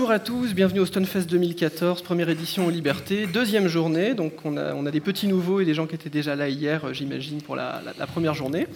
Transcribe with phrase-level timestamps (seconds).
[0.00, 4.14] Bonjour à tous, bienvenue au Stonefest 2014, première édition aux Libertés, deuxième journée.
[4.14, 6.94] Donc on a, des petits nouveaux et des gens qui étaient déjà là hier, euh,
[6.94, 8.66] j'imagine, pour la, première journée.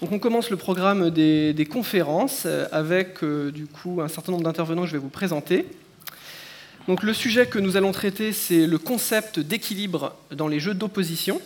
[0.00, 4.32] Donc on commence le programme des, des conférences euh, avec euh, du coup un certain
[4.32, 5.66] nombre d'intervenants que je vais vous présenter.
[6.88, 11.42] Donc le sujet que nous allons traiter, c'est le concept d'équilibre dans les jeux d'opposition.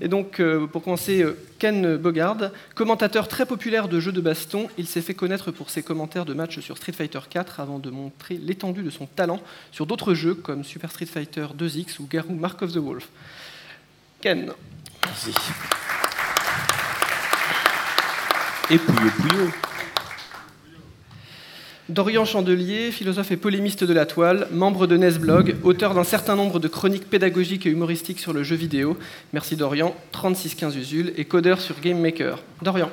[0.00, 4.68] Et donc, euh, pour commencer, euh, Ken Bogard, commentateur très populaire de jeux de baston,
[4.76, 7.90] il s'est fait connaître pour ses commentaires de matchs sur Street Fighter 4 avant de
[7.90, 9.40] montrer l'étendue de son talent
[9.70, 13.08] sur d'autres jeux comme Super Street Fighter 2X ou Garou Mark of the Wolf.
[14.20, 14.52] Ken,
[15.04, 15.34] Merci.
[18.70, 19.50] Et Pouillot Pouillot.
[21.90, 26.58] Dorian Chandelier, philosophe et polémiste de la toile, membre de Nesblog, auteur d'un certain nombre
[26.58, 28.96] de chroniques pédagogiques et humoristiques sur le jeu vidéo.
[29.34, 32.38] Merci Dorian, 3615 Usul, et codeur sur Game Maker.
[32.62, 32.88] Dorian.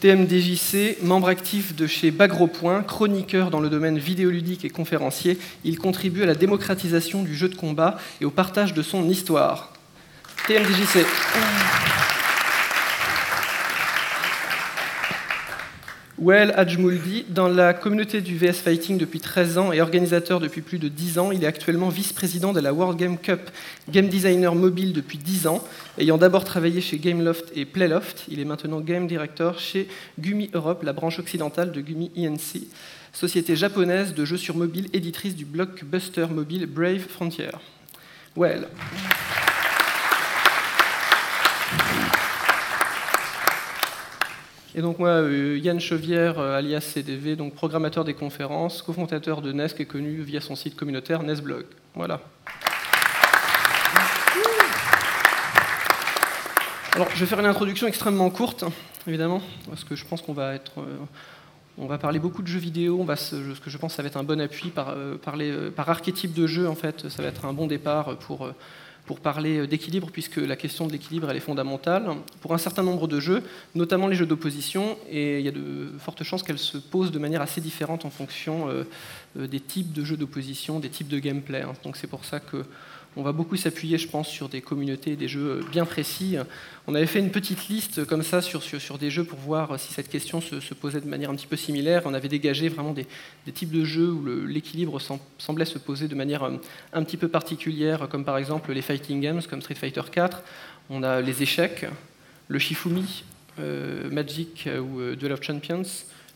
[0.00, 6.24] TMDJC, membre actif de chez Bagropoint, chroniqueur dans le domaine vidéoludique et conférencier, il contribue
[6.24, 9.72] à la démocratisation du jeu de combat et au partage de son histoire.
[10.48, 11.06] TMDJC.
[16.20, 20.80] Well Adjmouldi, dans la communauté du VS Fighting depuis 13 ans et organisateur depuis plus
[20.80, 23.50] de 10 ans, il est actuellement vice-président de la World Game Cup,
[23.88, 25.62] game designer mobile depuis 10 ans.
[25.96, 29.86] Ayant d'abord travaillé chez Gameloft et Playloft, il est maintenant game director chez
[30.18, 32.66] Gumi Europe, la branche occidentale de Gumi Inc.,
[33.12, 37.50] société japonaise de jeux sur mobile éditrice du blockbuster mobile Brave Frontier.
[38.36, 38.66] Well.
[44.78, 49.50] Et donc moi, euh, Yann Chevière, euh, alias CDV, donc programmateur des conférences, cofondateur de
[49.50, 51.64] NES, qui est connu via son site communautaire Nesblog.
[51.96, 52.20] Voilà.
[56.92, 58.62] Alors, je vais faire une introduction extrêmement courte,
[59.08, 60.96] évidemment, parce que je pense qu'on va être, euh,
[61.76, 62.98] on va parler beaucoup de jeux vidéo.
[63.00, 64.94] On va, ce que je pense, ça va être un bon appui par,
[65.74, 66.68] par archétype de jeu.
[66.68, 68.48] En fait, ça va être un bon départ pour
[69.08, 72.04] pour parler d'équilibre, puisque la question de l'équilibre elle est fondamentale
[72.42, 73.42] pour un certain nombre de jeux,
[73.74, 77.18] notamment les jeux d'opposition, et il y a de fortes chances qu'elle se pose de
[77.18, 78.84] manière assez différente en fonction euh,
[79.38, 81.62] euh, des types de jeux d'opposition, des types de gameplay.
[81.62, 81.72] hein.
[81.84, 82.66] Donc c'est pour ça que
[83.18, 86.36] on va beaucoup s'appuyer, je pense, sur des communautés des jeux bien précis.
[86.86, 89.78] On avait fait une petite liste comme ça sur, sur, sur des jeux pour voir
[89.80, 92.02] si cette question se, posait de manière un petit peu similaire.
[92.04, 93.06] On avait dégagé vraiment des,
[93.52, 96.58] types de jeux où l'équilibre sem- semblait se poser de manière euh,
[96.92, 100.40] un petit peu particulière, comme par exemple les fighting games, comme Street Fighter 4.
[100.88, 101.86] On a les échecs,
[102.46, 103.24] le Shifumi,
[103.58, 105.82] euh, Magic euh, ou Duel of Champions,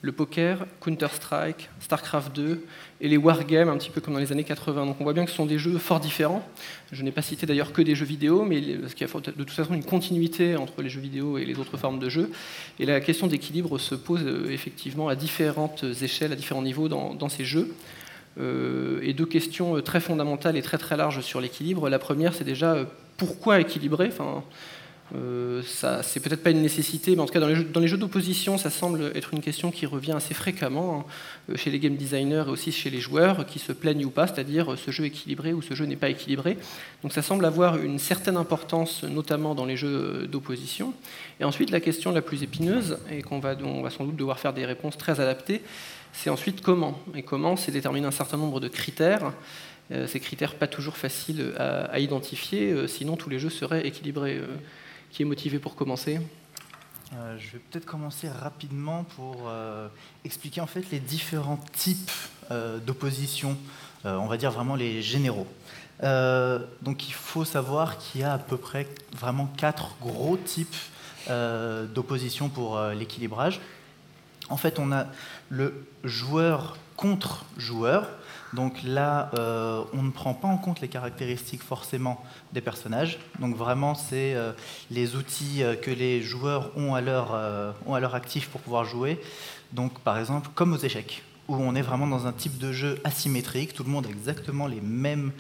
[0.03, 2.65] le poker, Counter-Strike, StarCraft 2
[3.01, 4.85] et les wargames, un petit peu comme dans les années 80.
[4.85, 6.45] Donc on voit bien que ce sont des jeux fort différents.
[6.91, 9.31] Je n'ai pas cité d'ailleurs que des jeux vidéo, mais parce qu'il y a de
[9.31, 12.33] toute façon une continuité entre les jeux vidéo et les autres formes de jeux.
[12.81, 17.29] Et la question d'équilibre se pose euh, effectivement à différentes échelles, à différents niveaux dans,
[17.29, 17.73] ces jeux.
[18.41, 21.89] Euh, et deux questions euh, très fondamentales et très très larges sur l'équilibre.
[21.89, 22.89] La première, c'est déjà
[23.19, 24.11] pourquoi équilibrer?
[25.15, 28.71] Euh, c'est peut-être pas une nécessité, mais en tout cas dans les jeux, d'opposition, ça
[28.71, 32.51] semble être une question qui revient assez fréquemment hein, euh, chez les game designers et
[32.51, 35.61] aussi chez les joueurs qui se plaignent ou pas, c'est-à-dire euh, ce jeu équilibré ou
[35.61, 36.57] ce jeu n'est pas équilibré.
[37.03, 40.95] Donc ça semble avoir une certaine importance, notamment dans les jeux d'opposition.
[41.41, 43.55] Et ensuite, la question la plus épineuse, et qu'on va,
[43.91, 45.63] sans doute devoir faire des réponses très adaptées,
[46.15, 46.99] c'est ensuite comment.
[47.15, 49.33] Et comment, c'est déterminer un certain nombre de critères.
[50.07, 54.41] Ces critères pas toujours faciles à, identifier, sinon tous les jeux seraient équilibrés.
[55.13, 56.21] Qui est motivé pour commencer
[57.13, 59.89] Euh, je vais peut-être commencer rapidement pour euh,
[60.25, 62.11] expliquer en fait les différents types
[62.51, 63.59] euh, d'opposition,
[64.05, 65.47] on va dire vraiment les généraux.
[66.01, 70.75] Donc il faut savoir qu'il y a à peu près vraiment quatre gros types
[71.29, 73.61] d'opposition pour l'équilibrage.
[74.49, 75.07] En fait, on a
[75.51, 78.09] le joueur contre joueur.
[78.53, 82.23] Donc là, euh, on ne prend pas en compte les caractéristiques forcément
[82.53, 83.19] des personnages.
[83.39, 84.53] Donc vraiment, c'est euh,
[84.91, 89.21] les outils euh, que les joueurs ont à, leur, actif pour pouvoir jouer.
[89.73, 93.01] Donc par exemple, comme aux échecs, où on est vraiment dans un type de jeu
[93.05, 95.33] asymétrique, tout le monde a exactement les mêmes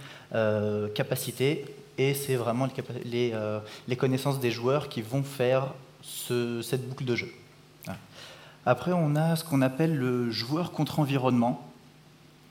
[0.94, 1.66] capacités,
[1.98, 2.66] et c'est vraiment
[3.04, 7.30] les, connaissances des joueurs qui vont faire ce- cette boucle de jeu.
[8.64, 11.71] Après, on a ce qu'on appelle le joueur contre environnement.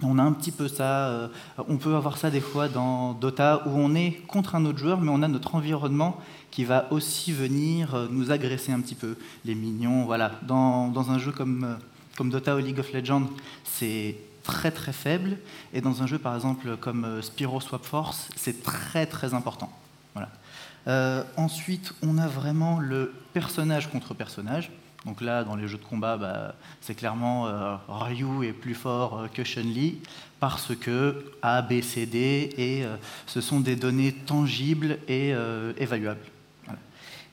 [0.04, 1.28] On a un petit peu ça, euh,
[1.68, 5.00] on peut avoir ça des fois dans Dota où on est contre un autre joueur,
[5.00, 6.20] mais on a notre environnement
[6.50, 9.16] qui va aussi venir euh, nous agresser un petit peu.
[9.46, 10.32] Les minions, voilà.
[10.42, 11.76] Dans, un jeu comme, euh,
[12.18, 13.30] comme Dota ou League of Legends,
[13.64, 15.38] c'est très très faible,
[15.72, 19.70] et dans un jeu par exemple comme Spyro Swap Force, c'est très très important.
[20.16, 21.26] Voilà.
[21.38, 24.72] Ensuite, on a vraiment le personnage contre personnage.
[25.06, 29.20] Donc là, dans les jeux de combat, bah, c'est clairement euh, Ryu est plus fort
[29.20, 30.00] euh, que Chun-Li
[30.40, 32.84] parce que A, B, C, D, et
[33.28, 35.36] ce sont des données tangibles et
[35.78, 36.26] évaluables.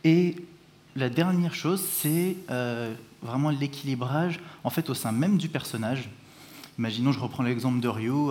[0.04, 0.36] Et
[0.94, 2.36] la dernière chose, c'est
[3.22, 6.10] vraiment l'équilibrage en fait au sein même du personnage.
[6.78, 8.28] Imaginons, je reprends l'exemple de Ryu,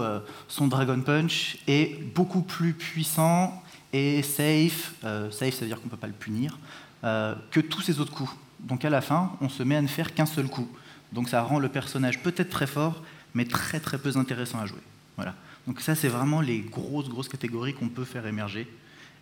[0.47, 3.63] son Dragon Punch est beaucoup plus puissant
[3.93, 6.57] et safe, euh, safe ça veut dire qu'on ne peut pas le punir,
[7.03, 8.31] euh, que tous ces autres coups.
[8.59, 10.67] Donc à la fin, on se met à ne faire qu'un seul coup.
[11.11, 14.81] Donc ça rend le personnage peut-être très fort, mais très très peu intéressant à jouer.
[15.15, 15.35] Voilà.
[15.67, 18.67] Donc ça, c'est vraiment les grosses grosses catégories qu'on peut faire émerger.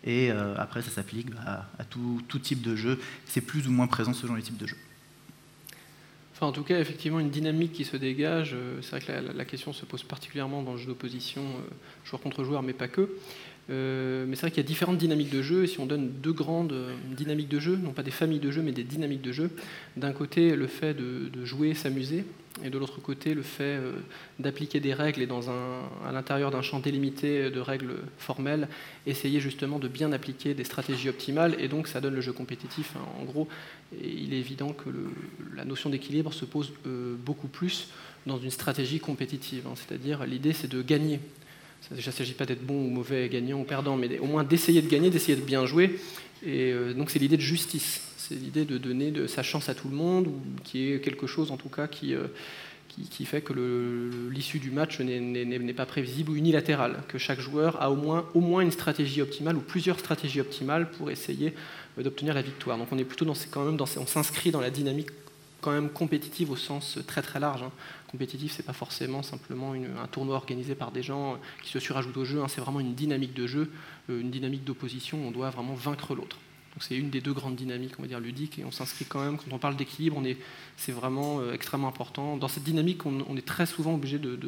[0.04, 3.00] Et euh, après, ça s'applique à, tout, type de jeu.
[3.26, 4.76] C'est plus ou moins présent selon les types de jeux.
[6.34, 8.54] Enfin, en tout cas, effectivement, une dynamique qui se dégage.
[8.82, 11.42] C'est vrai que la, la, question se pose particulièrement dans le jeu d'opposition,
[12.04, 13.08] joueur contre joueur, mais pas que.
[13.68, 16.10] Euh, mais c'est vrai qu'il y a différentes dynamiques de jeu, et si on donne
[16.22, 19.22] deux grandes euh, dynamiques de jeu, non pas des familles de jeu, mais des dynamiques
[19.22, 19.50] de jeu,
[19.96, 22.24] d'un côté le fait de, jouer, s'amuser,
[22.64, 23.92] et de l'autre côté le fait euh,
[24.38, 28.68] d'appliquer des règles et dans un, à l'intérieur d'un champ délimité de règles formelles,
[29.06, 32.92] essayer justement de bien appliquer des stratégies optimales, et donc ça donne le jeu compétitif.
[32.96, 33.04] Hein.
[33.20, 33.48] En gros,
[34.00, 34.90] il est évident que
[35.54, 36.72] la notion d'équilibre se pose
[37.24, 37.88] beaucoup plus
[38.26, 39.74] dans une stratégie compétitive, hein.
[39.74, 41.20] c'est-à-dire l'idée c'est de gagner
[41.90, 44.82] il ne s'agit pas d'être bon ou mauvais, gagnant ou perdant, mais au moins d'essayer
[44.82, 45.98] de gagner, d'essayer de bien jouer.
[46.44, 49.88] Et euh, donc c'est l'idée de justice, c'est l'idée de donner sa chance à tout
[49.88, 52.26] le monde, ou qui est quelque chose en tout cas qui, euh,
[53.24, 53.52] fait que
[54.30, 58.70] l'issue du match n'est pas prévisible ou unilatérale, que chaque joueur a au moins, une
[58.70, 61.54] stratégie optimale ou plusieurs stratégies optimales pour essayer
[61.98, 62.78] euh, d'obtenir la victoire.
[62.78, 65.10] Donc on est plutôt dans quand même on s'inscrit dans la dynamique
[65.66, 67.64] quand même compétitive au sens très très large.
[67.64, 67.72] Hein.
[68.06, 72.24] Compétitif, c'est pas forcément simplement un tournoi organisé par des gens qui se surajoutent au
[72.24, 72.40] jeu.
[72.40, 72.46] Hein.
[72.46, 73.72] C'est vraiment une dynamique de jeu,
[74.08, 75.18] euh, une dynamique d'opposition.
[75.26, 76.36] On doit vraiment vaincre l'autre.
[76.72, 79.24] Donc c'est une des deux grandes dynamiques, on va dire ludiques, et on s'inscrit quand
[79.24, 79.38] même.
[79.38, 80.22] Quand on parle d'équilibre,
[80.76, 82.36] c'est vraiment euh, extrêmement important.
[82.36, 84.38] Dans cette dynamique, on, est très souvent obligé de,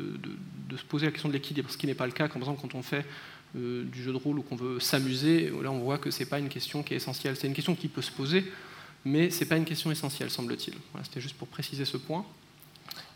[0.76, 2.76] se poser la question de l'équilibre, ce qui n'est pas le cas, par exemple quand
[2.76, 3.05] on fait
[3.56, 5.50] euh, du jeu de rôle ou qu'on veut s'amuser.
[5.62, 7.35] Là, on voit que c'est pas une question qui est essentielle.
[7.35, 8.44] C'est une question qui peut se poser,
[9.05, 10.75] mais ce n'est pas une question essentielle, semble-t-il.
[11.05, 12.25] C'était juste pour préciser ce point.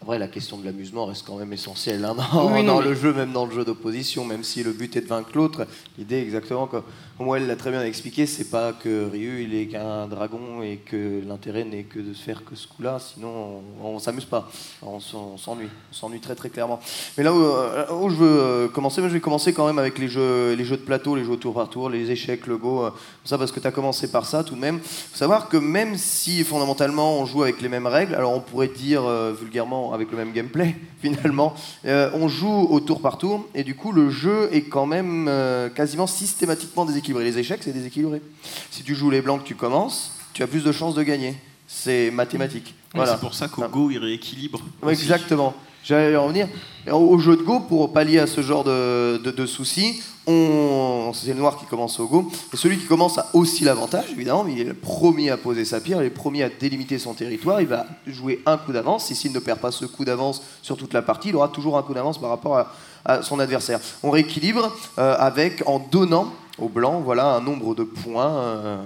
[0.03, 2.17] Après, la question de l'amusement reste quand même essentielle hein,
[2.65, 5.31] dans, le jeu, même dans le jeu d'opposition, même si le but est de vaincre
[5.35, 5.67] l'autre.
[5.97, 6.83] L'idée, exactement, comme
[7.23, 10.77] moi elle l'a très bien expliqué, c'est pas que Ryu il est qu'un dragon et
[10.77, 14.51] que l'intérêt n'est que de se faire que ce coup-là, sinon on, ne s'amuse pas,
[14.83, 16.81] on, s'ennuie, on s'ennuie très très clairement.
[17.17, 20.09] Mais là où, euh, je veux euh, commencer, je vais commencer quand même avec les
[20.09, 22.91] jeux, les jeux de plateau, les jeux tour par tour, les échecs, le go, euh,
[23.25, 24.81] ça parce que tu as commencé par ça tout de même.
[24.81, 28.69] Faut savoir que même si fondamentalement on joue avec les mêmes règles, alors on pourrait
[28.69, 29.03] dire
[29.39, 31.55] vulgairement avec le même gameplay finalement.
[31.85, 35.31] On joue au tour par tour et du coup le jeu est quand même
[35.75, 37.12] quasiment systématiquement déséquilibré.
[37.21, 38.23] Les échecs c'est déséquilibré.
[38.71, 41.35] Si tu joues les blancs que tu commences, tu as plus de chances de gagner.
[41.67, 42.75] C'est mathématique.
[42.95, 43.13] voilà.
[43.13, 44.61] C'est pour ça qu'au Go il rééquilibre.
[44.89, 45.55] exactement.
[45.85, 46.49] J'allais en revenir.
[46.93, 51.59] Au jeu de Go, pour pallier à ce genre de, de soucis, c'est le noir
[51.59, 52.31] qui commence au go.
[52.53, 55.65] Et celui qui commence a aussi l'avantage, évidemment, mais il est le premier à poser
[55.65, 57.61] sa pierre, il est le premier à délimiter son territoire.
[57.61, 59.11] Il va jouer un coup d'avance.
[59.11, 61.77] Et s'il ne perd pas ce coup d'avance sur toute la partie, il aura toujours
[61.77, 62.57] un coup d'avance par rapport
[63.05, 63.81] à, son adversaire.
[64.05, 68.31] On rééquilibre euh, avec, en donnant au blanc voilà, un nombre de points.
[68.31, 68.81] Euh,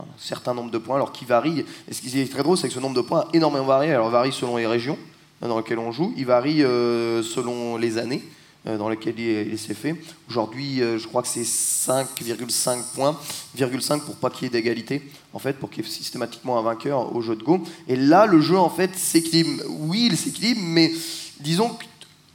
[0.00, 1.64] un certain nombre de points, alors qui varie.
[1.88, 3.92] Et ce qui est très drôle, c'est que ce nombre de points a énormément varié.
[3.92, 4.98] Alors, varie selon les régions
[5.40, 8.22] dans lesquelles on joue, il varie euh, selon les années.
[8.64, 9.96] Euh, dans lequel il, s'est fait.
[10.28, 13.18] Aujourd'hui, je crois que c'est 5,5 points,
[13.56, 16.62] 5 pour pas qu'il y ait d'égalité, en fait, pour qu'il y ait systématiquement un
[16.62, 17.60] vainqueur au jeu de Go.
[17.88, 19.64] Et là, le jeu, en fait, s'équilibre.
[19.68, 20.92] Oui, il s'équilibre, mais
[21.40, 21.76] disons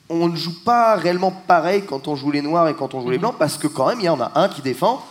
[0.08, 3.10] qu'on ne joue pas réellement pareil quand on joue les noirs et quand on joue
[3.10, 3.22] les mhm.
[3.22, 5.04] blancs, parce que quand même, il y en a un qui défend,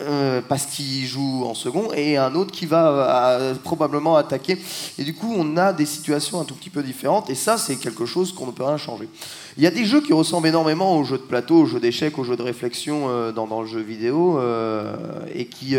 [0.00, 4.56] euh, parce qu'il joue en second, et un autre qui va euh, probablement attaquer.
[4.96, 7.74] Et du coup, on a des situations un tout petit peu différentes, et ça, c'est
[7.74, 9.08] quelque chose qu'on ne peut rien changer.
[9.56, 12.16] Il y a des jeux qui ressemblent énormément aux jeux de plateau, aux jeux d'échecs,
[12.16, 14.40] aux jeux de réflexion euh, dans, le jeu vidéo,
[15.34, 15.74] et qui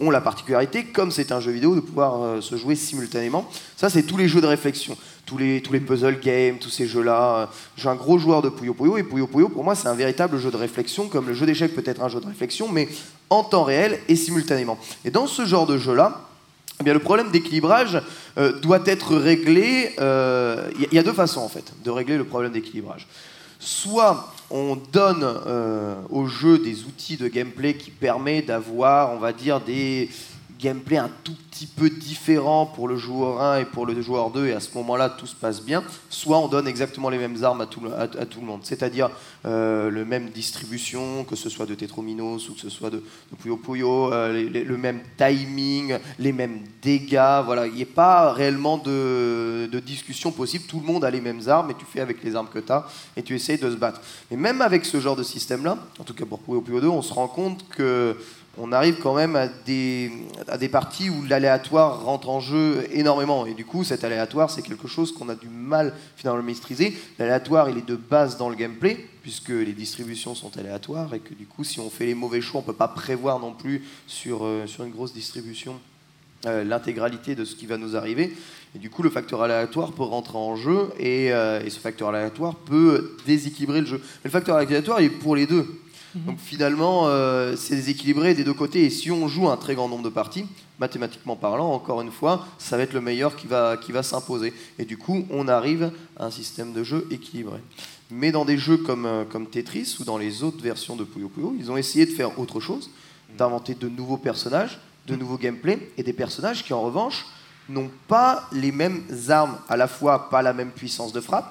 [0.00, 3.44] ont la particularité, comme c'est un jeu vidéo, de pouvoir se jouer simultanément.
[3.76, 6.86] Ça, c'est tous les jeux de réflexion tous les, tous les puzzle games, tous ces
[6.86, 7.50] jeux-là.
[7.76, 9.94] Je suis un gros joueur de Puyo Puyo, et Puyo Puyo, pour moi, c'est un
[9.94, 12.88] véritable jeu de réflexion, comme le jeu d'échecs peut être un jeu de réflexion, mais
[13.30, 14.78] en temps réel et simultanément.
[15.04, 16.20] Et dans ce genre de jeu-là,
[16.80, 18.02] eh bien, le problème d'équilibrage
[18.36, 19.90] euh, doit être réglé.
[19.92, 23.06] Il euh, y, a deux façons, en fait, de régler le problème d'équilibrage.
[23.60, 29.32] Soit on donne euh, au jeu des outils de gameplay qui permettent d'avoir, on va
[29.32, 30.10] dire, des
[30.58, 34.46] gameplay un tout petit peu différent pour le joueur 1 et pour le joueur 2,
[34.46, 37.60] et à ce moment-là, tout se passe bien, soit on donne exactement les mêmes armes
[37.60, 38.60] à tout, le- monde.
[38.62, 39.10] C'est-à-dire
[39.46, 43.02] euh, le même distribution, que ce soit de Tetrominos ou que ce soit de,
[43.40, 47.42] Puyo Puyo, euh, le même timing, les mêmes dégâts.
[47.44, 50.64] Voilà, il n'y a pas réellement de, de discussion possible.
[50.66, 52.72] Tout le monde a les mêmes armes et tu fais avec les armes que tu
[52.72, 54.00] as et tu essayes de se battre.
[54.30, 57.02] Mais même avec ce genre de système-là, en tout cas pour Puyo Puyo 2, on
[57.02, 58.16] se rend compte que
[58.58, 60.10] on arrive quand même à des,
[60.48, 63.46] à des parties où l'aléatoire rentre en jeu énormément.
[63.46, 66.96] Et du coup, cet aléatoire, c'est quelque chose qu'on a du mal finalement à maîtriser.
[67.18, 71.34] L'aléatoire, il est de base dans le gameplay, puisque les distributions sont aléatoires, et que
[71.34, 73.82] du coup, si on fait les mauvais choix, on ne peut pas prévoir non plus
[74.06, 75.80] sur, euh, sur une grosse distribution
[76.46, 78.36] euh, l'intégralité de ce qui va nous arriver.
[78.76, 82.54] Et du coup, le facteur aléatoire peut rentrer en jeu, et, euh, ce facteur aléatoire
[82.54, 83.98] peut déséquilibrer le jeu.
[83.98, 85.66] Mais le facteur aléatoire, il est pour les deux.
[86.14, 88.84] Donc finalement, euh, c'est déséquilibré des deux côtés.
[88.84, 90.46] Et si on joue un très grand nombre de parties,
[90.78, 94.52] mathématiquement parlant, encore une fois, ça va être le meilleur qui va, qui va s'imposer.
[94.78, 97.58] Et du coup, on arrive à un système de jeu équilibré.
[98.10, 101.28] Mais dans des jeux comme, euh, comme Tetris ou dans les autres versions de Puyo
[101.28, 102.90] Puyo, ils ont essayé de faire autre chose,
[103.36, 107.26] d'inventer de nouveaux personnages, de nouveaux gameplays, et des personnages qui en revanche
[107.68, 111.50] n'ont pas les mêmes armes, à la fois pas la même puissance de frappe,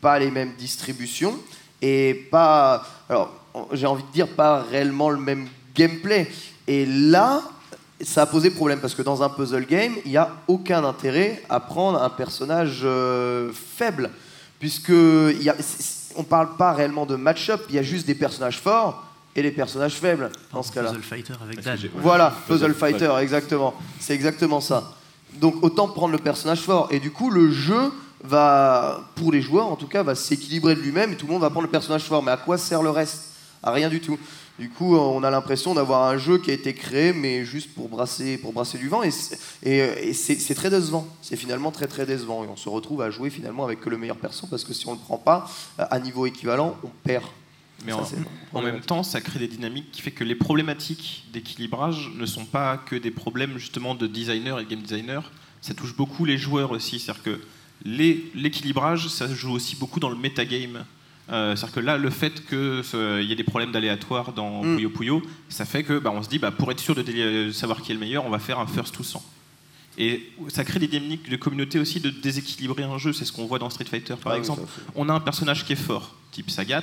[0.00, 1.38] pas les mêmes distributions,
[1.80, 2.86] et pas...
[3.08, 6.30] Alors, j'ai envie de dire pas réellement le même gameplay.
[6.66, 7.42] Et là,
[8.00, 11.42] ça a posé problème parce que dans un puzzle game, il n'y a aucun intérêt
[11.48, 14.10] à prendre un personnage euh, faible,
[14.58, 15.56] puisque y a-
[16.16, 19.04] on parle pas réellement de match-up, il y a juste des personnages forts
[19.36, 20.90] et des personnages faibles dans ce cas-là.
[20.90, 22.00] Puzzle Fighter avec Dan.
[22.02, 23.74] Voilà, Puzzle Puzzle Fighter, exactement.
[23.98, 24.92] C'est exactement ça.
[25.34, 26.88] Donc autant prendre le personnage fort.
[26.92, 27.92] Et du coup, le jeu
[28.22, 31.42] va, pour les joueurs en tout cas, va s'équilibrer de lui-même et tout le monde
[31.42, 32.22] va prendre le personnage fort.
[32.22, 33.30] Mais à quoi sert le reste?
[33.64, 34.18] À rien du tout.
[34.58, 37.88] Du coup, on a l'impression d'avoir un jeu qui a été créé, mais juste pour
[37.88, 39.02] brasser, pour brasser du vent.
[39.02, 41.08] Et c'est et- et c'est- c'est très décevant.
[41.22, 42.44] C'est finalement très très décevant.
[42.44, 44.86] Et on se retrouve à jouer finalement avec que le meilleur perso, parce que si
[44.86, 47.24] on ne le prend pas à niveau équivalent, on perd.
[47.84, 47.98] Mais Ça,
[48.52, 52.44] en, même temps, ça crée des dynamiques qui fait que les problématiques d'équilibrage ne sont
[52.44, 55.32] pas que des problèmes justement de designer et de game designer.
[55.62, 57.00] Ça touche beaucoup les joueurs aussi.
[57.00, 57.40] C'est-à-dire que
[57.84, 60.84] les- l'équilibrage, ça joue aussi beaucoup dans le metagame.
[61.32, 64.76] Euh, C'est-à-dire que là, le fait qu'il y ait des problèmes d'aléatoire dans Mm.
[64.76, 67.52] Puyo Puyo, ça fait que bah, on se dit, bah, pour être sûr de dé-
[67.52, 69.22] savoir qui est le meilleur, on va faire un first to 100.
[69.96, 73.12] Et ça crée des dynamiques de communauté aussi de déséquilibrer un jeu.
[73.12, 74.62] C'est ce qu'on voit dans Street Fighter par Ah exemple
[74.96, 76.82] on a un personnage qui est fort, type Sagat.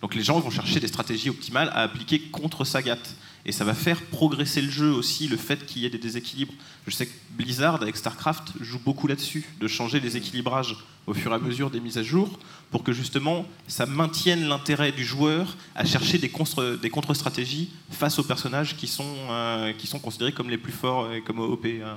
[0.00, 2.98] Donc les gens vont chercher des stratégies optimales à appliquer contre Sagat.
[3.44, 6.54] Et ça va faire progresser le jeu aussi, le fait qu'il y ait des déséquilibres.
[6.86, 11.30] Je sais que Blizzard, avec StarCraft, joue beaucoup là-dessus, de changer les équilibrages au fur
[11.32, 12.38] et à mesure des mises à jour,
[12.70, 18.18] pour que justement ça maintienne l'intérêt du joueur à chercher des, contre- des contre-stratégies face
[18.18, 21.66] aux personnages qui sont, euh, qui sont considérés comme les plus forts et comme OP.
[21.66, 21.94] euh.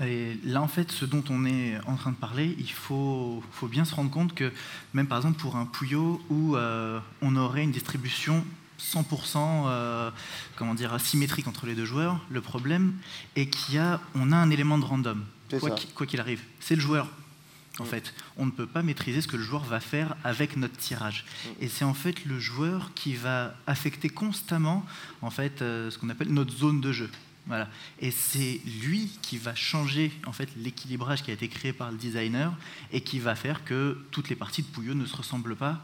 [0.00, 3.66] Et là, en fait, ce dont on est en train de parler, il faut, faut
[3.66, 4.52] bien se rendre compte que,
[4.94, 8.44] même par exemple pour un Puyo où euh, on aurait une distribution
[8.80, 9.36] 100%
[9.66, 10.10] euh,
[10.54, 12.94] comment dire, asymétrique entre les deux joueurs, le problème
[13.34, 15.24] est qu'il y a, on a un élément de random,
[15.74, 16.42] qu'il quoi qu'il arrive.
[16.60, 17.08] C'est le joueur.
[17.78, 20.76] En fait, on ne peut pas maîtriser ce que le joueur va faire avec notre
[20.76, 21.24] tirage.
[21.60, 24.84] Et c'est en fait le joueur qui va affecter constamment
[25.22, 27.10] en fait euh, ce qu'on appelle notre zone de jeu.
[27.48, 27.66] Voilà.
[27.98, 31.96] Et c'est lui qui va changer en fait l'équilibrage qui a été créé par le
[31.96, 32.52] designer
[32.92, 35.82] et qui va faire que toutes les parties de Puyo ne se ressemblent pas.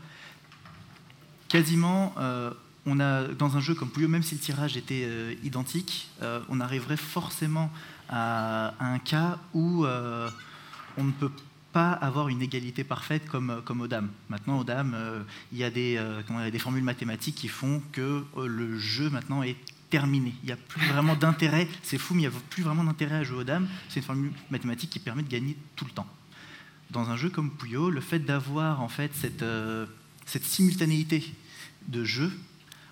[1.49, 2.53] Quasiment, euh,
[2.85, 6.41] on a dans un jeu comme Puyo, même si le tirage était euh, identique, euh,
[6.51, 7.73] on arriverait forcément
[8.11, 11.31] à, à un cas où on ne peut
[11.75, 14.09] pas avoir une égalité parfaite comme, comme aux dames.
[14.29, 17.49] Maintenant, aux dames, euh, il y a des, euh, comment dire, des formules mathématiques qui
[17.49, 19.57] font que euh, le jeu maintenant est
[19.91, 20.33] terminé.
[20.45, 21.67] Il n'y a plus vraiment d'intérêt.
[21.83, 23.69] C'est fou, mais il n'y a plus vraiment d'intérêt à jouer aux dames.
[23.89, 26.07] C'est une formule mathématique qui permet de gagner tout le temps.
[26.91, 29.85] Dans un jeu comme Puyo, le fait d'avoir en fait cette, euh,
[30.27, 31.35] cette simultanéité
[31.89, 32.31] de jeu,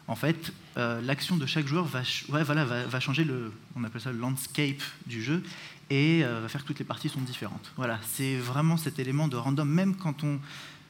[0.08, 4.00] en fait, euh, l'action de chaque joueur va, ouais, voilà, va changer le, on appelle
[4.00, 5.44] ça le landscape du jeu
[5.90, 7.72] et euh, va faire que toutes les parties sont différentes.
[7.76, 10.38] Voilà, c'est vraiment cet élément de random, même quand on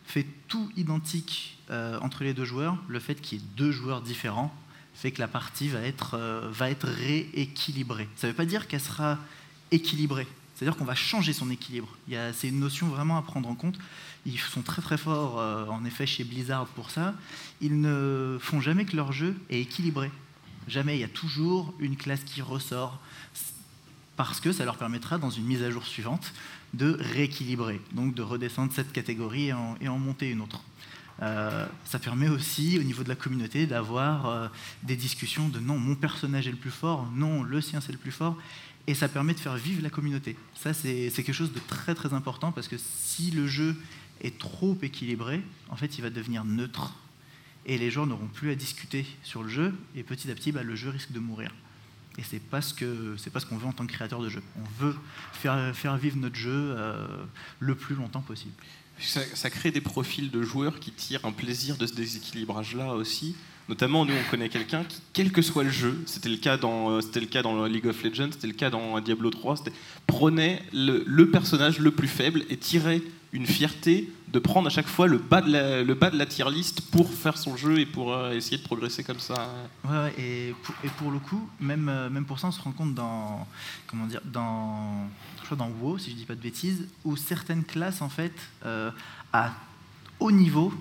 [0.04, 4.02] fait tout identique euh, entre les deux joueurs, le fait qu'il y ait deux joueurs
[4.02, 4.54] différents
[4.94, 8.08] fait que la partie va être, euh, être rééquilibrée.
[8.16, 9.18] Ça ne veut pas dire qu'elle sera
[9.70, 11.88] équilibrée, c'est-à-dire qu'on va changer son équilibre.
[12.34, 13.78] C'est une notion vraiment à prendre en compte.
[14.26, 15.38] Ils sont très très forts,
[15.70, 17.14] en effet, chez Blizzard pour ça.
[17.61, 20.11] Ils ne font jamais que leur jeu est équilibré.
[20.68, 20.96] Jamais.
[20.96, 23.00] Il y a toujours une classe qui ressort
[24.29, 26.33] parce que ça leur permettra, dans une mise à jour suivante,
[26.75, 29.49] de rééquilibrer, donc de redescendre cette catégorie
[29.81, 30.62] et en, monter une autre.
[31.21, 34.49] Euh, ça permet aussi, au niveau de la communauté, d'avoir euh,
[34.85, 37.99] des discussions de non, mon personnage est le plus fort, non, le sien c'est le
[37.99, 38.37] plus fort,
[38.87, 40.37] et ça permet de faire vivre la communauté.
[40.55, 43.76] Ça, c'est quelque chose de très très important parce que si le jeu
[44.21, 46.95] est trop équilibré, en fait, il va devenir neutre
[47.67, 50.62] et les gens n'auront plus à discuter sur le jeu, et petit à petit, bah,
[50.62, 51.52] le jeu risque de mourir.
[52.19, 54.28] Et c'est pas ce que c'est pas ce qu'on veut en tant que créateur de
[54.28, 54.42] jeu.
[54.57, 54.95] On veut
[55.33, 57.07] faire, faire vivre notre jeu euh,
[57.59, 58.52] le plus longtemps possible.
[58.99, 63.35] Ça, crée des profils de joueurs qui tirent un plaisir de ce déséquilibrage-là aussi.
[63.69, 66.90] Notamment, nous, on connaît quelqu'un qui, quel que soit le jeu, c'était le cas dans,
[66.90, 69.57] euh, c'était le cas dans League of Legends, c'était le cas dans Diablo 3,
[70.07, 74.86] prenait le, le, personnage le plus faible et tirait une fierté de prendre à chaque
[74.86, 78.12] fois le bas de la, le bas tier list pour faire son jeu et pour
[78.12, 79.48] euh, essayer de progresser comme ça.
[80.18, 80.54] Et,
[80.98, 83.46] pour, le coup, même, euh, même pour ça, on se rend compte dans,
[83.86, 85.08] comment dire, dans,
[85.48, 88.34] je dans WoW, si je dis pas de bêtises, où certaines classes, en fait,
[88.66, 88.90] euh,
[89.32, 89.52] à
[90.20, 90.72] haut niveau,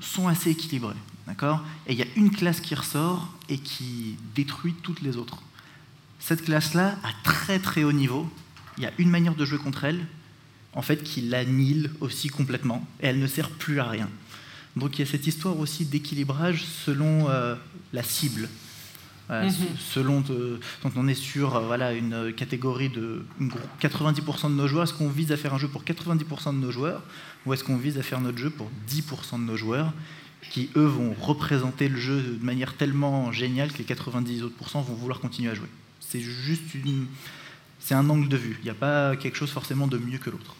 [0.00, 0.94] sont assez équilibrées.
[1.26, 1.64] D'accord?
[1.86, 5.42] Et il y a une classe qui ressort et qui détruit toutes les autres.
[6.20, 8.30] Cette classe-là, à très très haut niveau,
[8.76, 10.06] il y a une manière de jouer contre elle
[10.74, 14.08] en fait, qui l'annihile aussi complètement, et elle ne sert plus à rien.
[14.76, 17.54] Donc il y a cette histoire aussi d'équilibrage selon euh,
[17.92, 18.48] la cible.
[19.30, 19.52] Mhm.
[19.78, 23.24] Selon de, quand on est sur euh, voilà, une catégorie de
[23.82, 26.70] 90% de nos joueurs, est-ce qu'on vise à faire un jeu pour 90% de nos
[26.70, 27.02] joueurs
[27.44, 29.92] ou est-ce qu'on vise à faire notre jeu pour 10% de nos joueurs
[30.50, 34.94] qui, eux, vont représenter le jeu de manière tellement géniale que les 90 autres vont
[34.94, 35.68] vouloir continuer à jouer?
[36.00, 37.06] C'est juste une,
[37.78, 38.56] c'est un angle de vue.
[38.60, 40.56] Il n'y a pas quelque chose forcément de mieux que l'autre.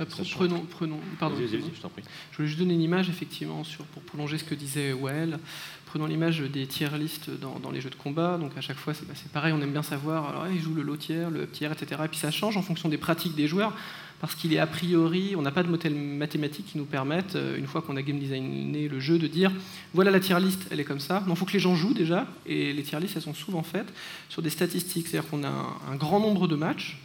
[0.00, 4.44] Euh, prenons, prenons, pardon, je, voulais juste donner une image effectivement sur, pour prolonger ce
[4.44, 5.38] que disait Well.
[5.84, 8.38] Prenons l'image des tier lists dans, les jeux de combat.
[8.38, 10.30] Donc à chaque fois, c'est bah, pareil, on aime bien savoir.
[10.30, 12.00] Alors, il joue le low tier, le up tier, etc.
[12.04, 13.76] Et puis ça change en fonction des pratiques des joueurs,
[14.22, 17.58] parce qu'il est a priori, on n'a pas de modèle mathématique qui nous permette, euh,
[17.58, 19.52] une fois qu'on a game designé le jeu, de dire
[19.92, 21.22] voilà la tier list, elle est comme ça.
[21.28, 22.26] il faut que les gens jouent déjà.
[22.46, 23.92] Et les tier lists, elles sont souvent faites
[24.30, 25.50] sur des statistiques, c'est-à-dire qu'on a
[25.90, 26.98] un grand nombre de matchs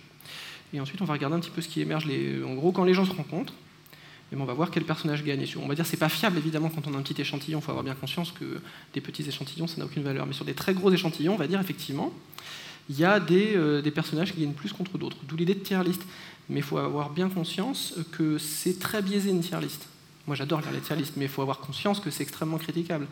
[0.73, 2.05] et ensuite, on va regarder un petit peu ce qui émerge.
[2.45, 3.53] En gros, quand les gens se rencontrent,
[4.33, 5.45] et on va voir quel personnage gagne.
[5.55, 7.59] on va dire c'est pas fiable évidemment quand on a un petit échantillon.
[7.59, 8.59] Il faut avoir bien conscience que
[8.93, 10.25] des petits échantillons, ça n'a aucune valeur.
[10.25, 12.11] Mais sur des très gros échantillons, on va dire effectivement,
[12.89, 15.15] il y a des, euh, des personnages qui gagnent plus contre d'autres.
[15.25, 16.01] D'où l'idée de tier list.
[16.49, 19.87] Mais il faut avoir bien conscience que c'est très biaisé une tier list.
[20.27, 23.07] Moi, j'adore lire les tier list, mais il faut avoir conscience que c'est extrêmement critiquable.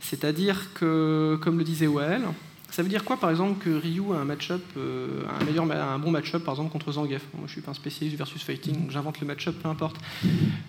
[0.00, 2.22] C'est-à-dire que, comme le disait Well,
[2.70, 5.98] ça veut dire quoi, par exemple, que Ryu a un match-up, euh, un, meilleur, un
[5.98, 7.22] bon match-up, par exemple, contre Zangief?
[7.34, 9.96] Moi, je suis pas un spécialiste versus fighting, donc j'invente le match-up, peu importe.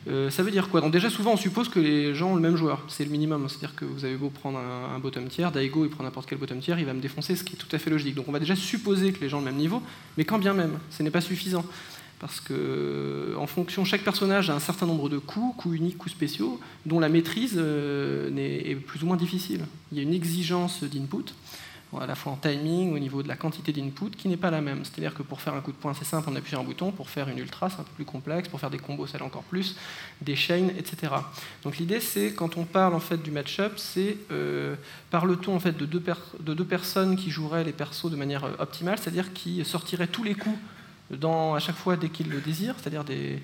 [0.07, 0.79] Euh, ça veut dire quoi?
[0.79, 2.83] Donc déjà, souvent, on suppose que les gens ont le même joueur.
[2.87, 3.47] C'est le minimum.
[3.49, 6.59] C'est-à-dire que vous avez beau prendre un, bottom tier, Daigo, il prend n'importe quel bottom
[6.59, 8.15] tier, il va me défoncer, ce qui est tout à fait logique.
[8.15, 9.81] Donc on va déjà supposer que les gens ont le même niveau,
[10.17, 11.65] mais quand bien même, ce n'est pas suffisant.
[12.19, 16.15] Parce que, en fonction, chaque personnage a un certain nombre de coups, coups uniques, coups
[16.15, 19.65] spéciaux, dont la maîtrise euh, est plus ou moins difficile.
[19.91, 21.33] Il y a une exigence d'input
[21.99, 24.61] à la fois en timing, au niveau de la quantité d'input, qui n'est pas la
[24.61, 24.83] même.
[24.83, 26.91] C'est-à-dire que pour faire un coup de poing, c'est simple, on appuie sur un bouton.
[26.91, 28.49] Pour faire une ultra, c'est un peu plus complexe.
[28.49, 29.77] Pour faire des combos, ça l'est encore plus.
[30.21, 31.13] Des chains, etc.
[31.63, 34.75] Donc l'idée, c'est, quand on parle en fait du match-up, c'est euh,
[35.09, 36.03] parle-t-on en fait de deux,
[36.39, 40.23] de deux personnes qui joueraient les persos de manière euh, optimale, c'est-à-dire qui sortiraient tous
[40.23, 40.57] les coups
[41.11, 43.41] à chaque fois dès qu'ils le désirent, c'est-à-dire des,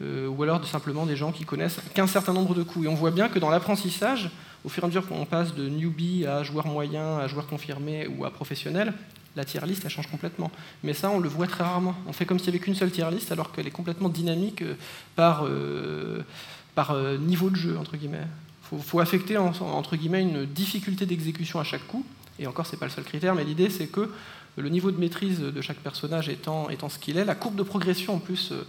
[0.00, 2.86] euh, ou alors simplement des gens qui connaissent qu'un certain nombre de coups.
[2.86, 4.30] Et on voit bien que dans l'apprentissage,
[4.64, 8.08] au fur et à mesure qu'on passe de newbie à joueur moyen, à joueur confirmé
[8.08, 8.92] ou à professionnel,
[9.36, 10.50] la tier list elle change complètement.
[10.82, 11.94] Mais ça, on le voit très rarement.
[12.06, 14.62] On fait comme s'il n'y avait qu'une seule tier list alors qu'elle est complètement dynamique
[14.62, 14.74] euh,
[15.16, 18.26] par, euh, niveau de jeu, entre guillemets.
[18.72, 22.04] Il faut, affecter, entre guillemets, une difficulté d'exécution à chaque coup.
[22.38, 24.10] Et encore, ce n'est pas le seul critère, mais l'idée, c'est que
[24.56, 27.62] le niveau de maîtrise de chaque personnage étant, étant ce qu'il est, la courbe de
[27.62, 28.66] progression en plus euh,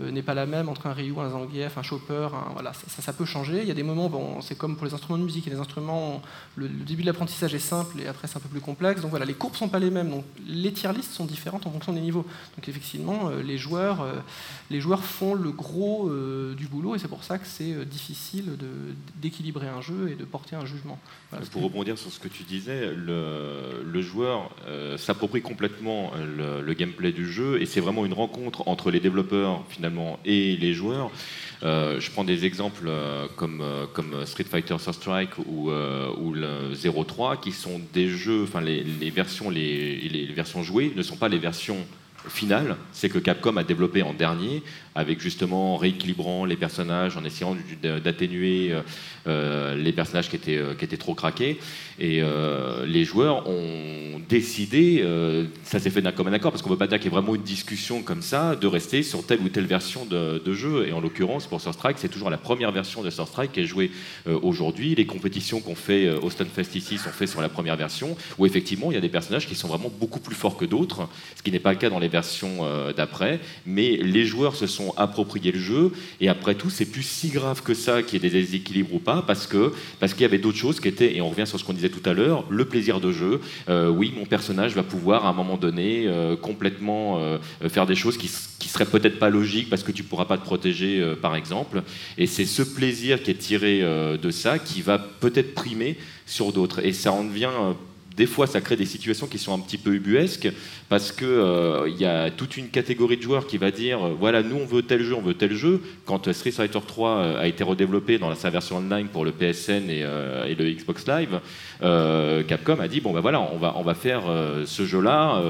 [0.00, 2.28] euh, n'est pas la même entre un Ryu, un Zangief, un Chopper.
[2.52, 3.62] voilà, ça, ça, peut changer.
[3.62, 5.46] Il y a des moments, bon, c'est comme pour les instruments de musique.
[5.46, 6.22] les instruments,
[6.56, 9.00] le, début de l'apprentissage est simple et après c'est un peu plus complexe.
[9.00, 10.10] Donc voilà, les courbes sont pas les mêmes.
[10.10, 12.24] Donc les tier lists sont différentes en fonction des niveaux.
[12.56, 14.06] Donc effectivement, euh, les joueurs,
[14.70, 16.10] les joueurs font le gros
[16.56, 18.56] du boulot et c'est pour ça que c'est difficile
[19.20, 20.98] d'équilibrer un jeu et de porter un jugement.
[21.50, 24.50] pour rebondir sur ce que tu disais, le, le joueur
[25.24, 29.64] s'apprend complètement euh, le, gameplay du jeu et c'est vraiment une rencontre entre les développeurs
[29.68, 31.10] finalement et les joueurs.
[31.62, 37.36] Euh, je prends des exemples euh, comme, comme Street Fighter Third Strike ou, le 03
[37.38, 41.78] qui sont des jeux, enfin les, versions, les, versions jouées ne sont pas les versions
[42.28, 44.62] final, c'est que Capcom a développé en dernier,
[44.94, 48.80] avec justement en rééquilibrant les personnages, en essayant d'atténuer euh,
[49.26, 51.58] euh, les personnages qui étaient, euh, qui étaient trop craqués.
[51.98, 52.22] Et
[52.86, 55.04] les joueurs ont décidé,
[55.62, 57.16] ça s'est fait d'un commun accord, parce qu'on ne veut pas dire qu'il y ait
[57.16, 60.88] vraiment une discussion comme ça, de rester sur telle ou telle version de, jeu.
[60.88, 63.60] Et en l'occurrence, pour Sur Strike, c'est toujours la première version de Sur Strike qui
[63.60, 63.92] est jouée
[64.26, 64.96] aujourd'hui.
[64.96, 68.90] Les compétitions qu'on fait au Stunfest ici sont faites sur la première version, où effectivement,
[68.90, 71.52] il y a des personnages qui sont vraiment beaucoup plus forts que d'autres, ce qui
[71.52, 73.38] n'est pas le cas dans les versions d'après.
[73.66, 75.92] Mais les joueurs se sont approprié le jeu.
[76.20, 78.98] Et après tout, c'est plus si grave que ça qu'il y ait des déséquilibres ou
[78.98, 81.58] pas, parce que parce qu'il y avait d'autres choses qui étaient, et on revient sur
[81.58, 83.40] ce qu'on disait tout à l'heure, le plaisir de jeu.
[83.68, 87.94] Euh, oui, mon personnage va pouvoir à un moment donné euh, complètement euh, faire des
[87.94, 91.36] choses qui, qui seraient peut-être pas logiques parce que tu pourras pas te protéger, par
[91.36, 91.82] exemple.
[92.18, 96.84] Et c'est ce plaisir qui est tiré de ça qui va peut-être primer sur d'autres.
[96.84, 97.50] Et ça en devient
[98.16, 100.48] des fois, ça crée des situations qui sont un petit peu ubuesques
[100.88, 104.14] parce qu'il euh, il y a toute une catégorie de joueurs qui va dire euh,
[104.18, 105.82] voilà, nous on veut tel jeu, on veut tel jeu.
[106.04, 109.90] Quand euh, Street Fighter 3 a été redéveloppé dans sa version online pour le PSN
[109.90, 110.04] et,
[110.54, 111.40] le Xbox Live,
[112.46, 114.22] Capcom a dit bon ben voilà, on va, on va faire
[114.64, 115.42] ce jeu-là.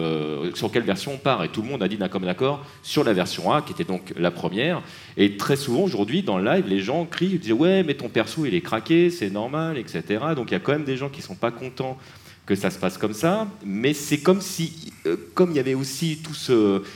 [0.55, 1.45] sur quelle version on part?
[1.45, 3.85] Et tout le monde a dit d'un commun accord sur la version A, qui était
[3.85, 4.81] donc la première.
[5.17, 8.09] Et très souvent aujourd'hui, dans le live, les gens crient, ils disent ouais, mais ton
[8.09, 10.03] perso il est craqué, c'est normal, etc.
[10.35, 11.99] Donc il y a quand même des gens qui sont pas contents
[12.47, 15.75] que ça se passe comme ça, mais c'est comme si, euh, comme il y avait
[15.75, 16.51] aussi toute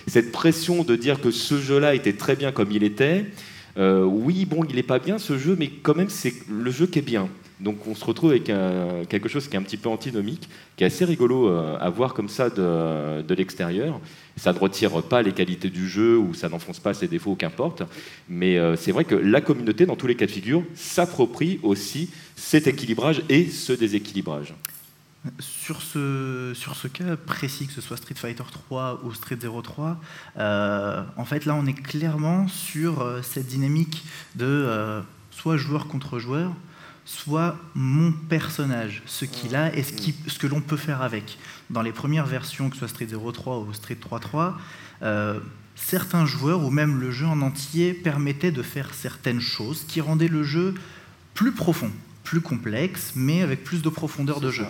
[0.06, 3.26] cette pression de dire que ce jeu-là était très bien comme il était,
[3.78, 6.86] euh, oui, bon, il n'est pas bien ce jeu, mais quand même, c'est le jeu
[6.86, 7.28] qui est bien.
[7.60, 8.44] Donc on se retrouve avec
[9.08, 12.14] quelque chose qui est un petit peu antinomique, qui est assez rigolo euh, à voir
[12.14, 14.00] comme ça de l'extérieur.
[14.36, 17.82] Ça ne retire pas les qualités du jeu ou ça n'enfonce pas ses défauts, qu'importe.
[18.28, 22.68] Mais c'est vrai que la communauté, dans tous les cas de figure, s'approprie aussi cet
[22.68, 24.54] équilibrage et ce déséquilibrage.
[25.40, 30.00] Sur ce, sur ce cas précis, que ce soit Street Fighter 3 ou Street 03,
[30.38, 34.04] euh, en fait là on est clairement sur euh, cette dynamique
[34.36, 35.02] de euh,
[35.32, 36.52] soit joueur contre joueur,
[37.04, 41.38] soit mon personnage, ce qu'il a et ce, qui, ce que l'on peut faire avec.
[41.68, 45.40] Dans les premières versions, que ce soit Street 03 ou Street 3.3,
[45.74, 50.28] certains joueurs ou même le jeu en entier permettaient de faire certaines choses qui rendaient
[50.28, 50.74] le jeu
[51.34, 51.90] plus profond,
[52.22, 54.66] plus complexe, mais avec plus de profondeur de jeu.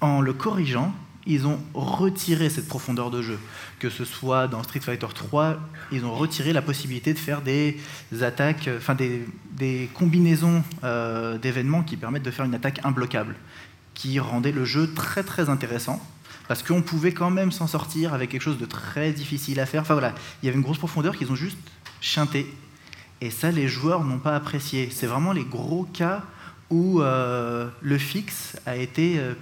[0.00, 0.94] En le corrigeant,
[1.26, 3.38] ils ont retiré cette profondeur de jeu.
[3.78, 5.58] Que ce soit dans Street Fighter 3,
[5.92, 7.76] ils ont retiré la possibilité de faire des
[8.22, 13.34] attaques, enfin des, combinaisons euh, d'événements qui permettent de faire une attaque imbloquable,
[13.94, 16.00] qui rendait le jeu très très intéressant.
[16.48, 19.82] Parce qu'on pouvait quand même s'en sortir avec quelque chose de très difficile à faire.
[19.82, 21.58] Enfin voilà, il y avait une grosse profondeur qu'ils ont juste
[22.00, 22.52] chanté.
[23.20, 24.88] Et ça, les joueurs n'ont pas apprécié.
[24.90, 26.24] C'est vraiment les gros cas
[26.70, 29.34] où euh, le fixe a été euh,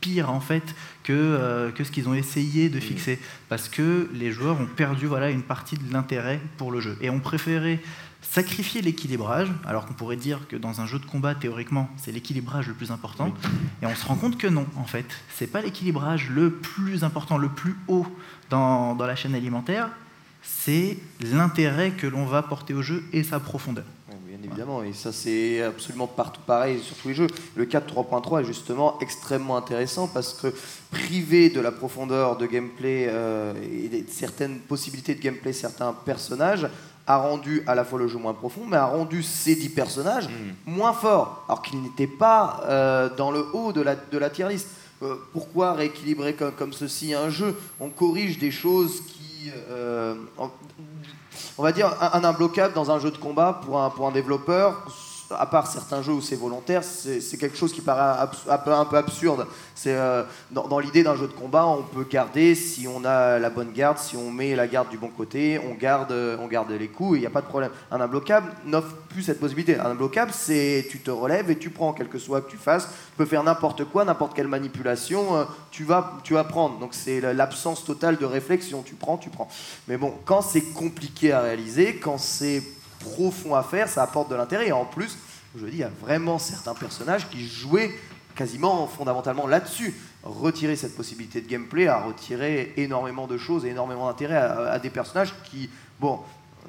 [0.00, 0.62] pire en fait
[1.02, 3.18] que, euh, que ce qu'ils ont essayé de fixer,
[3.48, 7.10] parce que les joueurs ont perdu voilà, une partie de l'intérêt pour le jeu, et
[7.10, 7.80] ont préféré
[8.20, 12.68] sacrifier l'équilibrage, alors qu'on pourrait dire que dans un jeu de combat, théoriquement, c'est l'équilibrage
[12.68, 13.32] le plus important,
[13.82, 17.38] et on se rend compte que non, en fait, c'est pas l'équilibrage le plus important,
[17.38, 18.06] le plus haut
[18.50, 19.88] dans, dans la chaîne alimentaire,
[20.42, 23.84] c'est l'intérêt que l'on va porter au jeu et sa profondeur
[24.44, 27.26] évidemment, et ça c'est absolument partout pareil sur tous les jeux.
[27.56, 30.54] Le 4 3.3 est justement extrêmement intéressant parce que
[30.90, 36.68] privé de la profondeur de gameplay euh, et de certaines possibilités de gameplay, certains personnages,
[37.06, 40.28] a rendu à la fois le jeu moins profond, mais a rendu ces 10 personnages
[40.28, 40.72] mm.
[40.72, 44.48] moins forts, alors qu'ils n'étaient pas euh, dans le haut de la, de la tier
[44.48, 44.68] list.
[45.02, 47.56] Euh, pourquoi rééquilibrer comme, comme, ceci un jeu?
[47.80, 49.50] On corrige des choses qui,
[51.58, 54.82] on va dire, un, imbloquable dans un jeu de combat pour un, pour un développeur,
[55.30, 59.46] à part certains jeux où c'est volontaire, c'est quelque chose qui paraît un peu, absurde.
[59.86, 63.72] Euh, dans, l'idée d'un jeu de combat, on peut garder si on a la bonne
[63.72, 67.14] garde, si on met la garde du bon côté, on garde, on garde les coups
[67.16, 67.70] il n'y a pas de problème.
[67.90, 69.78] Un imbloquable n'offre plus cette possibilité.
[69.78, 72.86] Un imbloquable, c'est tu te relèves et tu prends, quel que soit que tu fasses.
[72.86, 76.78] Tu peux faire n'importe quoi, n'importe quelle manipulation, euh, tu vas, tu vas prendre.
[76.78, 78.82] Donc c'est l'absence totale de réflexion.
[78.82, 79.48] Tu prends, tu prends.
[79.88, 82.62] Mais bon, quand c'est compliqué à réaliser, quand c'est
[83.04, 84.68] profond à faire, ça apporte de l'intérêt.
[84.68, 85.18] Et en plus,
[85.56, 87.94] je dis, il y a vraiment certains personnages qui jouaient
[88.34, 89.94] quasiment fondamentalement là-dessus.
[90.22, 94.90] Retirer cette possibilité de gameplay a retiré énormément de choses et énormément d'intérêt à, des
[94.90, 96.20] personnages qui, bon,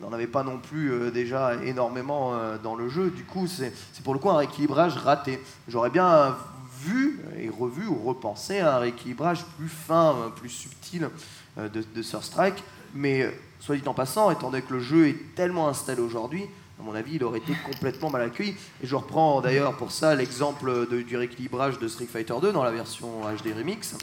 [0.02, 3.10] n'en avaient pas non plus euh, déjà énormément euh, dans le jeu.
[3.10, 3.72] Du coup, c'est
[4.04, 5.40] pour le coup un rééquilibrage raté.
[5.70, 6.36] J'aurais bien
[6.82, 11.10] vu et revu ou repensé un rééquilibrage plus fin, plus subtil
[11.58, 12.62] euh, de, de Strike.
[12.94, 13.32] Mais
[13.66, 16.46] soit dit en passant, étant donné que le jeu est tellement installé aujourd'hui,
[16.80, 18.56] à mon avis, il aurait été complètement mal accueilli.
[18.84, 22.72] Et je reprends d'ailleurs pour ça l'exemple du rééquilibrage de Street Fighter 2 dans la
[22.72, 23.96] version HD Remix,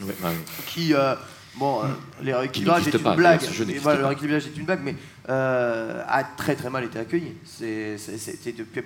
[0.67, 1.15] qui, euh,
[1.55, 1.87] Bon, euh,
[2.21, 3.41] les rééquilibrages est une blague.
[3.41, 4.95] le rééquilibrage est une blague, mais
[5.29, 7.35] euh, a très très mal été accueilli.
[7.45, 7.97] C'est,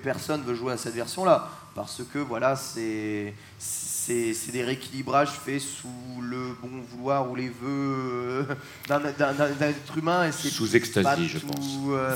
[0.03, 6.21] personne veut jouer à cette version-là parce que voilà, c'est c'est des rééquilibrages faits sous
[6.21, 8.43] le bon vouloir ou les vœux euh,
[8.87, 9.03] d'un
[9.61, 10.27] être humain.
[10.27, 11.77] Et sous extasie, je pense.
[11.89, 12.15] Euh,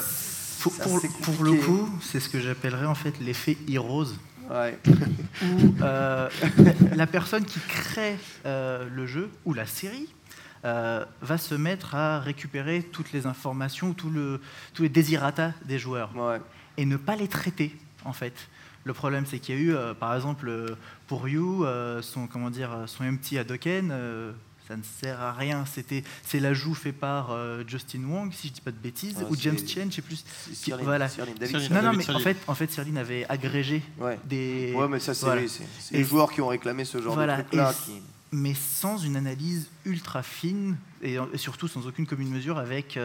[1.21, 4.13] pour, le coup, c'est ce que j'appellerais en fait l'effet Heroes.
[4.49, 4.77] Ouais.
[5.43, 6.29] où euh,
[6.95, 10.07] la personne qui crée le jeu ou la série
[10.63, 14.41] va se mettre à récupérer toutes les informations, tout le,
[14.73, 16.11] tous les désirata des joueurs
[16.77, 18.33] et ne pas les traiter en fait.
[18.83, 20.75] Le problème, c'est qu'il y a eu, euh, par exemple, euh,
[21.07, 23.93] pour You, euh, son, comment dire, son empty Hadoken,
[24.67, 25.65] ça ne sert à rien.
[25.65, 27.35] C'était, c'est l'ajout fait par
[27.67, 30.23] Justin Wong, si je ne dis pas de bêtises, ou James Chen, je sais plus.
[30.81, 31.07] voilà.
[31.71, 33.83] non, non, mais en fait, en fait, avait agrégé
[34.25, 34.73] des.
[34.75, 35.47] Ouais, mais ça, c'est,
[35.91, 37.73] les joueurs qui ont réclamé ce genre de truc-là.
[37.85, 38.01] Qui
[38.33, 42.97] mais sans une analyse ultra fine et, surtout sans aucune commune mesure avec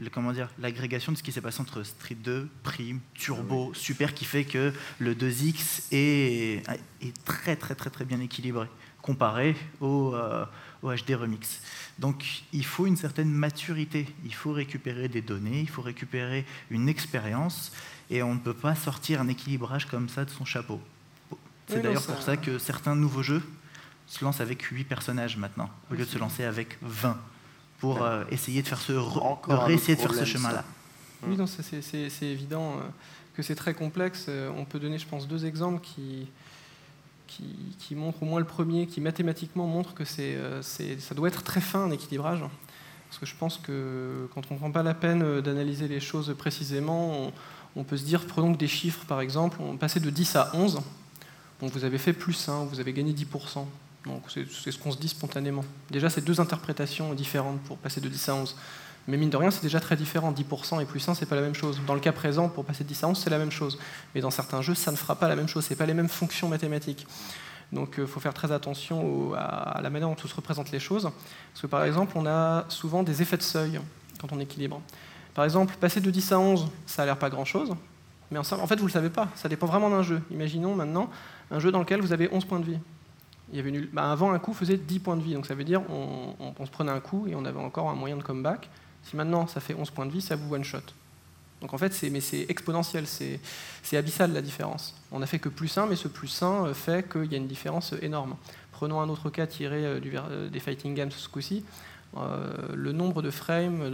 [0.00, 3.78] euh, comment dire l'agrégation de ce qui s'est passé entre Street 2, Prime, Turbo, ah
[3.78, 6.62] Super, qui fait que le 2X est,
[7.00, 8.68] est très très très très bien équilibré
[9.06, 10.44] comparé au, euh,
[10.82, 11.60] au, HD Remix.
[11.98, 16.88] Donc il faut une certaine maturité, il faut récupérer des données, il faut récupérer une
[16.88, 17.72] expérience
[18.10, 20.80] et on ne peut pas sortir un équilibrage comme ça de son chapeau.
[21.68, 23.42] C'est d'ailleurs pour ça que certains nouveaux jeux
[24.06, 27.18] se lance avec 8 personnages maintenant, au lieu de se lancer avec 20,
[27.78, 28.92] pour euh, essayer de faire ce,
[29.48, 30.64] réessayer de faire ce chemin-là.
[31.26, 32.82] Oui, c'est évident euh,
[33.34, 34.26] que c'est très complexe.
[34.28, 36.28] Euh, on peut donner, je pense, deux exemples qui,
[37.78, 41.60] qui, montrent, au moins le premier, qui mathématiquement montre que c'est, ça doit être très
[41.60, 42.40] fin un équilibrage.
[43.08, 46.34] Parce que je pense que quand on ne prend pas la peine d'analyser les choses
[46.36, 47.32] précisément,
[47.76, 50.80] on, peut se dire, prenons des chiffres par exemple, on passait de 10 à 11,
[51.60, 53.64] donc vous avez fait plus 1, vous avez gagné 10%.
[54.28, 55.64] C'est ce qu'on se dit spontanément.
[55.90, 58.56] Déjà, c'est deux interprétations différentes pour passer de 10 à 11.
[59.08, 60.32] Mais mine de rien, c'est déjà très différent.
[60.32, 61.80] 10% et plus 1, c'est pas la même chose.
[61.86, 63.78] Dans le cas présent, pour passer de 10 à 11, c'est la même chose.
[64.14, 65.64] Mais dans certains jeux, ça ne fera pas la même chose.
[65.64, 67.06] C'est pas les mêmes fonctions mathématiques.
[67.72, 70.80] Donc il euh, faut faire très attention à, la manière dont on se représente les
[70.80, 71.04] choses.
[71.52, 73.80] Parce que par exemple, on a souvent des effets de seuil
[74.20, 74.80] quand on équilibre.
[75.34, 77.74] Par exemple, passer de 10 à 11, ça a l'air pas grand-chose.
[78.30, 79.28] Mais en fait, vous ne le savez pas.
[79.36, 80.20] Ça dépend vraiment d'un jeu.
[80.30, 81.10] Imaginons maintenant
[81.50, 82.78] un jeu dans lequel vous avez 11 points de vie
[83.92, 85.34] bah, avant, un coup faisait 10 points de vie.
[85.34, 88.16] Donc ça veut dire on, se prenait un coup et on avait encore un moyen
[88.16, 88.68] de comeback.
[89.02, 90.80] Si maintenant ça fait 11 points de vie, ça vous one-shot.
[91.60, 93.40] Donc en fait, c'est, mais c'est exponentiel, c'est,
[93.96, 94.94] abyssal la différence.
[95.10, 97.38] On n'a fait que plus 1, mais ce plus 1 euh, fait qu'il y a
[97.38, 98.36] une différence énorme.
[98.72, 101.64] Prenons un autre cas tiré euh, euh, des fighting games ce coup-ci.
[102.74, 103.92] le nombre de frames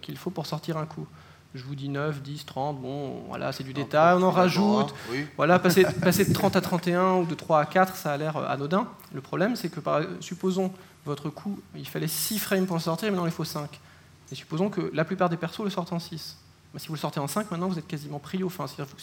[0.00, 1.06] qu'il faut pour sortir un coup
[1.54, 4.94] je vous dis 9, 10, 30, bon, voilà, c'est du détail, on en rajoute.
[5.36, 8.36] Voilà, passer, passer, de 30 à 31 ou de 3 à 4, ça a l'air
[8.36, 8.86] euh, anodin.
[9.12, 10.72] Le problème, c'est que, par, supposons,
[11.04, 13.80] votre coup, il fallait 6 frames pour le sortir, maintenant il faut 5.
[14.30, 16.36] Et supposons que la plupart des persos le sortent en 6.
[16.72, 18.66] Bah, si vous le sortez en 5, maintenant vous êtes quasiment pris au fin.
[18.66, 19.02] C'est-à-dire que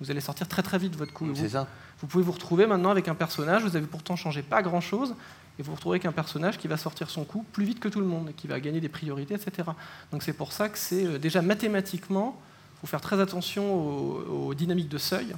[0.00, 1.28] vous, allez sortir très très vite votre coup.
[1.34, 1.66] C'est ça.
[2.00, 5.14] Vous pouvez vous retrouver maintenant avec un personnage, vous avez pourtant changé pas grand-chose,
[5.58, 8.00] et vous retrouvez avec un personnage qui va sortir son coup plus vite que tout
[8.00, 9.68] le monde, qui va gagner des priorités, etc.
[10.10, 12.40] Donc c'est pour ça que c'est euh, déjà mathématiquement,
[12.76, 15.34] il faut faire très attention aux, dynamiques de seuil,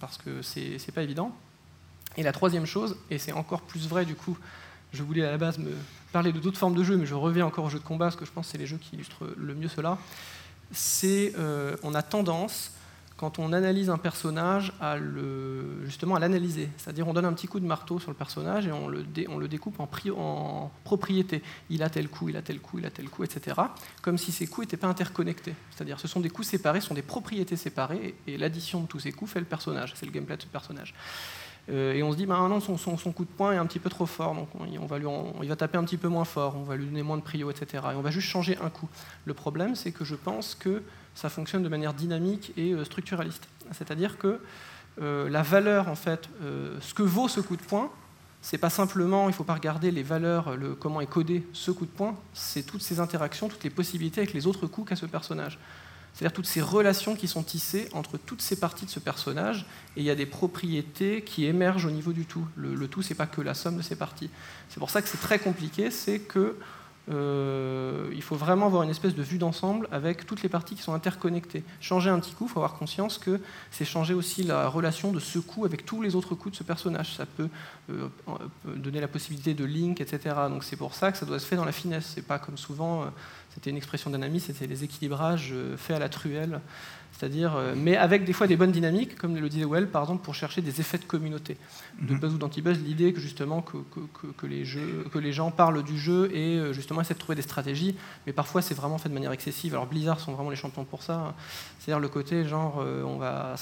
[0.00, 1.36] parce que c'est pas évident.
[2.16, 4.36] Et la troisième chose, et c'est encore plus vrai du coup,
[4.92, 5.72] je voulais à la base me
[6.10, 8.16] parler de d'autres formes de jeux, mais je reviens encore aux jeux de combat, parce
[8.16, 9.98] que je pense que c'est les jeux qui illustrent le mieux cela,
[10.72, 12.72] c'est euh, on a tendance
[13.20, 14.96] quand on analyse un personnage, à
[15.84, 16.70] justement à l'analyser.
[16.78, 19.02] C'est-à-dire on donne un petit coup de marteau sur le personnage et on le,
[19.46, 21.42] découpe en, en, propriété.
[21.68, 23.60] Il a tel coup, il a tel coup, il a tel coup, etc.
[24.00, 25.54] Comme si ces coups n'étaient pas interconnectés.
[25.70, 29.00] C'est-à-dire ce sont des coups séparés, ce sont des propriétés séparées, et l'addition de tous
[29.00, 29.92] ces coups fait le personnage.
[29.96, 30.94] C'est le gameplay de ce personnage.
[31.70, 34.06] Euh, et on se dit, bah, son, coup de poing est un petit peu trop
[34.06, 35.06] fort, donc on, va lui,
[35.42, 37.50] il va taper un petit peu moins fort, on va lui donner moins de prio,
[37.50, 37.84] etc.
[37.92, 38.88] Et on va juste changer un coup.
[39.24, 40.82] Le problème, c'est que je pense que
[41.14, 43.46] ça fonctionne de manière dynamique et euh, structuraliste.
[43.72, 44.40] C'est-à-dire que
[45.00, 46.28] euh, la valeur, en fait,
[46.80, 47.90] ce que vaut ce coup de poing,
[48.42, 51.70] c'est pas simplement, il ne faut pas regarder les valeurs, le, comment est codé ce
[51.70, 54.96] coup de poing, c'est toutes ces interactions, toutes les possibilités avec les autres coups qu'a
[54.96, 55.58] ce personnage.
[56.14, 60.00] C'est-à-dire toutes ces relations qui sont tissées entre toutes ces parties de ce personnage, et
[60.00, 62.46] il y a des propriétés qui émergent au niveau du tout.
[62.56, 64.30] Le, le tout, c'est pas que la somme de ces parties.
[64.68, 66.56] C'est pour ça que c'est très compliqué, c'est que
[67.10, 70.82] euh, il faut vraiment avoir une espèce de vue d'ensemble avec toutes les parties qui
[70.82, 71.64] sont interconnectées.
[71.80, 75.18] Changer un petit coup, il faut avoir conscience que c'est changer aussi la relation de
[75.18, 77.16] ce coup avec tous les autres coups de ce personnage.
[77.16, 77.48] Ça peut,
[77.90, 78.08] euh,
[78.76, 80.36] donner la possibilité de link, etc.
[80.48, 82.12] Donc c'est pour ça que ça doit se faire dans la finesse.
[82.14, 83.06] C'est pas comme souvent, euh,
[83.54, 86.60] c'était une expression d'un ami, c'était les équilibrages faits à la truelle.
[87.12, 90.24] C'est-à-dire, euh, mais avec des fois des bonnes dynamiques, comme le disait Well, par exemple,
[90.24, 91.58] pour chercher des effets de communauté.
[92.00, 92.20] De Mhm.
[92.20, 95.50] buzz ou d'anti-buzz, l'idée que justement que, que- que- que les jeux, que les gens
[95.50, 97.94] parlent du jeu et euh, justement essaient de trouver des stratégies,
[98.26, 99.74] mais parfois c'est vraiment fait de manière excessive.
[99.74, 101.34] Alors Blizzard sont vraiment les champions pour ça.
[101.80, 103.54] C'est-à-dire le côté genre, euh, on va,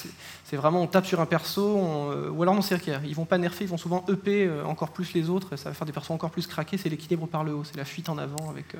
[0.45, 3.39] c'est- vraiment on tape sur un perso, euh, ou alors non c'est ils vont pas
[3.39, 6.11] nerfer, ils vont souvent EP euh, encore plus les autres, ça va faire des persos
[6.11, 6.79] encore plus craqués.
[6.79, 8.75] C'est l'équilibre par le haut, c'est la fuite en avant avec.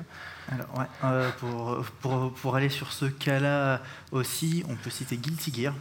[0.51, 5.73] Alors, pour, aller sur ce cas-là aussi, on peut citer Guilty Gear,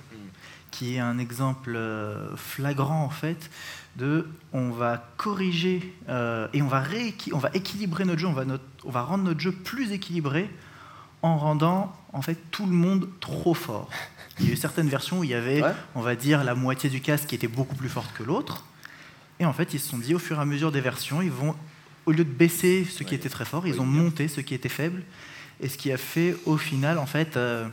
[0.71, 1.77] qui est un exemple
[2.37, 3.51] flagrant en fait
[3.97, 5.95] de on va corriger
[6.53, 6.85] et on va,
[7.33, 8.45] on va équilibrer notre jeu, on va,
[8.85, 10.49] on va rendre notre jeu plus équilibré
[11.23, 13.89] en rendant en fait tout le monde trop fort.
[14.41, 15.73] Il y a eu certaines versions où il y avait, Ouais.
[15.95, 18.65] on va dire, la moitié du casque qui était beaucoup plus forte que l'autre.
[19.41, 21.31] Et en fait, ils se sont dit, au fur et à mesure des versions, ils
[21.31, 21.55] vont,
[22.07, 24.69] au lieu de baisser ce qui était très fort, ils ont monté ce qui était
[24.69, 25.03] faible.
[25.61, 27.67] Et ce qui a fait, au final, en fait, euh,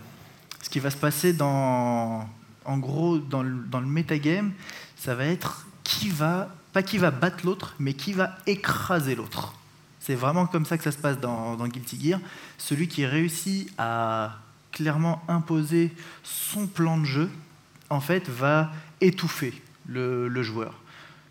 [0.61, 2.27] ce qui va se passer dans,
[2.65, 4.51] en gros, dans le, dans le metagame,
[4.97, 9.53] ça va être qui va, pas qui va battre l'autre, mais qui va écraser l'autre.
[9.99, 12.19] C'est vraiment comme ça que ça se passe dans, dans Guilty Gear.
[12.57, 14.37] Celui qui réussit à
[14.71, 17.29] clairement imposer son plan de jeu,
[17.89, 19.53] en fait, va étouffer
[19.87, 20.73] le, le joueur.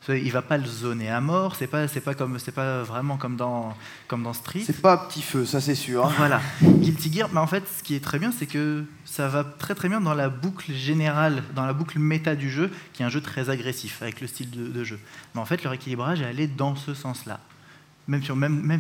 [0.07, 1.57] Il va pas le zoner à mort.
[1.57, 3.75] C'est pas, c'est pas comme, c'est pas vraiment comme dans,
[4.07, 4.63] comme dans Street.
[4.63, 6.05] C'est pas petit feu, ça c'est sûr.
[6.05, 6.13] hein.
[6.19, 6.43] Voilà.
[6.63, 9.75] Guilty Gear, mais en fait, ce qui est très bien, c'est que ça va très
[9.75, 13.09] très bien dans la boucle générale, dans la boucle méta du jeu, qui est un
[13.09, 15.01] jeu très agressif avec le style de, de jeu.
[15.35, 17.41] Mais en fait, leur équilibrage est allé dans ce sens-là.
[18.07, 18.23] Même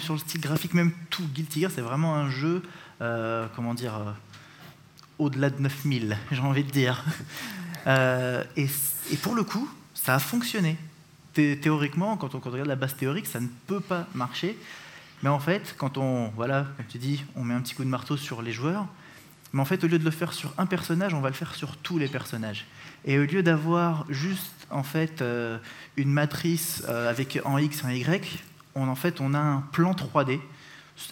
[0.00, 1.26] sur, le style graphique, même tout.
[1.34, 2.62] Guilty Gear, c'est vraiment un jeu,
[3.00, 4.12] euh, comment dire, euh,
[5.18, 7.04] au-delà de 9000, j'ai envie de dire.
[7.86, 8.66] Euh, et,
[9.18, 10.78] pour le coup, ça a fonctionné.
[11.34, 14.56] Thé- théoriquement, quand on, regarde la base théorique, ça ne peut pas marcher.
[15.22, 17.90] Mais en fait, quand on, voilà, comme tu dis, on met un petit coup de
[17.90, 18.86] marteau sur les joueurs,
[19.52, 21.54] mais en fait, au lieu de le faire sur un personnage, on va le faire
[21.54, 22.64] sur tous les personnages.
[23.04, 25.22] Et au lieu d'avoir juste en fait
[25.98, 28.42] une matrice avec en X en Y,
[28.74, 30.40] on en fait on a un plan 3D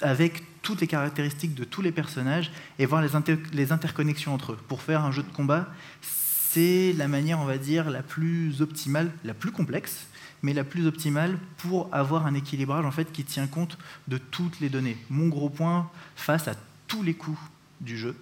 [0.01, 4.53] avec toutes les caractéristiques de tous les personnages et voir les, inter- les interconnexions entre
[4.53, 4.59] eux.
[4.69, 5.67] Pour faire un jeu de combat,
[6.01, 10.07] c'est la manière, on va dire, la plus optimale, la plus complexe,
[10.43, 14.61] mais la plus optimale pour avoir un équilibrage en fait qui tient compte de toutes
[14.61, 14.97] les données.
[15.11, 16.55] Mon gros point face à
[16.87, 17.39] tous les coups
[17.81, 18.15] du jeu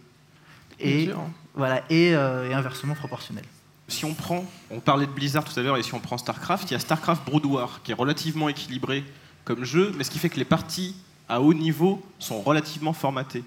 [0.79, 1.17] et hein.
[1.55, 3.45] voilà et, euh, et inversement proportionnel.
[3.89, 6.71] si on prend, on parlait de Blizzard tout à l'heure, et si on prend StarCraft,
[6.71, 9.05] il y a StarCraft Brood War qui est relativement équilibré
[9.45, 10.95] comme jeu, mais ce qui fait que les parties
[11.29, 13.45] à haut niveau sont relativement formatées.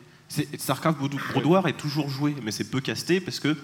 [0.57, 0.97] StarCraft
[1.45, 3.55] War est toujours joué, mais c'est peu casté parce que,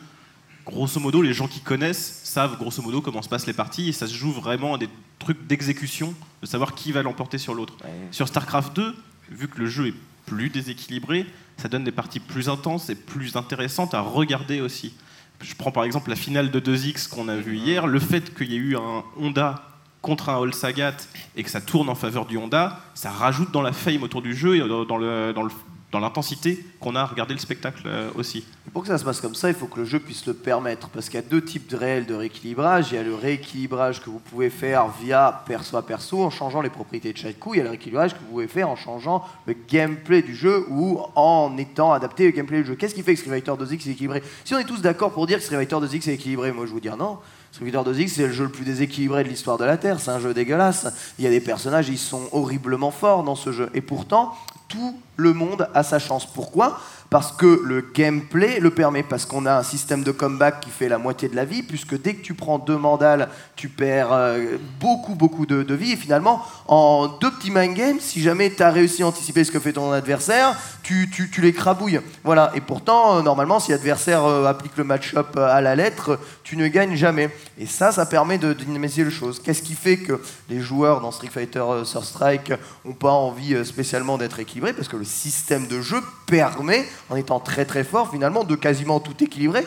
[0.65, 3.92] grosso modo, les gens qui connaissent savent grosso modo comment se passent les parties et
[3.92, 7.76] ça se joue vraiment à des trucs d'exécution, de savoir qui va l'emporter sur l'autre.
[8.12, 8.96] Sur StarCraft 2,
[9.32, 11.26] vu que le jeu est plus déséquilibré,
[11.58, 14.94] ça donne des parties plus intenses et plus intéressantes à regarder aussi.
[15.42, 18.52] Je prends par exemple la finale de 2X qu'on a vue hier, le fait qu'il
[18.52, 19.68] y ait eu un Honda
[20.01, 20.95] contre un All Sagat
[21.35, 24.35] et que ça tourne en faveur du Honda, ça rajoute dans la fame autour du
[24.35, 28.45] jeu et dans l'intensité qu'on a à regarder le spectacle euh, aussi.
[28.71, 30.89] Pour que ça se passe comme ça, il faut que le jeu puisse le permettre.
[30.89, 32.91] Parce qu'il y a deux types de réels de rééquilibrage.
[32.91, 36.62] Il y a le rééquilibrage que vous pouvez faire via perso à perso en changeant
[36.62, 37.55] les propriétés de chaque coup.
[37.55, 40.65] Il y a le rééquilibrage que vous pouvez faire en changeant le gameplay du jeu
[40.69, 42.75] ou en étant adapté au gameplay du jeu.
[42.75, 44.23] Qu'est-ce qui fait que Street Fighter 2X est équilibré?
[44.45, 46.71] Si on est tous d'accord pour dire que Street Fighter 2X est équilibré, moi je
[46.71, 47.17] vous dire non.
[47.51, 49.99] Street Fighter 2X, c'est le jeu le plus déséquilibré de l'histoire de la Terre.
[49.99, 50.88] C'est un jeu dégueulasse.
[51.17, 53.69] Il y a des personnages, ils sont horriblement forts dans ce jeu.
[53.73, 54.33] Et pourtant,
[54.69, 56.25] tout le monde a sa chance.
[56.25, 56.79] Pourquoi?
[57.10, 60.88] Parce que le gameplay le permet, parce qu'on a un système de comeback qui fait
[60.88, 64.58] la moitié de la vie, puisque dès que tu prends deux mandales, tu perds euh,
[64.79, 65.93] beaucoup, beaucoup de, vie.
[65.93, 69.51] Et finalement, en deux petits mind games, si jamais tu as réussi à anticiper ce
[69.51, 71.99] que fait ton adversaire, tu, tu, tu les crabouilles.
[72.23, 72.51] Voilà.
[72.53, 76.67] Et pourtant, euh, normalement, si l'adversaire euh, applique le match-up à la lettre, tu ne
[76.67, 77.32] gagnes jamais.
[77.58, 79.41] Et ça, ça permet de dynamiser les choses.
[79.41, 82.53] Qu'est-ce qui fait que les joueurs dans Street Fighter Third Strike
[82.86, 87.39] n'ont pas envie spécialement d'être équilibrés Parce que le système de jeu permet, en étant
[87.39, 89.65] très très fort, finalement, de quasiment tout équilibrer.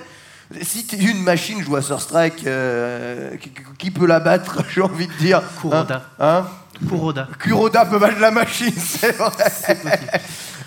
[0.60, 5.06] Si une machine joue à Third Strike, euh, qui, qui peut la battre, j'ai envie
[5.06, 6.10] de dire Kuroda.
[6.18, 7.28] Hein, hein Kuroda.
[7.38, 10.00] Kuroda peut battre la machine, c'est vrai.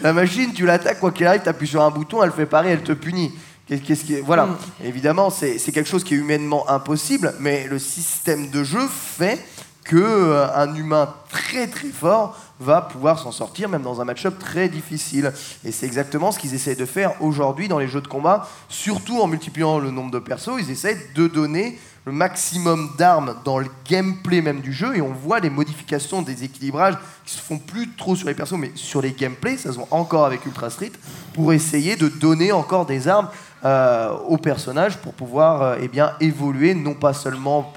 [0.01, 2.71] la machine, tu l'attaques, quoi qu'il arrive, tu appuies sur un bouton, elle fait pareil,
[2.71, 3.31] elle te punit.
[3.67, 4.47] Qu'est-ce qui Voilà,
[4.83, 9.43] évidemment, c'est c'est quelque chose qui est humainement impossible, mais le système de jeu fait
[9.83, 14.39] que euh, un humain très très fort va pouvoir s'en sortir même dans un match-up
[14.39, 15.33] très difficile.
[15.63, 19.19] Et c'est exactement ce qu'ils essayent de faire aujourd'hui dans les jeux de combat, surtout
[19.19, 23.65] en multipliant le nombre de persos, ils essayent de donner le maximum d'armes dans le
[23.89, 26.95] gameplay même du jeu et on voit les modifications des équilibrages
[27.25, 29.87] qui se font plus trop sur les persos mais sur les gameplays, ça se voit
[29.89, 30.91] encore avec Ultra Street
[31.33, 33.29] pour essayer de donner encore des armes
[33.65, 37.73] euh, aux personnages pour pouvoir euh, eh bien, évoluer non pas seulement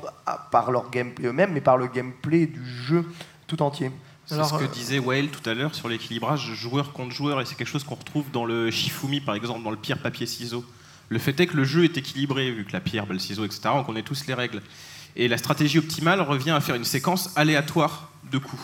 [0.50, 3.06] par leur gameplay eux-mêmes mais par le gameplay du jeu
[3.46, 3.90] tout entier.
[4.28, 7.54] C'est ce que disait Whale tout à l'heure sur l'équilibrage joueur contre joueur, et c'est
[7.54, 10.64] quelque chose qu'on retrouve dans le Shifumi, par exemple, dans le pierre papier ciseaux.
[11.08, 13.70] Le fait est que le jeu est équilibré, vu que la pierre, le ciseau, etc.,
[13.72, 14.60] on connaît tous les règles.
[15.16, 18.62] Et la stratégie optimale revient à faire une séquence aléatoire de coups.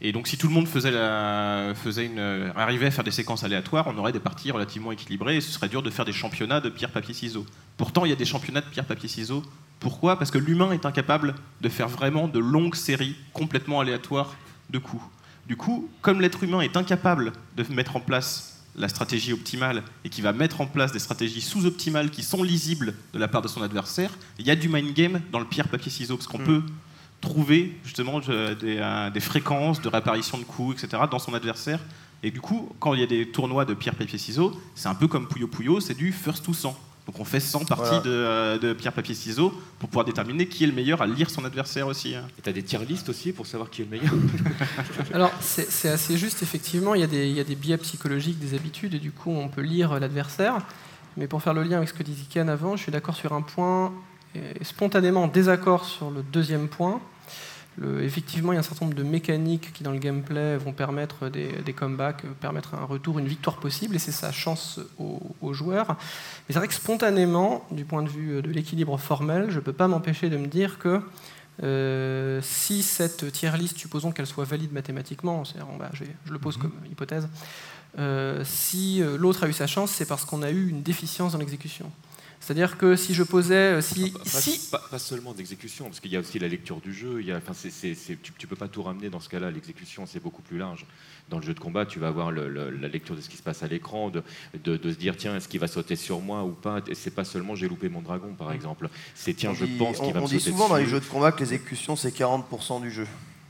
[0.00, 3.42] Et donc, si tout le monde faisait la, faisait une, arrivait à faire des séquences
[3.42, 6.60] aléatoires, on aurait des parties relativement équilibrées et ce serait dur de faire des championnats
[6.60, 7.46] de pierre, papier, ciseaux.
[7.76, 9.42] Pourtant, il y a des championnats de pierre, papier, ciseaux.
[9.80, 10.16] Pourquoi?
[10.16, 14.36] Parce que l'humain est incapable de faire vraiment de longues séries complètement aléatoires
[14.72, 15.02] de coups.
[15.46, 20.08] Du coup, comme l'être humain est incapable de mettre en place la stratégie optimale et
[20.08, 23.48] qui va mettre en place des stratégies sous-optimales qui sont lisibles de la part de
[23.48, 26.38] son adversaire, il y a du mind game dans le pierre papier ciseaux parce qu'on
[26.38, 26.44] hmm.
[26.44, 26.62] peut
[27.20, 31.02] trouver justement euh, des, fréquences de réapparition de coups, etc.
[31.10, 31.80] dans son adversaire.
[32.22, 34.94] Et du coup, quand il y a des tournois de pierre papier ciseaux, c'est un
[34.94, 36.76] peu comme Puyo Puyo, c'est du first to 100.
[37.06, 40.66] Donc on fait 100 parties euh, de, pierre, papier, ciseaux pour pouvoir déterminer qui est
[40.68, 42.14] le meilleur à lire son adversaire aussi.
[42.14, 42.28] Hein.
[42.38, 44.12] Et tu as des tier listes aussi pour savoir qui est le meilleur
[45.14, 48.38] Alors c'est assez juste, effectivement, il y, a des, il y, a des, biais psychologiques,
[48.38, 50.58] des habitudes, et du coup on peut lire l'adversaire.
[51.16, 53.32] Mais pour faire le lien avec ce que disait Ken avant, je suis d'accord sur
[53.32, 53.92] un point,
[54.34, 57.00] et spontanément en désaccord sur le deuxième point
[58.02, 61.28] effectivement, il y a un certain nombre de mécaniques qui, dans le gameplay, vont permettre
[61.28, 65.88] des, comebacks, permettre un retour, une victoire possible, et c'est sa chance aux, joueurs.
[65.88, 69.72] Mais c'est vrai que spontanément, du point de vue de l'équilibre formel, je ne peux
[69.72, 71.00] pas m'empêcher de me dire que
[71.62, 75.52] euh, si cette tier list, supposons qu'elle soit valide mathématiquement, je,
[76.24, 76.62] je, le pose mhm.
[76.62, 77.28] comme hypothèse,
[77.98, 81.32] euh, si euh, l'autre a eu sa chance, c'est parce qu'on a eu une déficience
[81.32, 81.90] dans l'exécution.
[82.42, 83.54] C'est-à-dire que si je posais.
[83.54, 84.68] Euh, si, pas, si...
[84.90, 87.20] Pas, seulement d'exécution, parce qu'il y a aussi la lecture du jeu.
[87.20, 89.52] Il y a, enfin, tu ne peux pas tout ramener dans ce cas-là.
[89.52, 90.84] L'exécution, c'est beaucoup plus large.
[91.30, 93.62] Dans le jeu de combat, tu vas avoir la lecture de ce qui se passe
[93.62, 94.22] à l'écran, de,
[94.64, 96.80] de, se dire tiens, est-ce qu'il va sauter sur moi ou pas?
[96.88, 98.88] Et c'est pas seulement j'ai loupé mon dragon, par exemple.
[99.14, 101.04] C'est tiens, je pense qu'il va me sauter On dit souvent dans les jeux de
[101.04, 103.06] combat que l'exécution, c'est 40% du jeu.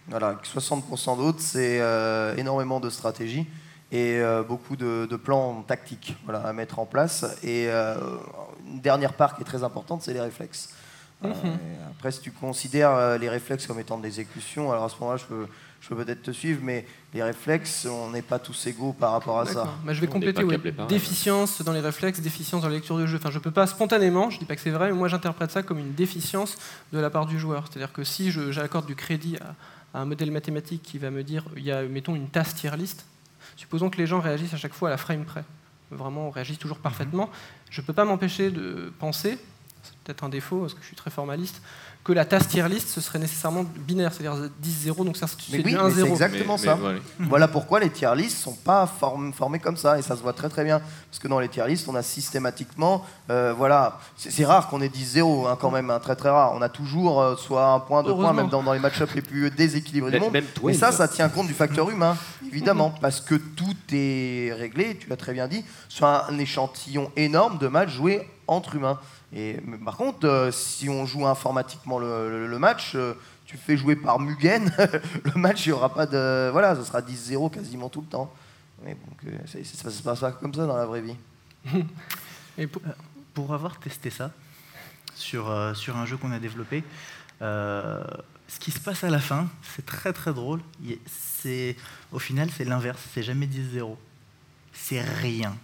[0.08, 3.46] Voilà, 60% d'autres, c'est euh, énormément de stratégie
[3.92, 7.24] et euh, beaucoup de, plans tactiques voilà, à mettre en place.
[7.42, 7.94] Et euh,
[8.66, 10.70] une dernière part qui est très importante, c'est les réflexes.
[11.22, 11.30] Mhm.
[11.92, 15.18] après, si tu considères euh, les réflexes comme étant de l'exécution, alors à ce moment-là,
[15.18, 15.46] je peux,
[15.80, 16.84] je peux peut-être te suivre, mais
[17.14, 19.72] les réflexes, on n'est pas tous égaux par rapport à ça.
[19.84, 20.56] Bah, je vais compléter, oui.
[20.88, 23.18] Déficience dans les réflexes, déficience dans la lecture de jeu.
[23.18, 25.06] Enfin, je ne peux pas spontanément, je ne dis pas que c'est vrai, mais moi
[25.06, 26.56] j'interprète ça comme une déficience
[26.92, 27.66] de la part du joueur.
[27.68, 31.44] C'est-à-dire que si j'accorde du crédit à, à, un modèle mathématique qui va me dire,
[31.56, 33.04] il y a, mettons, une tasse tier list,
[33.56, 35.44] Supposons que les gens réagissent à chaque fois à la frame près.
[35.90, 37.30] Vraiment, on réagit toujours parfaitement.
[37.70, 39.38] Je ne peux pas m'empêcher de penser,
[39.82, 41.62] c'est peut-être un défaut parce que je suis très formaliste,
[42.04, 45.74] que la tasse tier list, ce serait nécessairement binaire, c'est-à-dire 10-0, donc ça c'est oui,
[45.74, 45.94] 1-0.
[45.94, 46.76] C'est exactement ça.
[47.20, 50.32] Voilà pourquoi les tier lists ne sont pas formés comme ça, et ça se voit
[50.32, 50.80] très très bien.
[50.80, 54.88] Parce que dans les tier lists, on a systématiquement, euh, voilà, c'est rare qu'on ait
[54.88, 56.52] 10-0 hein, quand même, hein, très très rare.
[56.54, 59.50] On a toujours euh, soit un point, deux points, même dans, les match-ups les plus
[59.50, 60.36] déséquilibrés du monde.
[60.68, 65.08] et ça, ça tient compte du facteur humain, évidemment, parce que tout est réglé, tu
[65.08, 68.98] l'as très bien dit, sur un échantillon énorme de matchs joués entre humains.
[69.34, 73.14] Et, par contre, euh, si on joue informatiquement le, match, euh,
[73.46, 74.70] tu fais jouer par Mugen,
[75.24, 76.50] le match, il n'y aura pas de.
[76.50, 78.32] Voilà, ce sera 10-0 quasiment tout le temps.
[78.84, 81.16] Mais donc, ça ne se passe pas comme ça dans la vraie vie.
[82.58, 84.30] Et pour, avoir testé ça
[85.14, 86.84] sur, euh, sur un jeu qu'on a développé,
[87.40, 90.60] ce qui se passe à la fin, c'est très très drôle.
[91.06, 91.74] C'est,
[92.12, 93.00] au final, c'est l'inverse.
[93.14, 93.96] C'est jamais 10-0.
[94.74, 95.56] C'est rien.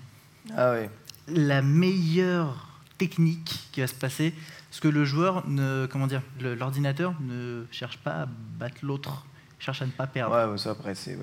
[0.57, 0.89] Ah oui.
[1.29, 2.68] La meilleure
[2.99, 4.35] technique qui va se passer,
[4.71, 8.27] parce que le joueur, ne, comment dire, l'ordinateur ne cherche pas à
[8.59, 9.25] battre l'autre,
[9.59, 10.51] cherche à ne pas perdre.
[10.51, 11.19] Ouais, ça après c'est,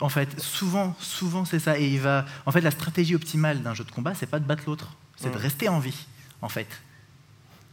[0.00, 1.78] En fait, souvent, souvent c'est ça.
[1.78, 4.44] Et il va, en fait, la stratégie optimale d'un jeu de combat, c'est pas de
[4.44, 6.06] battre l'autre, c'est de rester en vie,
[6.40, 6.68] en fait.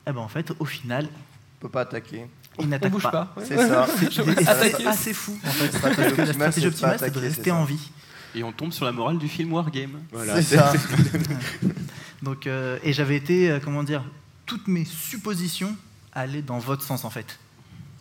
[0.06, 1.08] Et eh ben en fait, au final,
[1.60, 2.26] on peut pas attaquer.
[2.60, 3.12] Il n'attaque pas.
[3.12, 3.36] pas.
[3.44, 3.86] C'est ça.
[4.00, 5.38] C'est assez fou.
[5.46, 7.92] En fait, la stratégie optimale, c'est de rester en vie.
[8.36, 10.00] Et on tombe sur la morale du film Wargame.
[10.12, 10.42] Voilà.
[10.42, 10.74] C'est ça.
[12.22, 14.04] Donc, euh, et j'avais été, euh, comment dire,
[14.46, 15.76] toutes mes suppositions
[16.14, 17.40] allaient dans votre sens en fait.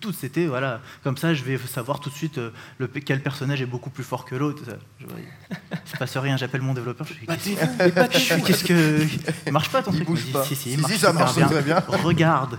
[0.01, 3.61] Tout c'était, voilà, comme ça je vais savoir tout de suite euh, le, quel personnage
[3.61, 4.63] est beaucoup plus fort que l'autre.
[5.01, 7.27] Il se passe rien, j'appelle mon développeur, je dis
[8.47, 9.07] qu'est-ce que.
[9.47, 10.45] Il marche pas ton truc bouge pas.
[10.45, 11.81] Si, si, si, ça marche très bien.
[11.89, 12.59] Regarde,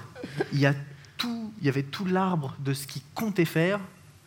[0.51, 0.73] il y a
[1.17, 3.79] tout, il y avait tout l'arbre de ce qu'ils comptaient faire,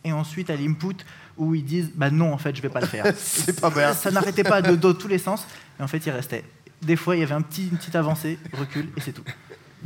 [0.03, 0.97] et ensuite à l'input
[1.37, 3.05] où ils disent bah non en fait je vais pas le faire.
[3.17, 3.93] C'est pas bien.
[3.93, 5.45] Ça n'arrêtait pas de dans tous les sens,
[5.79, 6.43] et en fait il restait.
[6.83, 9.23] Des fois il y avait un petit, une petite avancée, recul et c'est tout.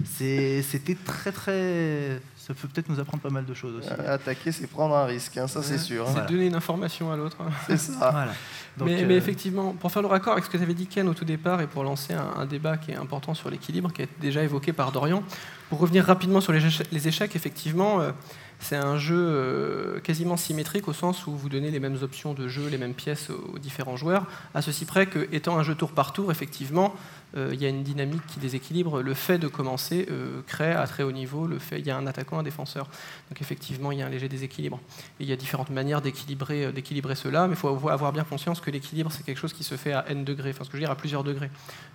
[0.06, 2.20] C'était très très.
[2.38, 3.90] Ça peut peut-être nous apprendre pas mal de choses aussi.
[3.90, 6.04] Euh, Attaquer, c'est prendre un risque, hein, ça c'est sûr.
[6.04, 6.06] hein.
[6.08, 6.28] C'est Voilà.
[6.30, 7.38] donner une information à l'autre.
[7.68, 8.10] C'est ça.
[8.12, 8.32] Voilà.
[8.78, 10.86] Donc, mais, euh, mais effectivement, pour faire le raccord avec ce que tu avais dit
[10.88, 13.92] Ken au tout départ et pour lancer un, un débat qui est important sur l'équilibre,
[13.92, 15.24] qui a été déjà évoqué par Dorian,
[15.70, 18.12] pour revenir rapidement sur les échecs, les échecs, effectivement, euh,
[18.60, 22.48] c'est un jeu euh, quasiment symétrique au sens où vous donnez les mêmes options de
[22.48, 25.92] jeu, les mêmes pièces aux, différents joueurs, à ceci près que, étant un jeu tour
[25.92, 26.96] par tour, effectivement,
[27.36, 29.02] il y a une dynamique qui déséquilibre.
[29.02, 31.98] Le fait de commencer euh, crée à très haut niveau, le fait, il y a
[31.98, 32.88] un attaquant, un défenseur.
[33.30, 34.80] Donc effectivement, il y a un léger déséquilibre.
[35.20, 38.24] Et il y a différentes manières d'équilibrer, euh, d'équilibrer cela, mais il faut avoir bien
[38.24, 40.78] conscience que l'équilibre, c'est quelque chose qui se fait à n degrés, enfin ce que
[40.78, 41.50] je veux dire, à plusieurs degrés.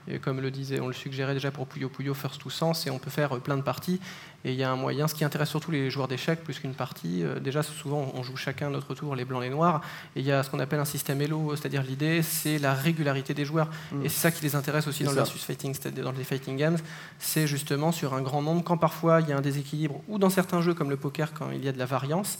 [0.08, 2.90] Et comme le disait, on le suggérait déjà pour Puyo Puyo First to Sense, et
[2.90, 4.00] on peut faire euh, plein de parties.
[4.44, 6.74] Et il y a un moyen, ce qui intéresse surtout les joueurs d'échecs plus qu'une
[6.74, 9.82] partie, euh, déjà souvent on joue chacun notre tour, les blancs, les noirs,
[10.16, 13.34] et il y a ce qu'on appelle un système Elo, c'est-à-dire l'idée c'est la régularité
[13.34, 13.70] des joueurs.
[13.92, 14.04] Mm.
[14.04, 15.21] Et c'est ça qui les intéresse aussi dans le.
[15.24, 16.78] Versus fighting, c'est-à-dire dans les fighting games,
[17.18, 20.30] c'est justement sur un grand nombre, quand parfois il y a un déséquilibre, ou dans
[20.30, 22.38] certains jeux comme le poker, quand il y a de la variance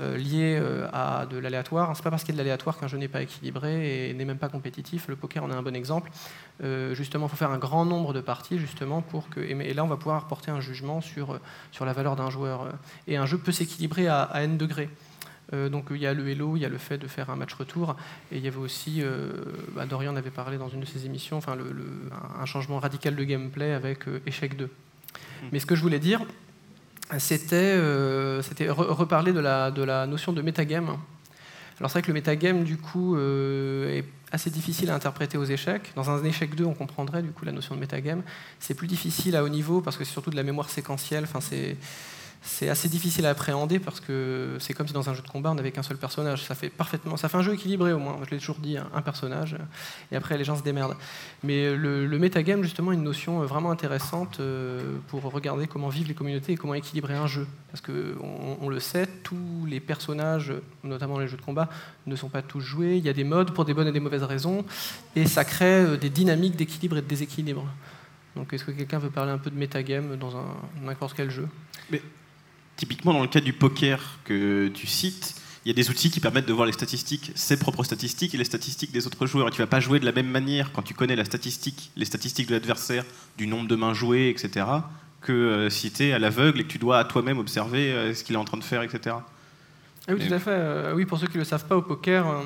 [0.00, 1.94] euh, liée euh, à de l'aléatoire.
[1.94, 4.24] C'est pas parce qu'il y a de l'aléatoire qu'un jeu n'est pas équilibré et n'est
[4.24, 5.06] même pas compétitif.
[5.08, 6.10] Le poker en est un bon exemple.
[6.62, 9.40] Euh, justement, il faut faire un grand nombre de parties justement pour que.
[9.40, 11.38] Et, là, on va pouvoir porter un jugement sur,
[11.70, 12.72] sur la valeur d'un joueur.
[13.06, 14.90] Et un jeu peut s'équilibrer à n degrés.
[15.52, 17.36] Euh, donc il y a le Hello, il y a le fait de faire un
[17.36, 17.96] match retour,
[18.32, 19.30] et il y avait aussi, euh,
[19.74, 21.84] bah, Dorian avait parlé dans une de ses émissions, enfin le- le-
[22.40, 24.70] un changement radical de gameplay avec euh, Échec 2.
[25.52, 26.20] Mais ce que je voulais dire,
[27.18, 27.78] c'était
[28.42, 30.96] c'était re- reparler de la, de la notion de metagame.
[31.78, 35.44] Alors c'est vrai que le metagame, du coup, euh, est assez difficile à interpréter aux
[35.44, 35.92] échecs.
[35.96, 38.22] Dans un échec 2, on comprendrait du coup la notion de metagame.
[38.60, 41.24] C'est plus difficile à haut niveau parce que c'est surtout de la mémoire séquentielle.
[41.24, 41.76] Enfin, c'est
[42.44, 45.50] c'est assez difficile à appréhender parce que c'est comme si dans un jeu de combat
[45.50, 46.44] on n'avait qu'un seul personnage.
[46.44, 48.18] Ça fait parfaitement, ça fait un jeu équilibré au moins.
[48.26, 49.56] Je l'ai toujours dit, un, personnage
[50.12, 50.96] et après les gens se démerdent.
[51.42, 56.14] Mais le, metagame justement est une notion vraiment intéressante euh, pour regarder comment vivent les
[56.14, 57.46] communautés et comment équilibrer un jeu.
[57.70, 58.14] Parce que
[58.60, 60.52] on, le sait, tous les personnages,
[60.84, 61.68] notamment les jeux de combat,
[62.06, 62.98] ne sont pas tous joués.
[62.98, 64.64] Il y a des modes pour des bonnes et des mauvaises raisons
[65.16, 67.66] et ça crée euh, des dynamiques d'équilibre et de déséquilibre.
[68.36, 70.32] Donc est-ce que quelqu'un veut parler un peu de metagame dans
[70.82, 71.48] n'importe quel jeu?
[72.76, 76.20] Typiquement, dans le cas du poker que tu cites, il y a des outils qui
[76.20, 79.48] permettent de voir les statistiques, ses propres statistiques et les statistiques des autres joueurs.
[79.48, 82.04] Et tu vas pas jouer de la même manière quand tu connais la statistique, les
[82.04, 83.04] statistiques de l'adversaire,
[83.38, 84.66] du nombre de mains jouées, etc.,
[85.22, 88.12] que euh, si tu es à l'aveugle et que tu dois à toi-même observer euh,
[88.14, 89.16] ce qu'il est en train de faire, etc.
[89.16, 89.22] Ah
[90.10, 90.50] oui, Mais- tout à fait.
[90.50, 92.42] Euh, oui, pour ceux qui ne le savent pas, au poker, euh,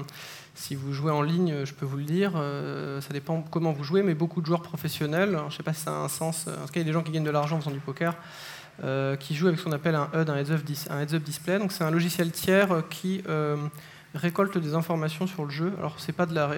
[0.54, 3.82] si vous jouez en ligne, je peux vous le dire, euh, ça dépend comment vous
[3.82, 6.08] jouez, mais beaucoup de joueurs professionnels, alors, je ne sais pas si ça a un
[6.08, 7.72] sens, en tout cas, il y a des gens qui gagnent de l'argent en faisant
[7.72, 8.14] du poker,
[8.84, 11.58] euh, qui jouent avec ce qu'on appelle un HUD, un heads-up display.
[11.58, 13.56] Donc, c'est un logiciel tiers euh, qui euh,
[14.14, 15.72] récolte des informations sur le jeu.
[15.78, 16.14] Alors, c'est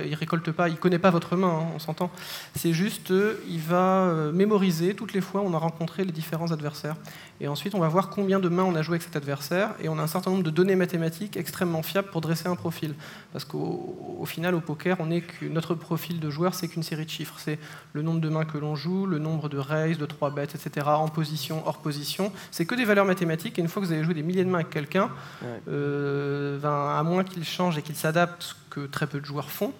[0.06, 2.10] il récolte pas, il connaît pas votre main, hein, on s'entend.
[2.54, 3.12] C'est juste,
[3.48, 6.96] il va mémoriser toutes les fois où on a rencontré les différents adversaires.
[7.42, 9.88] Et ensuite, on va voir combien de mains on a joué avec cet adversaire, et
[9.88, 12.94] on a un certain nombre de données mathématiques extrêmement fiables pour dresser un profil.
[13.32, 16.82] Parce qu'au au final, au poker, on est que notre profil de joueur, c'est qu'une
[16.82, 17.36] série de chiffres.
[17.38, 17.58] C'est
[17.94, 20.86] le nombre de mains que l'on joue, le nombre de raise, de 3 bêtes, etc.,
[20.90, 22.30] en position, hors position.
[22.50, 24.50] C'est que des valeurs mathématiques, et une fois que vous avez joué des milliers de
[24.50, 25.10] mains avec quelqu'un,
[25.42, 25.48] Ouais.
[25.68, 29.50] euh, ben, à moins qu'il change et qu'il s'adapte, ce que très peu de joueurs
[29.50, 29.72] font,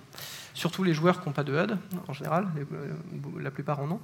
[0.55, 1.76] surtout les joueurs qui n'ont pas de HUD,
[2.09, 2.92] en général, euh,
[3.40, 4.01] la plupart en ont.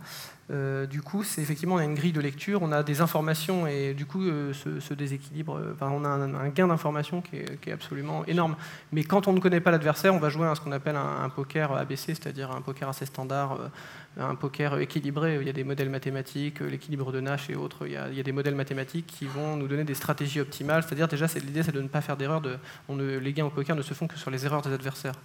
[0.51, 3.95] Euh, du coup, c'est effectivement, a une grille de lecture, on a des informations et
[3.95, 8.57] du coup, euh, ce, déséquilibre, on a un, gain d'informations qui, est- absolument énorme.
[8.93, 11.29] Mais quand on ne connaît pas l'adversaire, on va jouer à ce qu'on appelle un,
[11.29, 13.59] poker ABC, c'est-à-dire un poker assez standard,
[14.19, 15.39] un poker équilibré.
[15.41, 17.87] Il y a des modèles mathématiques, l'équilibre de Nash et autres.
[17.87, 20.85] Il y, a, des modèles mathématiques qui vont nous donner des stratégies optimales.
[20.85, 22.41] C'est-à-dire déjà, l'idée, c'est de ne pas faire d'erreurs.
[22.41, 22.57] De,
[22.89, 25.17] on ne- les gains au poker ne se font que sur les erreurs des adversaires.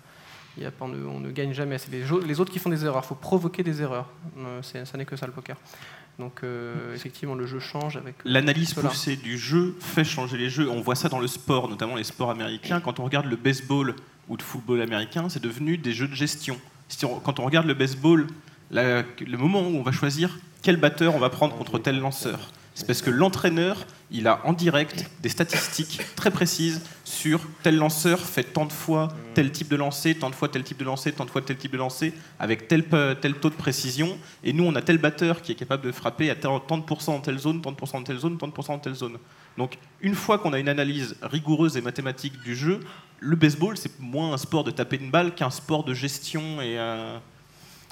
[0.58, 1.78] Y a on, ne, on ne gagne jamais.
[1.78, 3.04] C'est les, autres qui font des erreurs.
[3.06, 4.10] Il faut provoquer des erreurs.
[4.38, 5.56] Euh, ça n'est que ça le poker.
[6.20, 8.16] Donc euh, effectivement, le jeu change avec.
[8.20, 10.70] euh, L'analyse poussée du jeu fait changer les jeux.
[10.70, 12.82] On voit ça dans le sport, notamment les sports américains.
[12.82, 13.95] Quand on regarde le baseball
[14.28, 16.60] ou le football américain, c'est devenu des jeux de gestion.
[17.24, 18.28] Quand on regarde le baseball,
[18.72, 22.52] la- le moment où on va choisir quel batteur on va prendre contre tel lanceur,
[22.76, 28.20] c'est parce que l'entraîneur, il a en direct des statistiques très précises sur tel lanceur
[28.20, 31.12] fait tant de fois tel type de lancer, tant de fois tel type de lancer,
[31.14, 32.86] tant de fois tel type de lancer, avec tel,
[33.22, 34.18] tel taux de précision.
[34.43, 37.14] Et nous, on a tel batteur qui est capable de frapper à tant de pourcents
[37.14, 39.18] dans telle zone, tant de pourcents dans telle zone, tant de pourcents dans telle zone.
[39.57, 42.82] Donc, une fois qu'on a une analyse rigoureuse et mathématique du jeu,
[43.20, 46.78] le baseball, c'est moins un sport de taper une balle qu'un sport de gestion et.
[46.78, 47.18] euh,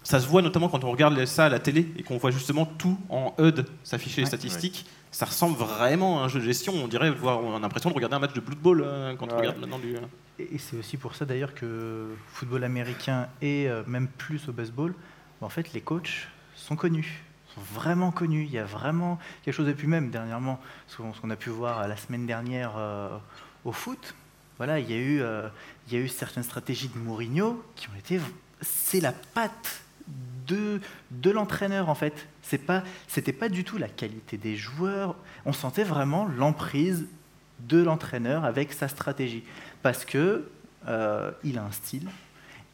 [0.04, 2.66] Ça se voit notamment quand on regarde ça à la télé et qu'on voit justement
[2.66, 4.86] tout en HUD s'afficher les statistiques.
[5.12, 6.74] Ça ressemble vraiment à un jeu de gestion.
[6.74, 9.38] On dirait, on a l'impression de regarder un match de Blood Bowl euh, quand on
[9.38, 9.96] regarde maintenant du.
[10.38, 14.94] Et c'est aussi pour ça d'ailleurs que football américain et euh, même plus au baseball,
[15.42, 17.24] en fait, les coachs sont connus,
[17.54, 18.44] sont vraiment connus.
[18.44, 21.88] Il y a vraiment quelque chose de plus même dernièrement, ce qu'on a pu voir
[21.88, 23.18] la semaine dernière euh,
[23.66, 24.14] au foot.
[24.58, 25.22] Voilà, il y a eu,
[25.88, 28.20] il y a eu certaines stratégies de Mourinho qui ont été,
[28.62, 29.84] c'est la patte
[30.50, 30.82] de,
[31.12, 32.28] de l'entraîneur en fait.
[32.42, 35.16] C'est pas, c'était pas du tout la qualité des joueurs.
[35.46, 37.06] On sentait vraiment l'emprise
[37.68, 39.44] de l'entraîneur avec sa stratégie,
[39.82, 40.50] parce que
[40.88, 42.10] euh, il a un style.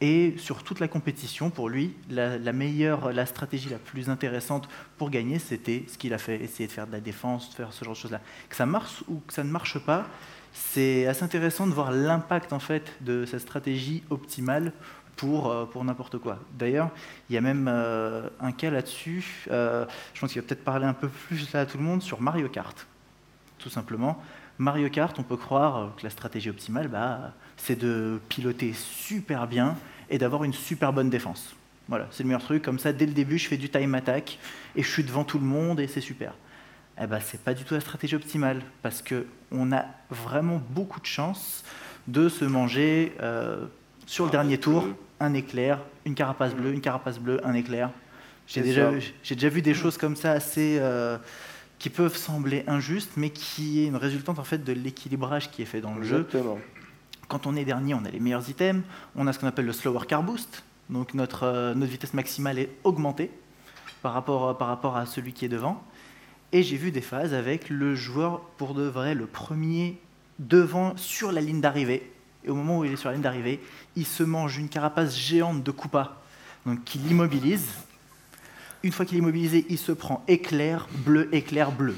[0.02, 4.68] Et sur toute la compétition, pour lui, la, meilleure, la stratégie la plus intéressante
[4.98, 7.82] pour gagner, c'était ce qu'il a fait, essayer de faire de la défense, faire ce
[7.82, 8.20] genre de choses-là.
[8.50, 10.06] Que ça marche ou que ça ne marche pas,
[10.52, 14.72] c'est assez intéressant de voir l'impact en fait de cette stratégie optimale
[15.16, 16.38] pour, euh, pour n'importe quoi.
[16.58, 16.90] D'ailleurs,
[17.28, 20.86] il y a même euh, un cas là-dessus, euh, je pense qu'il va peut-être parler
[20.86, 22.86] un peu plus là à tout le monde, sur Mario Kart.
[23.58, 24.22] Tout simplement.
[24.58, 29.76] Mario Kart, on peut croire que la stratégie optimale, bah, c'est de piloter super bien
[30.08, 31.56] et d'avoir une super bonne défense.
[31.88, 32.62] Voilà, c'est le meilleur truc.
[32.62, 34.38] Comme ça, dès le début, je fais du time attack
[34.74, 36.34] et je suis devant tout le monde et c'est super.
[37.00, 41.00] Eh ben, c'est pas du tout la stratégie optimale parce que on a vraiment beaucoup
[41.00, 41.62] de chance
[42.08, 43.12] de se manger
[44.06, 44.86] sur le dernier tour
[45.20, 47.90] un éclair, une carapace bleue, une carapace bleue, un éclair.
[48.46, 48.92] J'ai déjà,
[49.28, 51.18] déjà, vu des choses comme ça assez euh,
[51.78, 55.66] qui peuvent sembler injustes, mais qui est une résultante en fait de l'équilibrage qui est
[55.66, 56.28] fait dans le jeu.
[57.28, 58.84] Quand on est dernier, on a les meilleurs items,
[59.16, 62.60] on a ce qu'on appelle le slower car boost, donc notre, euh, notre vitesse maximale
[62.60, 63.30] est augmentée
[64.00, 65.82] par rapport, euh, par rapport à celui qui est devant.
[66.52, 69.98] Et j'ai vu des phases avec le joueur pour de vrai, le premier
[70.38, 72.12] devant sur la ligne d'arrivée,
[72.46, 73.60] et au moment où il est sur la ligne d'arrivée,
[73.96, 76.20] il se mange une carapace géante de Koopa,
[76.64, 77.66] donc qui l'immobilise.
[78.82, 81.96] Une fois qu'il est immobilisé, il se prend éclair, bleu, éclair, bleu.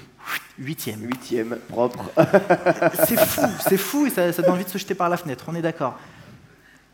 [0.58, 1.02] Huitième.
[1.02, 2.10] Huitième, propre.
[3.06, 5.54] c'est fou, c'est fou et ça, donne envie de se jeter par la fenêtre, on
[5.54, 5.98] est d'accord.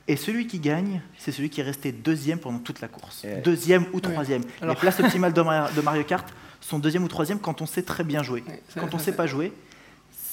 [0.06, 3.24] Et celui qui gagne, c'est celui qui est resté deuxième pendant toute la course.
[3.42, 4.42] Deuxième ou troisième.
[4.62, 6.26] Les places optimales de Mario Kart
[6.60, 8.44] sont deuxième ou troisième quand on sait très bien jouer.
[8.74, 9.52] Quand on ne sait pas jouer,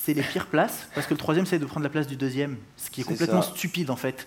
[0.03, 2.57] c'est les pires places, parce que le troisième, c'est de prendre la place du deuxième,
[2.75, 4.25] ce qui est, complètement stupide en fait.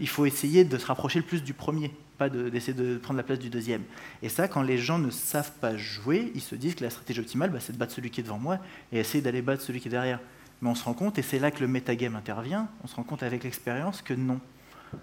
[0.00, 3.22] Il faut essayer de se rapprocher le plus du premier, pas d'essayer de, prendre la
[3.22, 3.82] place du deuxième.
[4.22, 7.20] Et ça, quand les gens ne savent pas jouer, ils se disent que la stratégie
[7.20, 8.58] optimale, bah, c'est de battre celui qui est devant moi
[8.92, 10.20] et essayer d'aller battre celui qui est derrière.
[10.62, 13.02] Mais on se rend compte, et c'est là que le metagame intervient, on se rend
[13.02, 14.40] compte avec l'expérience que non.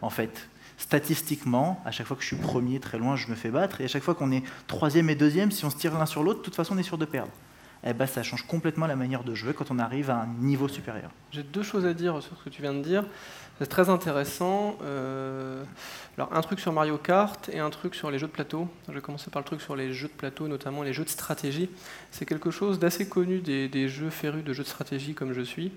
[0.02, 0.49] En fait,
[0.80, 3.84] statistiquement, à chaque fois que je suis premier très loin, je me fais battre, et
[3.84, 6.39] à chaque fois qu'on est troisième et deuxième, si on se tire l'un sur l'autre,
[6.39, 7.32] de toute façon, on est sûr de perdre
[7.84, 10.67] eh ben, ça change complètement la manière de jouer quand on arrive à un niveau
[10.67, 11.09] supérieur.
[11.32, 13.03] J'ai deux choses à dire sur ce que tu viens de dire.
[13.59, 14.77] C'est très intéressant.
[14.84, 15.63] Euh,
[16.17, 18.67] alors, un truc sur Mario Kart et un truc sur les jeux de plateau.
[18.88, 21.09] Je vais commencer par le truc sur les jeux de plateau, notamment les jeux de
[21.09, 21.69] stratégie.
[22.11, 25.71] C'est quelque chose d'assez connu des, jeux férus de jeux de stratégie comme je suis.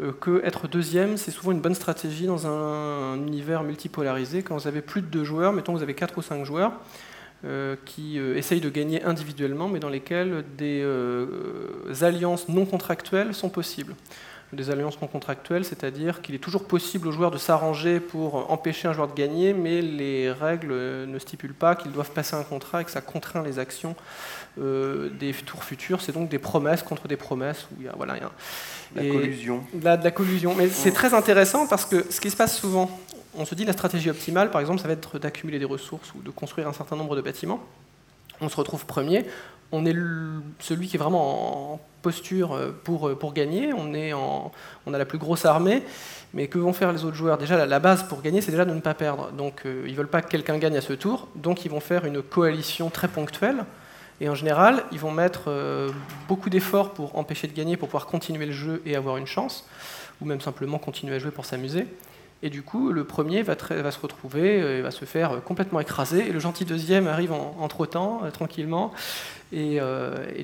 [0.00, 4.42] Euh, que être deuxième, c'est souvent une bonne stratégie dans un, un, univers multipolarisé.
[4.42, 6.72] Quand vous avez plus de deux joueurs, mettons vous avez quatre ou cinq joueurs,
[7.84, 11.26] qui euh, essayent de gagner individuellement, mais dans lesquels des euh,
[12.00, 13.94] alliances non contractuelles sont possibles.
[14.52, 18.86] Des alliances non contractuelles, c'est-à-dire qu'il est toujours possible aux joueurs de s'arranger pour empêcher
[18.88, 22.82] un joueur de gagner, mais les règles ne stipulent pas qu'ils doivent passer un contrat
[22.82, 23.96] et que ça contraint les actions
[24.56, 26.00] des tours futurs.
[26.00, 27.66] C'est donc des promesses contre des promesses.
[27.72, 28.14] Où il y a, voilà,
[28.94, 29.64] la collusion.
[29.82, 30.54] La, de la collusion.
[30.54, 32.90] Mais c'est très intéressant parce que ce qui se passe souvent,
[33.36, 36.22] on se dit la stratégie optimale, par exemple, ça va être d'accumuler des ressources ou
[36.22, 37.60] de construire un certain nombre de bâtiments.
[38.40, 39.26] On se retrouve premier,
[39.72, 39.94] on est
[40.60, 44.52] celui qui est vraiment en posture euh, pour, euh, pour gagner, on, est en,
[44.86, 45.82] on a la plus grosse armée,
[46.34, 47.38] mais que vont faire les autres joueurs?
[47.38, 49.32] Déjà, la base pour gagner, c'est déjà de ne pas perdre.
[49.32, 51.80] Donc, euh, ils ne veulent pas que quelqu'un gagne à ce tour, donc ils vont
[51.80, 53.64] faire une coalition très ponctuelle.
[54.20, 55.50] Et en général, ils vont mettre
[56.26, 59.68] beaucoup d'efforts pour empêcher de gagner, pour pouvoir continuer le jeu et avoir une chance,
[60.20, 61.86] ou même simplement continuer à jouer pour s'amuser.
[62.42, 66.28] Et du coup, le premier va, se retrouver, euh, va se faire euh, complètement écraser,
[66.28, 68.92] et le gentil deuxième arrive en, trottant, euh, tranquillement,
[69.52, 69.80] et,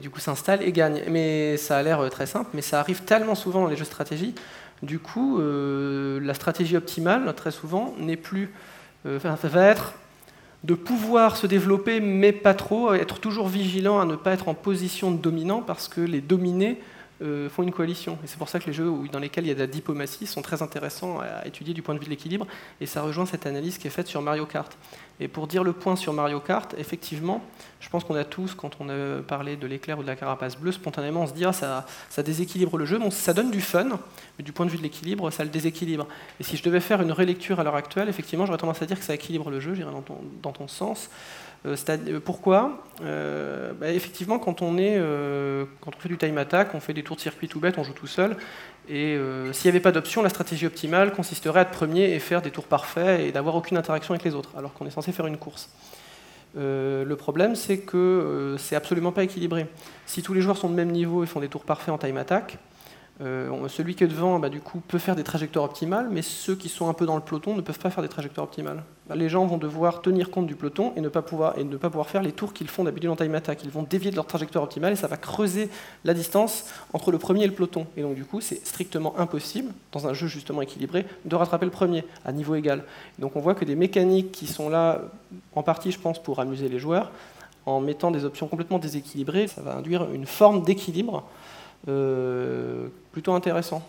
[0.01, 1.03] du coup s'installe et gagne.
[1.09, 3.87] Mais ça a l'air très simple, mais ça arrive tellement souvent dans les jeux de
[3.87, 4.35] stratégie.
[4.83, 8.51] Du coup, la stratégie optimale, très souvent, n'est plus,
[9.05, 9.93] va être
[10.65, 14.55] de pouvoir se développer, mais pas trop, être toujours vigilant à ne pas être en
[14.55, 16.79] position de dominant, parce que les dominés
[17.21, 18.19] euh, font une coalition.
[18.25, 20.27] Et c'est pour ça que les jeux dans lesquels il y a de la diplomatie
[20.27, 22.47] sont très intéressants à étudier du point de vue de l'équilibre.
[22.81, 24.77] Et ça rejoint cette analyse qui est faite sur Mario Kart.
[25.21, 27.43] Et pour dire le point sur Mario Kart, effectivement,
[27.81, 30.57] je pense qu'on a tous, quand on a parlé de l'éclair ou de la carapace
[30.57, 32.99] bleue, spontanément on se dit ah, ça, déséquilibre le jeu.
[32.99, 33.99] Bon, ça donne du fun,
[34.39, 36.09] mais du point de vue de l'équilibre, ça le déséquilibre.
[36.41, 38.99] Et si je devais faire une relecture à l'heure actuelle, effectivement, j'aurais tendance à dire
[38.99, 40.03] que ça équilibre le jeu, j'irais dans
[40.43, 41.09] dans ton sens.
[41.65, 47.03] Euh, euh, pourquoi euh, bah, Effectivement, quand on, fait du time attack, on fait des
[47.03, 48.37] tours de circuit tout bête, on joue tout seul.
[48.89, 49.17] Et
[49.53, 52.51] s'il n'y avait pas d'option, la stratégie optimale consisterait à être premier et faire des
[52.51, 55.37] tours parfaits et d'avoir aucune interaction avec les autres, alors qu'on est censé faire une
[55.37, 55.71] course.
[56.57, 59.67] le problème, c'est que c'est absolument pas équilibré.
[60.05, 62.17] Si tous les joueurs sont de même niveau et font des tours parfaits en time
[62.17, 62.59] attack,
[63.21, 66.69] celui qui est devant, bah, du coup, peut faire des trajectoires optimales, mais ceux qui
[66.69, 68.83] sont un peu dans le peloton ne peuvent pas faire des trajectoires optimales.
[69.15, 71.89] Les gens vont devoir tenir compte du peloton et ne pas pouvoir, et ne pas
[71.89, 73.65] pouvoir faire les tours qu'ils font d'habitude en time attack.
[73.65, 75.69] Ils vont dévier de leur trajectoire optimale et ça va creuser
[76.05, 77.87] la distance entre le premier et le peloton.
[77.97, 81.71] Et donc, du coup, c'est strictement impossible, dans un jeu justement équilibré, de rattraper le
[81.71, 82.85] premier à niveau égal.
[83.19, 85.01] Donc, on voit que des mécaniques qui sont là,
[85.55, 87.11] en partie, je pense, pour amuser les joueurs,
[87.67, 91.25] en mettant des options complètement déséquilibrées, ça va induire une forme d'équilibre
[91.89, 93.83] euh, plutôt intéressant.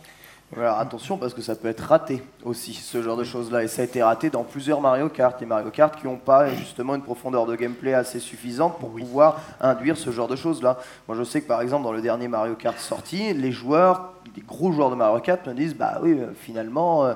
[0.56, 3.64] Alors attention parce que ça peut être raté aussi, ce genre de choses-là.
[3.64, 5.40] Et ça a été raté dans plusieurs Mario Kart.
[5.40, 9.40] Les Mario Kart qui n'ont pas justement une profondeur de gameplay assez suffisante pour pouvoir
[9.60, 10.78] induire ce genre de choses-là.
[11.08, 14.44] Moi je sais que par exemple dans le dernier Mario Kart sorti, les joueurs, les
[14.44, 17.14] gros joueurs de Mario Kart me disent bah oui, finalement, euh,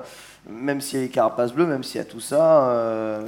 [0.49, 2.69] même s'il y a les carapaces bleues, même s'il y a tout ça...
[2.69, 3.25] Euh,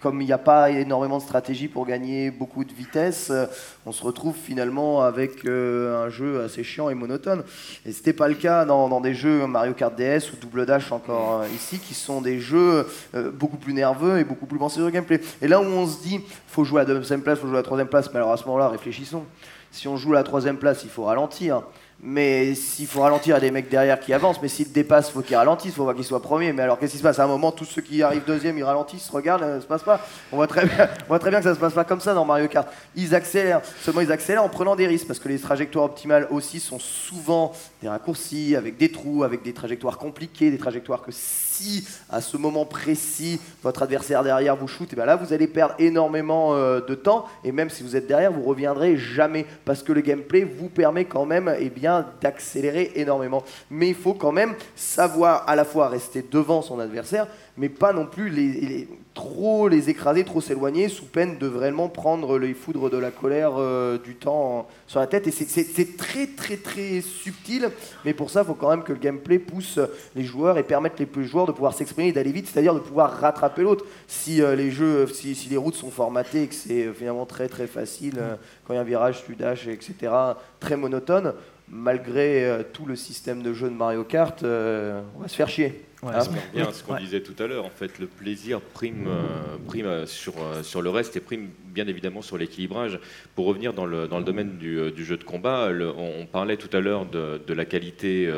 [0.00, 3.46] comme il n'y a pas énormément de stratégie pour gagner beaucoup de vitesse, euh,
[3.84, 7.42] on se retrouve finalement avec euh, un jeu assez chiant et monotone.
[7.84, 10.92] Et ce n'était pas le cas dans, des jeux Mario Kart DS ou Double Dash
[10.92, 12.86] encore euh, ici, qui sont des jeux
[13.34, 15.20] beaucoup plus nerveux et beaucoup plus pensés sur gameplay.
[15.42, 17.60] Et là où on se dit, faut jouer à la deuxième place, faut jouer à
[17.60, 19.24] la troisième place, mais alors à ce moment-là, réfléchissons.
[19.70, 21.62] Si on joue à la troisième place, il faut ralentir.
[22.00, 24.40] Mais s'il faut ralentir, il y a des mecs derrière qui avancent.
[24.40, 26.52] Mais s'ils dépassent, faut qu'ils ralentissent, faut pas qu'ils soient premiers.
[26.52, 27.18] Mais alors, qu'est-ce qui se passe?
[27.18, 30.00] À un moment, tous ceux qui arrivent deuxième, ils ralentissent, regardent, ça se passe pas.
[30.30, 32.14] On voit, très bien, on voit très bien que ça se passe pas comme ça
[32.14, 32.68] dans Mario Kart.
[32.94, 36.60] Ils accélèrent, seulement ils accélèrent en prenant des risques, parce que les trajectoires optimales aussi
[36.60, 41.86] sont souvent des raccourcis, avec des trous, avec des trajectoires compliquées, des trajectoires que si
[42.10, 45.74] à ce moment précis, votre adversaire derrière vous shoot, et bien là, vous allez perdre
[45.78, 47.26] énormément euh, de temps.
[47.44, 51.04] Et même si vous êtes derrière, vous reviendrez jamais, parce que le gameplay vous permet
[51.04, 53.44] quand même eh bien, d'accélérer énormément.
[53.70, 57.26] Mais il faut quand même savoir à la fois rester devant son adversaire,
[57.56, 58.88] mais pas non plus les,
[59.18, 63.54] trop les écraser, trop s'éloigner, sous peine de vraiment prendre les foudres de la colère
[63.56, 65.26] euh, du temps sur la tête.
[65.26, 67.68] Et c'est très très très subtil,
[68.04, 69.80] mais pour ça, il faut quand même que le gameplay pousse
[70.14, 73.10] les joueurs et permette les joueurs de pouvoir s'exprimer et d'aller vite, c'est-à-dire de pouvoir
[73.10, 73.84] rattraper l'autre.
[74.06, 77.26] Si euh, les jeux, si, si, les routes sont formatées et que c'est euh, finalement
[77.26, 78.22] très très facile,
[78.64, 80.12] quand il y a un virage, tu dash, etc.,
[80.60, 81.34] très monotone,
[81.68, 85.87] malgré tout le système de jeu de Mario Kart, on va se faire chier.
[86.02, 86.22] Ouais, ah,
[86.54, 87.64] bien ce qu'on disait tout à l'heure.
[87.64, 91.48] En fait, le plaisir prime, euh, prime euh, sur, euh, sur le reste et prime
[91.78, 92.98] bien évidemment sur l'équilibrage.
[93.36, 96.76] Pour revenir dans le, dans le domaine du, du, jeu de combat, on, parlait tout
[96.76, 98.28] à l'heure de, la qualité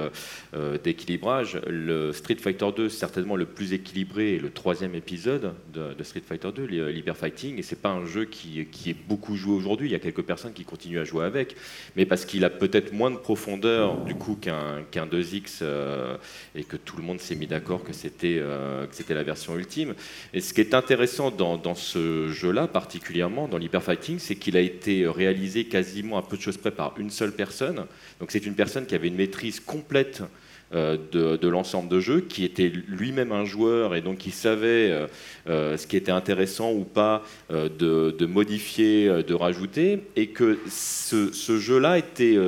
[0.84, 1.58] d'équilibrage.
[1.66, 6.64] Le Street Fighter 2, certainement le plus équilibré, le troisième épisode de, Street Fighter 2,
[6.90, 7.58] l'Hyper Fighting.
[7.58, 9.88] Et c'est pas un jeu qui, qui, est beaucoup joué aujourd'hui.
[9.88, 11.56] Il y a quelques personnes qui continuent à jouer avec,
[11.96, 15.64] mais parce qu'il a peut-être moins de profondeur du coup qu'un qu'un 2X
[16.54, 19.94] et que tout le monde s'est mis d'accord que c'était euh, la version ultime.
[20.34, 24.56] Et ce qui est intéressant dans, dans ce jeu-là, particulièrement dans l'Hyper Fighting, c'est qu'il
[24.56, 27.86] a été réalisé quasiment à peu de choses près par une seule personne.
[28.18, 30.26] Donc c'est une personne qui avait une maîtrise complète euh,
[30.72, 35.06] de, de l'ensemble de jeu, qui était lui-même un joueur et donc qui savait euh,
[35.48, 41.58] euh, ce qui était intéressant ou pas de, de, modifier, de rajouter, et que ce,
[41.58, 42.38] jeu-là était,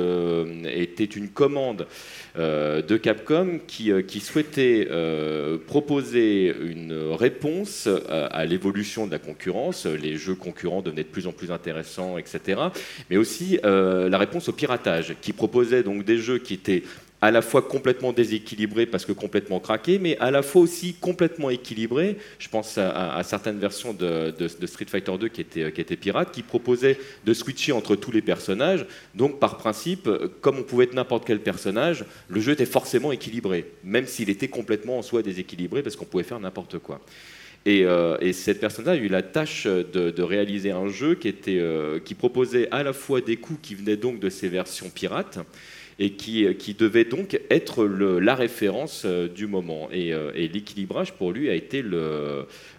[0.73, 1.87] était une commande
[2.37, 4.87] de Capcom qui, qui souhaitait
[5.67, 9.85] proposer une réponse à, l'évolution de la concurrence.
[9.85, 12.61] Les jeux concurrents devenaient de plus en plus intéressants, etc.
[13.09, 16.83] Mais aussi la réponse au piratage, qui proposait donc des jeux qui étaient
[17.23, 21.49] à la fois complètement déséquilibré parce que complètement craqué, mais à la fois aussi complètement
[21.49, 22.17] équilibré.
[22.37, 24.33] Je pense à, certaines versions de,
[24.65, 28.85] Street Fighter 2 qui étaient, pirates, qui proposaient de switcher entre tous les personnages.
[29.15, 30.09] Donc par principe,
[30.41, 34.49] comme on pouvait être n'importe quel personnage, le jeu était forcément équilibré, même s'il était
[34.49, 36.99] complètement en soi déséquilibré parce qu'on pouvait faire n'importe quoi.
[37.65, 42.15] Et, euh, cette personne-là a eu la tâche de, réaliser un jeu qui, euh, qui
[42.15, 45.39] proposait à la fois des coups qui venaient donc de ces versions pirates,
[45.99, 49.89] et qui, qui devait donc être la référence euh, du moment.
[49.91, 51.83] Et, euh, et l'équilibrage pour lui a été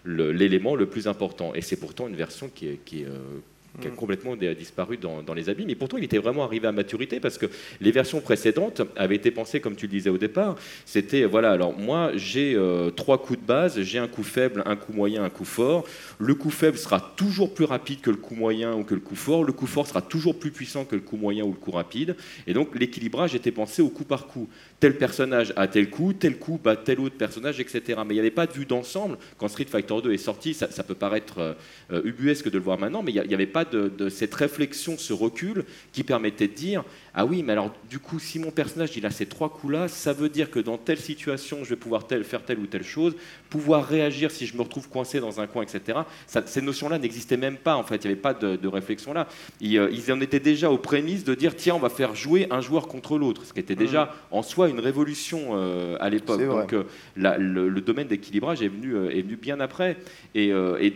[0.05, 1.53] l'élément le, plus important.
[1.55, 3.39] Et c'est pourtant une version qui est, qui est, euh,
[3.83, 5.69] a complètement disparu dans, les abîmes.
[5.69, 7.47] Et pourtant, il était vraiment arrivé à maturité parce que
[7.81, 10.55] les versions précédentes avaient été pensées, comme tu le disais au départ,
[10.85, 12.57] c'était, voilà, alors moi, j'ai
[12.95, 15.85] trois coups de base, j'ai un coup faible, un coup moyen, un coup fort.
[16.19, 19.15] Le coup faible sera toujours plus rapide que le coup moyen ou que le coup
[19.15, 19.43] fort.
[19.43, 22.15] Le coup fort sera toujours plus puissant que le coup moyen ou le coup rapide.
[22.47, 24.47] Et donc, l'équilibrage était pensé au coup par coup.
[24.79, 27.81] Tel personnage a tel coup, tel coup bat tel autre personnage, etc.
[28.05, 29.17] Mais il n'y avait pas de vue d'ensemble.
[29.37, 31.55] Quand Street Fighter 2 est sorti, ça, peut paraître
[31.91, 35.13] euh, ubuesque de le voir maintenant, mais il n'y avait pas de, cette réflexion, ce
[35.13, 36.83] recul qui permettait de dire
[37.17, 40.11] ah oui, mais alors du coup, si mon personnage il a ces trois coups-là, ça
[40.11, 43.15] veut dire que dans telle situation, je vais pouvoir faire telle ou telle chose,
[43.49, 45.99] pouvoir réagir si je me retrouve coincé dans un coin, etc.
[46.27, 49.27] ces notions-là n'existaient même pas, en fait, il n'y avait pas de, réflexion là.
[49.63, 52.59] Euh, ils, en étaient déjà aux prémices de dire tiens, on va faire jouer un
[52.59, 54.35] joueur contre l'autre, ce qui était déjà mmh.
[54.35, 56.45] en soi une révolution euh, à l'époque.
[56.45, 56.83] Donc euh,
[57.15, 59.95] le, domaine d'équilibrage est venu, est venu bien après.
[60.33, 60.51] Et,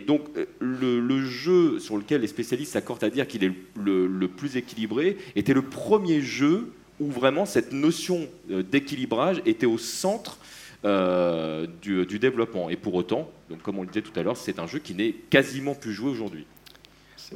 [0.06, 0.22] donc
[0.58, 5.54] le, jeu sur lequel les spécialistes s'accordent à dire qu'il est le plus équilibré était
[5.54, 10.38] le premier jeu où vraiment cette notion euh, d'équilibrage était au centre
[10.84, 12.70] euh, du, développement.
[12.70, 14.94] Et pour autant, donc comme on le disait tout à l'heure, c'est un jeu qui
[14.94, 16.46] n'est quasiment plus joué aujourd'hui.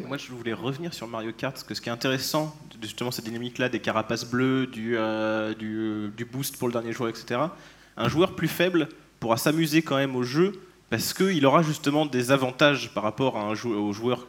[0.09, 3.27] Moi, je voulais revenir sur Mario Kart, parce que ce qui est intéressant, justement, cette
[3.27, 7.41] dynamique-là, des carapaces bleues, du, euh, du, boost pour le dernier joueur, etc.
[7.97, 8.89] Un joueur plus faible
[9.21, 10.53] pourra s'amuser quand même au jeu,
[10.91, 14.27] parce qu'il aura justement des avantages par rapport à un au joueur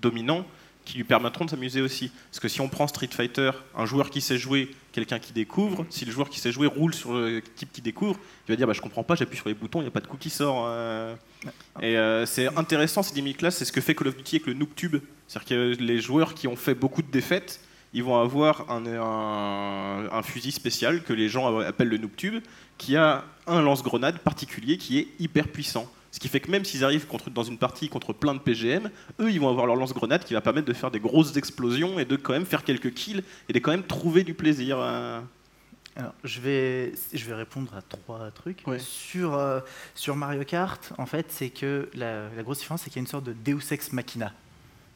[0.00, 0.46] dominant
[0.84, 2.10] qui lui permettront de s'amuser aussi.
[2.30, 5.86] Parce que si on prend Street Fighter, un joueur qui sait jouer, quelqu'un qui découvre,
[5.90, 8.66] si le joueur qui sait jouer roule sur le type qui découvre, il va dire
[8.66, 10.30] bah, Je comprends pas, j'appuie sur les boutons, il n'y a pas de coup qui
[10.30, 10.64] sort.
[10.66, 11.14] Euh.
[11.80, 14.54] Et euh, c'est intéressant ces dynamiques-là, c'est ce que fait Call of Duty avec le
[14.54, 14.96] NoobTube.
[15.26, 17.60] C'est-à-dire que les joueurs qui ont fait beaucoup de défaites,
[17.92, 18.84] ils vont avoir un,
[20.10, 22.42] un fusil spécial que les gens appellent le NoobTube,
[22.76, 25.90] qui a un lance-grenade particulier qui est hyper puissant.
[26.14, 28.88] Ce qui fait que même s'ils arrivent contre, dans une partie contre plein de PGM,
[29.18, 32.04] eux, ils vont avoir leur lance-grenade qui va permettre de faire des grosses explosions et
[32.04, 34.78] de quand même faire quelques kills et de quand même trouver du plaisir.
[34.78, 35.20] Euh.
[35.96, 38.62] Alors, je vais, je vais répondre à trois trucs.
[38.78, 39.58] Sur, euh,
[39.96, 43.10] sur Mario Kart, en fait, c'est que la, grosse différence, c'est qu'il y a une
[43.10, 44.32] sorte de Deus Ex Machina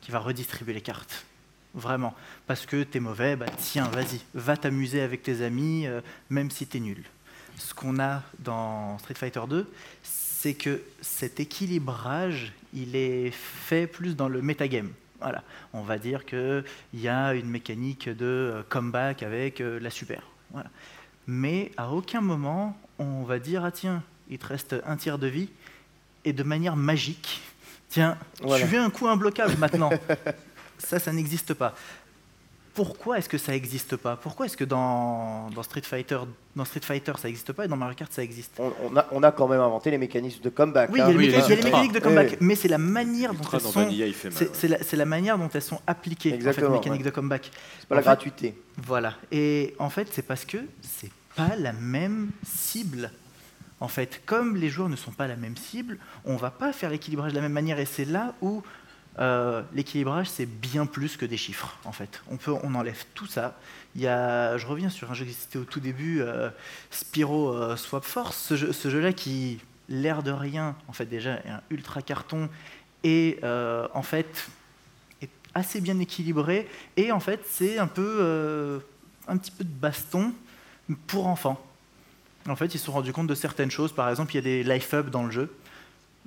[0.01, 1.27] qui va redistribuer les cartes.
[1.75, 2.15] Vraiment.
[2.47, 6.01] Parce que t'es mauvais, bah tiens, vas-y, va t'amuser avec tes amis, euh,
[6.31, 7.03] même si t'es nul.
[7.57, 9.69] Ce qu'on a dans Street Fighter 2,
[10.41, 14.93] c'est que cet équilibrage, il est fait plus dans le metagame.
[15.21, 15.43] Voilà.
[15.73, 16.63] On va dire qu'il
[16.95, 20.23] y a une mécanique de euh, comeback avec euh, la super.
[20.53, 20.71] Voilà.
[21.27, 25.27] Mais à aucun moment, on va dire Ah, tiens, il te reste un tiers de
[25.27, 25.49] vie,
[26.25, 27.41] et de manière magique,
[27.89, 29.91] tiens, tu veux un coup imbloquable maintenant?
[30.79, 31.75] ça, ça n'existe pas
[32.75, 34.17] pourquoi est-ce que ça n'existe pas?
[34.17, 36.19] Pourquoi est-ce que dans, Street Fighter,
[36.55, 38.59] dans Street Fighter ça n'existe pas et dans Mario Kart ça existe?
[38.59, 40.91] On, a, on, a, quand même inventé les mécanismes de comeback.
[40.93, 41.65] Oui, il y a, les, hein.
[41.65, 43.89] mécaniques de comeback, mais c'est la manière dont elles sont.
[44.53, 46.35] C'est la, manière dont elles sont appliquées.
[46.35, 47.51] Exactement, les mécaniques de comeback.
[47.81, 48.55] C'est pas la gratuité.
[48.77, 49.15] Voilà.
[49.33, 53.11] Et en fait, c'est parce que c'est pas la même cible.
[53.81, 56.91] En fait, comme les joueurs ne sont pas la même cible, on va pas faire
[56.91, 57.79] l'équilibrage de la même manière.
[57.79, 58.63] Et c'est là où
[59.19, 62.23] euh, l'équilibrage, c'est bien plus que des chiffres, en fait.
[62.31, 63.59] On, peut, on enlève tout ça.
[63.97, 66.51] Il y a, je reviens sur un jeu qui existait au tout début, euh,
[66.91, 68.57] Spyro euh, Swap Force, ce,
[68.89, 72.49] jeu, là qui, l'air de rien, en fait, déjà, est un ultra carton
[73.03, 74.49] et, en fait,
[75.23, 76.69] est assez bien équilibré.
[76.97, 78.81] Et, en fait, c'est un peu,
[79.27, 80.33] un petit peu de baston
[81.07, 81.61] pour enfants.
[82.49, 83.93] En fait, ils se sont rendus compte de certaines choses.
[83.93, 85.53] Par exemple, il y a des life up dans le jeu.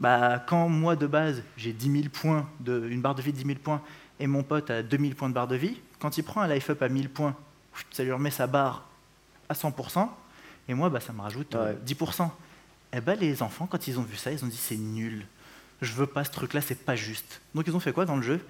[0.02, 3.38] Bah, quand moi de base j'ai 10 000 points, de, une barre de vie de
[3.38, 3.84] 10 000 points,
[4.20, 6.72] et mon pote a 2000 points de barre de vie, quand il prend un life
[6.72, 7.36] up à 1000 points,
[7.92, 8.84] ça lui remet sa barre
[9.48, 10.10] à 100%,
[10.68, 12.30] et moi bah, ça me rajoute 10%.
[12.94, 15.24] Et bah, les enfants, quand ils ont vu ça, ils ont dit c'est nul,
[15.84, 17.40] je veux pas ce truc-là, c'est pas juste.
[17.54, 18.44] Donc ils ont fait quoi dans le jeu?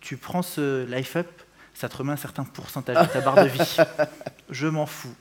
[0.00, 1.30] Tu prends ce life up,
[1.72, 3.76] ça te remet un certain pourcentage de ta barre de vie.
[4.50, 5.14] Je m'en fous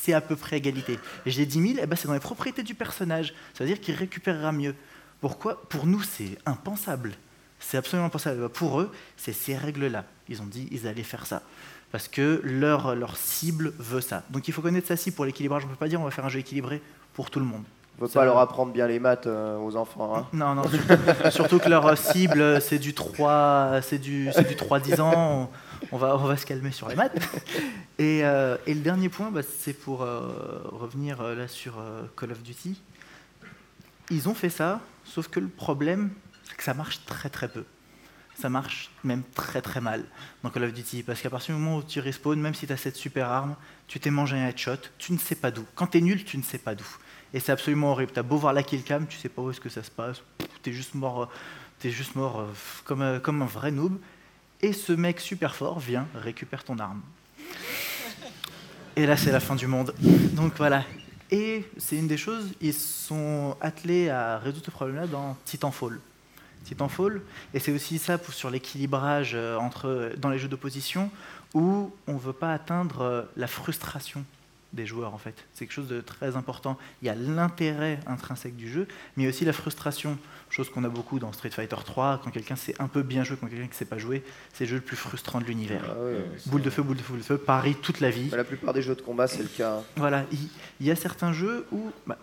[0.00, 0.98] c'est à peu près égalité.
[1.26, 3.34] J'ai 10 000, eh ben c'est dans les propriétés du personnage.
[3.54, 4.74] Ça veut dire qu'il récupérera mieux.
[5.20, 5.60] Pourquoi?
[5.68, 7.14] Pour nous, c'est impensable.
[7.58, 8.48] C'est absolument impensable.
[8.48, 10.04] Pour eux, c'est ces règles-là.
[10.28, 11.42] Ils ont dit ils allaient faire ça.
[11.90, 14.22] Parce que leur, leur cible veut ça.
[14.30, 15.64] Donc il faut connaître sa cible pour l'équilibrage.
[15.64, 16.80] On ne peut pas dire on va faire un jeu équilibré
[17.14, 17.64] pour tout le monde.
[18.00, 20.16] On ne peut pas leur apprendre bien les maths euh, aux enfants.
[20.16, 20.26] Hein.
[20.32, 20.62] Non, non,
[21.30, 25.50] surtout, que leur cible, c'est du 3, c'est du, du 3-10 ans
[25.92, 27.16] on va, on va se calmer sur les maths.
[27.98, 31.82] Et, euh, et le dernier point, bah, c'est pour euh, revenir euh, là sur
[32.16, 32.80] Call of Duty.
[34.10, 36.10] Ils ont fait ça, sauf que le problème,
[36.44, 37.64] c'est que ça marche très très peu.
[38.34, 40.04] Ça marche même très très mal
[40.42, 41.02] dans Call of Duty.
[41.02, 43.56] Parce qu'à partir du moment où tu respawns, même si tu as cette super arme,
[43.88, 45.64] tu t'es mangé un headshot, tu ne sais pas d'où.
[45.74, 46.86] Quand tu es nul, tu ne sais pas d'où.
[47.34, 48.12] Et c'est absolument horrible.
[48.12, 50.22] Tu as beau voir la killcam, tu sais pas où est-ce que ça se passe.
[50.62, 51.28] Tu es juste mort,
[51.84, 52.46] es juste mort
[52.84, 53.98] comme, comme un vrai noob.
[54.60, 57.02] et ce mec super fort vient, récupère ton arme.
[58.96, 59.94] Et là, c'est la fin du monde.
[60.32, 60.82] Donc voilà.
[61.30, 66.00] Et c'est une des choses, ils sont attelés à résoudre ce problème-là dans Titanfall.
[66.64, 67.22] Titanfall,
[67.54, 71.10] et c'est aussi ça sur l'équilibrage euh, dans les jeux d'opposition
[71.54, 74.24] où on ne veut pas atteindre euh, la frustration
[74.72, 75.34] des joueurs en fait.
[75.54, 76.76] C'est quelque chose de très important.
[77.02, 80.18] Il y a l'intérêt intrinsèque du jeu, mais aussi la frustration,
[80.50, 83.36] chose qu'on a beaucoup dans Street Fighter 3, quand quelqu'un sait un peu bien jouer,
[83.40, 85.84] quand quelqu'un ne sait pas jouer, c'est le jeu le plus frustrant de l'univers.
[85.88, 88.28] Ah ouais, boule de feu, boule de feu, boule de feu, pareil toute la vie.
[88.28, 89.82] Bah, la plupart des jeux de combat, c'est le cas.
[89.96, 90.38] Voilà, il
[90.80, 92.18] il y, a certains jeux où, bah,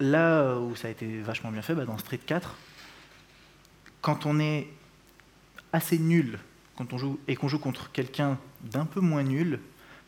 [0.00, 2.56] là où ça a été vachement bien fait, bah, dans Street 4,
[4.00, 4.68] quand on est
[5.72, 6.38] assez nul
[6.78, 9.58] quand on joue, et qu'on joue contre quelqu'un d'un peu moins nul,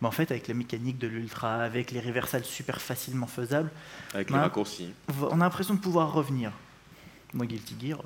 [0.00, 3.70] bah, en fait, avec la mécanique de l'ultra, avec les reversals super facilement faisables,
[4.14, 4.92] Avec raccourcis.
[5.30, 6.52] on a l'impression de pouvoir revenir.
[7.34, 8.02] Moi, Guilty Gear,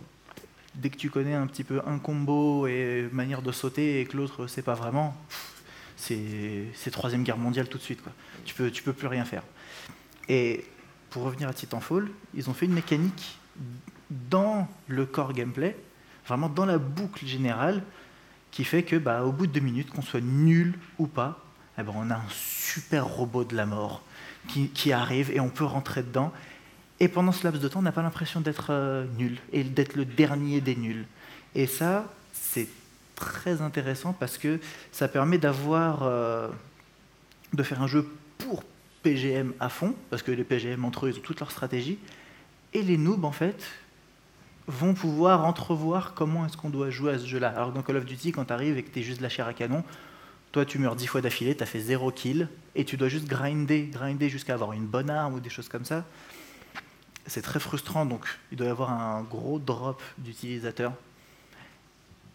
[0.74, 4.16] dès que tu connais un petit peu un combo et manière de sauter et que
[4.16, 5.16] l'autre sait pas vraiment,
[5.97, 8.03] c'est c'est troisième guerre mondiale tout de suite.
[8.03, 8.12] Quoi.
[8.45, 9.42] Tu peux, tu peux plus rien faire.
[10.28, 10.64] Et
[11.11, 13.38] pour revenir à Titanfall, ils ont fait une mécanique
[14.11, 15.76] dans le core gameplay,
[16.26, 17.82] vraiment dans la boucle générale,
[18.51, 21.43] qui fait que bah, au bout de deux minutes, qu'on soit nul ou pas,
[21.79, 24.03] eh ben, on a un super robot de la mort
[24.49, 26.33] qui, arrive et on peut rentrer dedans.
[27.01, 29.97] Et pendant ce laps de temps, on n'a pas l'impression d'être euh, nul et d'être
[29.97, 31.07] le dernier des nuls.
[31.55, 32.68] Et ça, c'est
[33.16, 34.61] très intéressant parce que
[34.93, 36.49] ça permet d'avoir, euh,
[37.53, 38.09] de faire un jeu
[38.39, 38.62] pour
[39.03, 41.99] PGM à fond, parce que les PGM entre eux, ils ont toute leur stratégie,
[42.72, 43.64] et les noobs, en fait,
[44.66, 47.49] vont pouvoir entrevoir comment est-ce qu'on doit jouer à ce jeu-là.
[47.51, 49.22] Alors que dans Call of Duty, quand tu arrives et que tu es juste de
[49.22, 49.85] la chair à canon,
[50.55, 53.27] toi tu meurs dix fois d'affilée, tu as fait zéro kill, et tu dois juste
[53.27, 56.05] grinder, grinder jusqu'à avoir une bonne arme ou des choses comme ça.
[57.27, 60.93] C'est très frustrant, donc il doit y avoir un gros drop d'utilisateurs.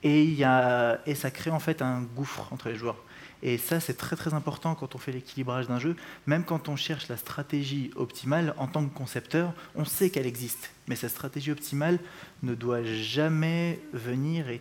[0.03, 2.97] Et ça crée en fait un gouffre entre les joueurs.
[3.41, 5.95] Et ça, c'est très très important quand on fait l'équilibrage d'un jeu.
[6.27, 10.71] Même quand on cherche la stratégie optimale, en tant que concepteur, on sait qu'elle existe.
[10.89, 11.99] Mais cette stratégie optimale
[12.43, 14.59] ne doit jamais venir et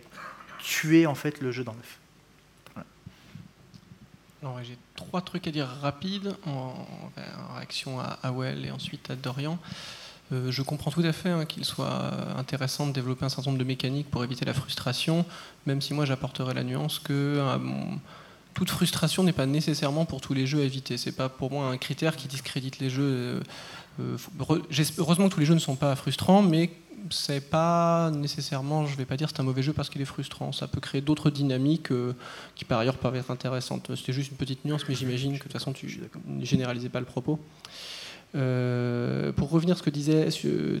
[0.59, 1.98] tuer en fait le jeu dans l'œuf.
[4.63, 6.73] J'ai trois trucs à dire rapides en,
[7.55, 9.57] réaction à Awel et ensuite à Dorian.
[10.31, 13.59] Euh, je comprends tout à fait hein, qu'il soit intéressant de développer un certain nombre
[13.59, 15.25] de mécaniques pour éviter la frustration,
[15.65, 17.57] même si moi j'apporterais la nuance que euh,
[18.53, 20.97] toute frustration n'est pas nécessairement pour tous les jeux à éviter.
[20.97, 23.41] C'est pas pour moi un critère qui discrédite les jeux.
[23.99, 24.17] Euh,
[24.97, 26.71] heureusement que tous les jeux ne sont pas frustrants, mais
[27.09, 30.51] c'est pas nécessairement, je vais pas dire c'est un mauvais jeu parce qu'il est frustrant.
[30.51, 32.13] Ça peut créer d'autres dynamiques euh,
[32.55, 33.95] qui par ailleurs peuvent être intéressantes.
[33.95, 36.99] C'était juste une petite nuance, mais j'imagine que de toute façon tu ne généralisais pas
[36.99, 37.39] le propos.
[38.35, 40.27] Euh, pour revenir à ce que disait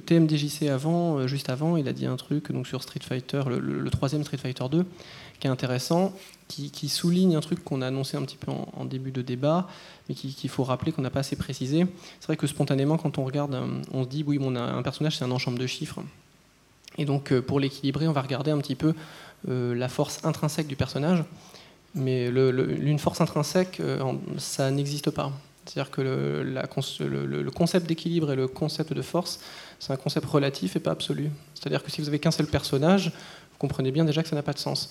[0.05, 3.89] TMDJC avant, euh, juste avant, il a dit un truc donc sur Street Fighter, le,
[3.89, 4.85] troisième Street Fighter 2,
[5.39, 6.13] qui est intéressant,
[6.47, 9.67] qui, souligne un truc qu'on a annoncé un petit peu en, début de débat,
[10.07, 11.87] mais qui- qu'il faut rappeler qu'on n'a pas assez précisé.
[12.19, 15.17] C'est vrai que spontanément, quand on regarde, euh, on se dit oui, on un personnage,
[15.17, 16.01] c'est un ensemble de chiffres.
[16.97, 18.93] Et donc, pour l'équilibrer, on va regarder un petit peu
[19.47, 21.23] la force intrinsèque du personnage.
[21.95, 23.81] Mais une force intrinsèque,
[24.37, 25.31] ça n'existe pas.
[25.69, 29.39] C'est-à-dire que le, concept d'équilibre et le concept de force,
[29.79, 31.29] c'est un concept relatif et pas absolu.
[31.53, 34.41] C'est-à-dire que si vous avez qu'un seul personnage, vous comprenez bien déjà que ça n'a
[34.41, 34.89] pas de sens.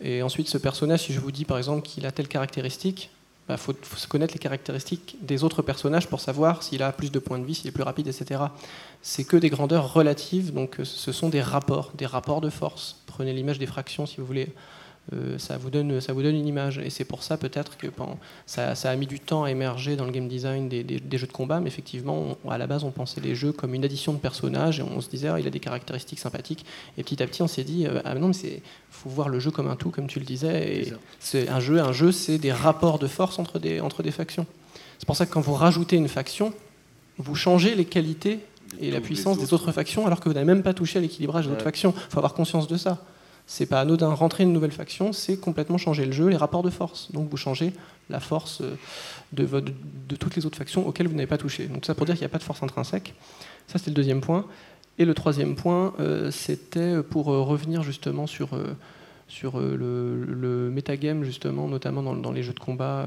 [0.00, 3.10] Et ensuite, ce personnage, si je vous dis par exemple qu'il a telle caractéristique,
[3.48, 7.18] il faut, faut connaître les caractéristiques des autres personnages pour savoir s'il a plus de
[7.18, 8.42] points de vie, s'il est plus rapide, etc.
[9.02, 13.02] C'est que des grandeurs relatives, donc euh, ce sont des rapports, des rapports de force.
[13.06, 14.54] Prenez l'image des fractions si vous voulez.
[15.12, 16.78] Euh, ça, vous donne, ça vous donne une image.
[16.78, 19.96] Et c'est pour ça peut-être que pendant- ça, ça a mis du temps à émerger
[19.96, 22.68] dans le game design des, des- des jeux de combat, mais effectivement, on- à la
[22.68, 25.40] base, on pensait les jeux comme une addition de personnages, et on se disait, ah,
[25.40, 26.64] il a des caractéristiques sympathiques.
[26.96, 29.40] Et petit à petit, on s'est dit, euh, ah non, mais il faut voir le
[29.40, 30.78] jeu comme un tout, comme tu le disais.
[30.80, 34.12] Et c'est un jeu, un jeu, c'est des rapports de force entre des, entre des
[34.12, 34.46] factions.
[34.98, 36.52] C'est pour ça que quand vous rajoutez une faction,
[37.18, 38.38] vous changez les qualités
[38.80, 39.72] et la puissance des autres.
[39.72, 41.64] factions, alors que vous n'avez même pas touché à l'équilibrage des autres Ouais.
[41.64, 41.94] factions.
[41.96, 43.02] Il faut avoir conscience de ça.
[43.52, 44.14] C'est pas anodin.
[44.14, 47.10] Rentrer une nouvelle faction, c'est complètement changer le jeu, les rapports de force.
[47.10, 47.72] Donc vous changez
[48.08, 48.76] la force euh,
[49.32, 51.66] de, toutes les autres factions auxquelles vous n'avez pas touché.
[51.66, 53.12] Donc ça pour dire qu'il n'y a pas de force intrinsèque.
[53.66, 54.46] Ça c'était le deuxième point.
[54.98, 61.66] Et le troisième point, euh, c'était pour euh, revenir justement sur, le, le metagame, justement,
[61.66, 63.06] notamment dans, les jeux de combat.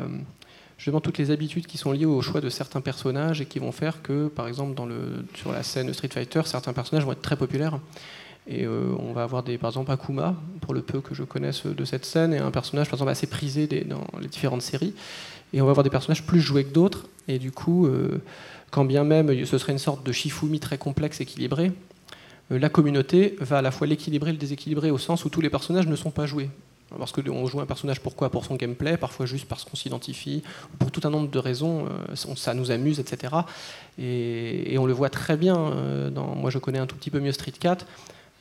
[0.78, 3.72] justement toutes les habitudes qui sont liées au choix de certains personnages et qui vont
[3.72, 4.84] faire que, par exemple,
[5.36, 7.80] sur la scène Street Fighter, certains personnages vont être très populaires.
[8.48, 11.66] Et euh, on va avoir des, par exemple Akuma, pour le peu que je connaisse
[11.66, 14.94] de cette scène, et un personnage par exemple assez prisé dans les différentes séries.
[15.54, 17.08] Et on va avoir des personnages plus joués que d'autres.
[17.28, 18.22] Et du coup, euh,
[18.72, 21.72] quand bien même ce serait une sorte de Shifumi très complexe, équilibré,
[22.52, 25.42] euh, la communauté va à la fois l'équilibrer et le déséquilibrer au sens où tous
[25.42, 26.50] les personnages ne sont pas joués.
[27.00, 28.30] Parce qu'on joue un personnage pourquoi?
[28.30, 30.44] Pour son gameplay, parfois juste parce qu'on s'identifie,
[30.78, 33.34] pour tout un nombre de raisons, ça nous amuse, etc.
[33.98, 35.74] Et, on le voit très bien.
[36.14, 37.54] Dans, moi, je connais un tout petit peu mieux Street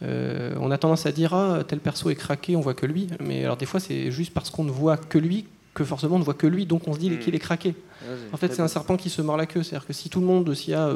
[0.02, 0.58] 4.
[0.60, 3.06] on a tendance à dire ah, tel perso est craqué, on voit que lui.
[3.20, 6.18] Mais alors des fois c'est juste parce qu'on ne voit que lui que forcément on
[6.18, 7.18] ne voit que lui, donc on se dit hmm.
[7.18, 7.74] qu'il est craqué.
[8.32, 9.62] en fait, c'est un serpent qui se mord la queue.
[9.62, 10.88] C'est-à-dire que si tout le monde, s'il y a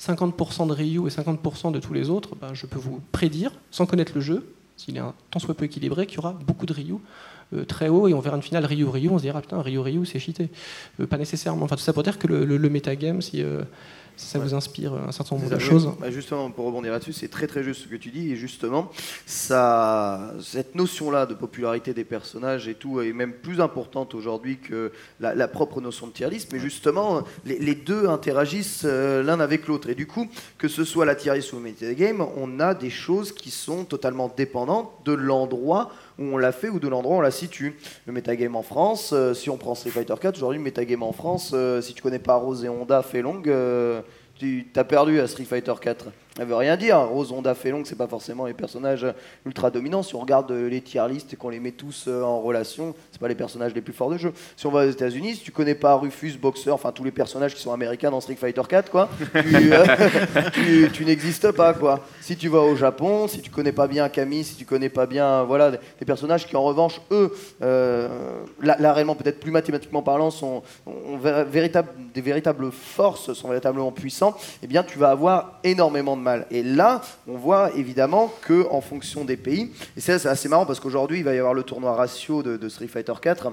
[0.00, 3.52] 50% euh, de Ryu et 50% de tous les autres, ben, je peux vous prédire,
[3.70, 6.66] sans connaître le jeu, s'il est un tant soit peu équilibré, qu'il y aura beaucoup
[6.66, 6.94] de Ryu
[7.54, 10.18] euh, très haut et on verra une finale Ryu-Ryu, on se dira putain, Ryu-Ryu, c'est
[10.18, 10.48] cheaté.
[11.00, 11.64] Euh, pas nécessairement.
[11.64, 13.42] Enfin, tout ça pour dire que le, le, metagame, si
[14.16, 15.90] ça vous inspire un certain nombre de choses.
[16.00, 18.32] Bah, justement, pour rebondir là-dessus, c'est très très juste ce que tu dis.
[18.32, 18.90] Et justement,
[19.26, 24.92] ça, cette notion-là de popularité des personnages et tout est même plus importante aujourd'hui que
[25.20, 26.52] la, propre notion de tier list.
[26.52, 29.90] Mais justement, les, deux interagissent euh, l'un avec l'autre.
[29.90, 30.26] Et du coup,
[30.58, 33.84] que ce soit la tier list ou le metagame, on a des choses qui sont
[33.84, 37.76] totalement dépendantes de l'endroit où on l'a fait ou de l'endroit où on la situe.
[38.06, 41.12] Le metagame en France, euh, si on prend Street Fighter 4, aujourd'hui, le metagame en
[41.12, 44.02] France, euh, si tu connais pas Rose et Honda, fait longue, euh,
[44.38, 46.06] tu as perdu à Street Fighter 4.
[46.36, 46.98] Ça veut rien dire.
[46.98, 49.06] Rose, Honda, Felong, c'est pas forcément les personnages
[49.46, 50.02] ultra dominants.
[50.02, 53.20] Si on regarde les tier lists et qu'on les met tous euh, en relation, c'est
[53.20, 54.34] pas les personnages les plus forts de jeu.
[54.54, 57.54] Si on va aux États-Unis, si tu connais pas Rufus, Boxer, enfin tous les personnages
[57.54, 59.86] qui sont américains dans Street Fighter 4, quoi, euh,
[60.92, 62.00] tu, n'existes pas, quoi.
[62.20, 65.06] Si tu vas au Japon, si tu connais pas bien Camille, si tu connais pas
[65.06, 68.08] bien, voilà, des personnages qui en revanche, eux, euh,
[68.60, 71.18] là, réellement peut-être plus mathématiquement parlant, sont ont
[72.14, 77.02] des véritables forces, sont véritablement puissants, eh bien tu vas avoir énormément de et là,
[77.26, 81.24] on voit évidemment que en fonction des pays, et c'est assez marrant parce qu'aujourd'hui il
[81.24, 83.52] va y avoir le tournoi ratio de, de Street Fighter 4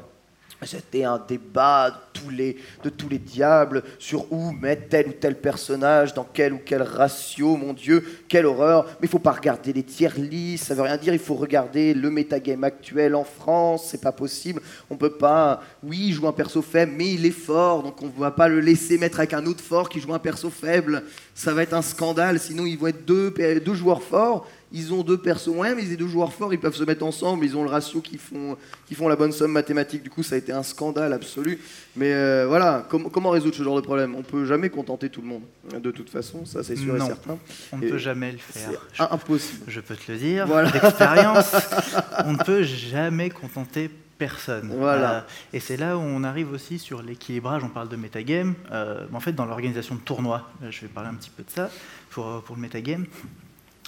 [0.65, 6.27] c'était un débat de tous, les, diables sur où mettre tel ou tel personnage, dans
[6.31, 8.85] quel ou quel ratio, mon Dieu, quelle horreur.
[9.01, 11.93] Mais il faut pas regarder les tiers listes, ça veut rien dire, il faut regarder
[11.93, 14.61] le metagame actuel en France, c'est pas possible.
[14.89, 18.07] On peut pas, oui, il joue un perso faible, mais il est fort, donc on
[18.07, 21.03] ne va pas le laisser mettre avec un autre fort qui joue un perso faible.
[21.35, 25.19] Ça va être un scandale, sinon ils vont être deux joueurs forts ils ont deux
[25.19, 27.63] persos moins, mais ils ont deux joueurs forts, ils peuvent se mettre ensemble, ils ont
[27.63, 28.57] le ratio qui font,
[28.87, 30.01] qui font la bonne somme mathématique.
[30.01, 31.59] Du coup, ça a été un scandale absolu.
[31.95, 34.15] Mais euh, voilà, comment résoudre ce genre de problème?
[34.17, 35.43] On peut jamais contenter tout le monde,
[35.79, 37.37] de toute façon, ça c'est sûr et certain.
[37.71, 38.71] On ne peut jamais le faire.
[38.97, 39.63] C'est impossible.
[39.67, 40.71] Je peux te le dire, voilà.
[40.71, 41.55] d'expérience,
[42.25, 44.73] on ne peut jamais contenter personne.
[44.75, 45.17] Voilà.
[45.17, 45.21] Euh,
[45.53, 49.19] et c'est là où on arrive aussi sur l'équilibrage, on parle de metagame, euh, en
[49.19, 51.69] fait dans l'organisation de tournois, je vais parler un petit peu de ça
[52.09, 53.05] pour, pour le metagame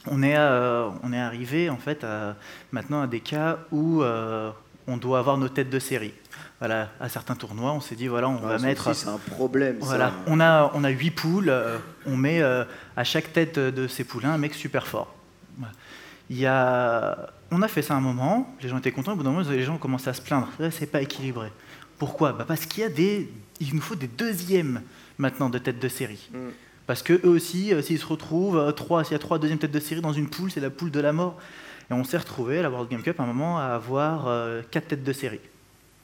[0.08, 2.06] on est, euh, on est arrivé en fait
[2.72, 4.51] maintenant à des cas où euh,
[4.88, 6.14] on doit avoir nos têtes de série.
[6.60, 8.93] Voilà, à certains tournois, on s'est dit voilà, on va mettre.
[8.93, 9.78] C'est un problème.
[9.82, 14.03] Voilà, on a on a huit poules, euh, on met à chaque tête de ces
[14.03, 15.14] poulains un mec super fort.
[16.30, 19.22] Il y a, on a fait ça un moment, les gens étaient contents, au bout
[19.22, 20.49] d'un moment, les gens ont commencé à se plaindre.
[20.72, 21.51] C'est pas équilibré.
[21.99, 22.34] Pourquoi?
[22.34, 24.82] Bah Parce qu'il y a des, il nous faut des deuxièmes
[25.20, 26.30] maintenant de têtes de série.
[26.34, 26.38] Mm.
[26.88, 29.57] Parce que eux aussi, euh, s'ils se retrouvent, euh, trois, s'il y a trois deuxièmes
[29.57, 31.38] têtes de série dans une poule, c'est la poule de la mort.
[31.89, 34.61] Et on s'est retrouvé à la World Game Cup à un moment à avoir euh,
[34.69, 35.39] quatre têtes de série.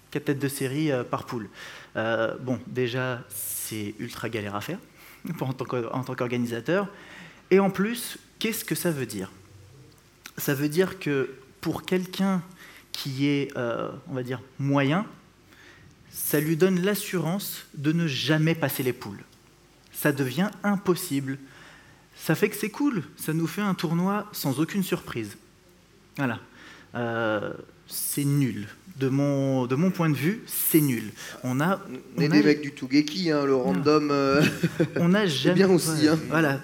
[0.09, 1.49] Quatre têtes de série par poule.
[1.95, 4.77] bon, déjà, c'est ultra galère à faire
[5.39, 6.89] en tant qu'organisateur.
[7.49, 9.31] Et en plus, qu'est-ce que ça veut dire?
[10.37, 12.41] Ça veut dire que pour quelqu'un
[12.91, 15.05] qui est, on va dire, moyen,
[16.09, 19.23] ça lui donne l'assurance de ne jamais passer les poules
[20.01, 21.37] ça devient impossible.
[22.15, 25.37] Ça fait que c'est cool, ça nous fait un tournoi sans aucune surprise.
[26.17, 26.39] Voilà.
[26.95, 27.53] Euh,
[27.87, 28.67] c'est nul.
[28.97, 31.11] De mon, de mon point de vue, c'est nul.
[31.43, 31.79] On a,
[32.17, 34.09] on, est des mecs du Tougeki, hein, le random.
[34.11, 34.43] Euh,
[34.95, 35.55] on a jamais.
[35.55, 36.07] bien aussi.
[36.07, 36.19] Hein.
[36.29, 36.61] Voilà.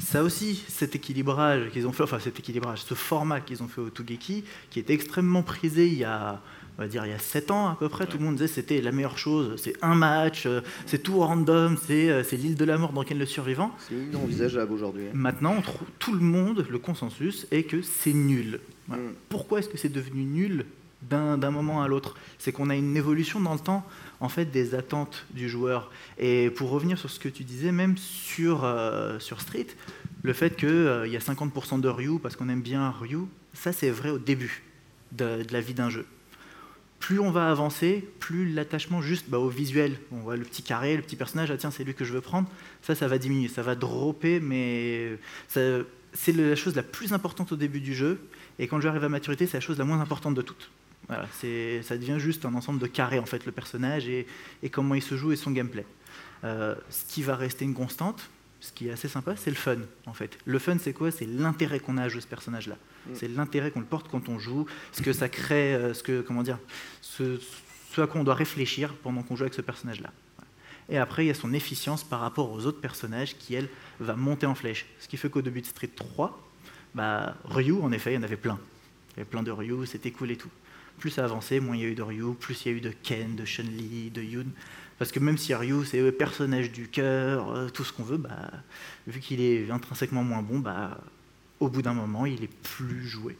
[0.00, 3.80] Ça aussi, cet équilibrage qu'ils ont fait, enfin cet équilibrage, ce format qu'ils ont fait
[3.80, 6.40] au Tougeki, qui est extrêmement prisé il y a,
[6.78, 8.48] on va dire il y a 7 ans à peu près, tout le monde disait
[8.48, 12.64] c'était la meilleure chose, c'est un match, euh, c'est tout random, euh, c'est l'île de
[12.64, 13.70] la mort dans laquelle le survivant.
[13.88, 15.04] C'est inenvisageable aujourd'hui.
[15.06, 15.12] Hein.
[15.14, 15.62] Maintenant,
[15.98, 18.60] tout le monde, le consensus est que c'est nul.
[18.88, 18.96] Mm.
[19.28, 20.66] Pourquoi est-ce que c'est devenu nul
[21.02, 22.16] d'un moment à l'autre?
[22.38, 23.86] C'est qu'on a une évolution dans le temps
[24.20, 25.90] en fait des attentes du joueur.
[26.18, 29.66] Et pour revenir sur ce que tu disais, même sur, euh, sur Street,
[30.22, 33.90] le fait qu'il y a 50% de Ryu parce qu'on aime bien Ryu, ça c'est
[33.90, 34.62] vrai au début
[35.12, 36.06] de la vie d'un jeu
[37.04, 40.96] plus on va avancer, plus l'attachement juste bah, au visuel, on voit le petit carré,
[40.96, 42.48] le petit personnage, ah tiens, c'est lui que je veux prendre,
[42.80, 45.18] ça, ça va diminuer, ça va dropper, mais
[45.50, 48.26] c'est la chose la plus importante au début du jeu,
[48.58, 50.70] et quand le jeu arrive à maturité, c'est la chose la moins importante de toutes.
[51.08, 51.28] Voilà,
[51.82, 54.26] ça devient juste un ensemble de carrés, en fait, le personnage, et,
[54.72, 55.84] comment il se joue et son gameplay.
[56.44, 59.76] Euh, ce qui va rester une constante, ce qui est assez sympa, c'est le fun,
[60.06, 60.38] en fait.
[60.46, 61.10] Le fun, c'est quoi?
[61.10, 62.78] C'est l'intérêt qu'on a à jouer ce personnage-là.
[63.06, 63.10] Mm.
[63.14, 66.20] C'est l'intérêt qu'on le porte quand on joue, ce que ça crée, euh, ce que,
[66.20, 66.58] comment dire,
[67.00, 67.38] ce,
[67.96, 70.12] à quoi on doit réfléchir pendant qu'on joue avec ce personnage-là.
[70.88, 73.68] Et après, il y a son efficience par rapport aux autres personnages qui, elle,
[74.00, 74.86] va monter en flèche.
[74.98, 76.38] Ce qui fait qu'au début de Street 3,
[76.94, 78.58] bah, Ryu, en effet, il y en avait plein.
[79.12, 80.50] Il y avait plein de Ryu, c'était cool et tout.
[80.98, 82.80] Plus ça avançait, moins il y a eu de Ryu, plus il y a eu
[82.80, 84.46] de Ken, de Chun-Li, de Yun.
[84.98, 88.16] Parce que même si Ryu, c'est le personnage du cœur, euh, tout ce qu'on veut,
[88.16, 88.50] bah,
[89.06, 90.98] vu qu'il est intrinsèquement moins bon, bah,
[91.60, 93.36] au bout d'un moment, il est plus joué.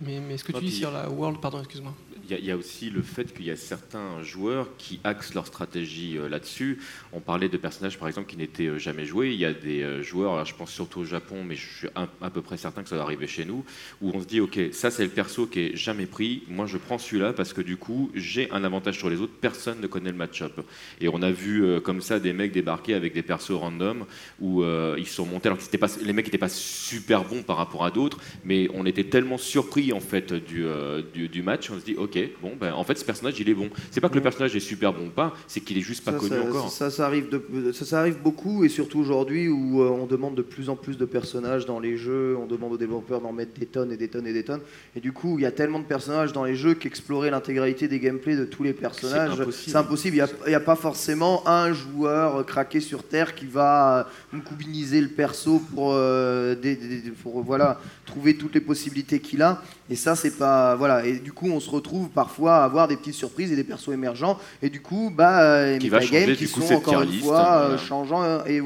[0.00, 1.94] Mais, mais ce que Ah, tu dis puis- sur la World, pardon, excuse-moi.
[2.30, 6.18] Il y, a- aussi le fait qu'il y a certains joueurs qui axent leur stratégie
[6.18, 6.78] euh, là-dessus.
[7.12, 9.30] On parlait de personnages, par exemple, qui n'étaient euh, jamais joués.
[9.32, 11.88] Il y a des euh, joueurs, alors je pense surtout au Japon, mais je suis
[11.94, 13.64] à peu près certain que ça va arriver chez nous,
[14.02, 16.42] où on se dit, OK, ça c'est le perso qui est jamais pris.
[16.48, 19.32] Moi, je prends celui-là parce que du coup, j'ai un avantage sur les autres.
[19.40, 20.60] Personne ne connaît le match-up.
[21.00, 24.04] Et on a vu comme ça des mecs débarquer avec des persos random
[24.40, 25.48] où ils sont montés.
[25.48, 25.58] Alors,
[26.02, 29.92] les mecs n'étaient pas super bons par rapport à d'autres, mais on était tellement surpris
[29.92, 31.70] en fait du match.
[31.70, 33.68] On se dit, OK, bon, ben, en fait, ce personnage, il est bon.
[33.90, 36.12] C'est pas que le personnage est super bon ou pas, c'est qu'il est juste pas
[36.12, 36.70] ça, connu ça, encore.
[36.70, 40.34] Ça, ça arrive de- ça, ça arrive beaucoup, et surtout aujourd'hui où euh, on demande
[40.34, 43.58] de plus en plus de personnages dans les jeux, on demande aux développeurs d'en mettre
[43.58, 44.60] des tonnes et des tonnes et des tonnes.
[44.96, 47.98] Et du coup, il y a tellement de personnages dans les jeux qu'explorer l'intégralité des
[48.00, 50.16] gameplays de tous les personnages, C'est impossible.
[50.16, 54.38] Il n'y a, a pas forcément un joueur euh, craqué sur Terre qui va euh,
[54.48, 56.76] combiniser le perso pour, euh, des-
[57.22, 59.62] pour, voilà, trouver toutes les possibilités qu'il a.
[59.90, 60.74] Et ça, c'est pas.
[60.76, 61.06] Voilà.
[61.06, 63.92] Et du coup, on se retrouve parfois à avoir des petites surprises et des persos
[63.92, 64.38] émergents.
[64.62, 67.46] Et du coup, bah, euh, les Qui va metagames qui coup, sont encore une fois
[67.46, 67.78] euh, voilà.
[67.78, 68.60] changeants euh, et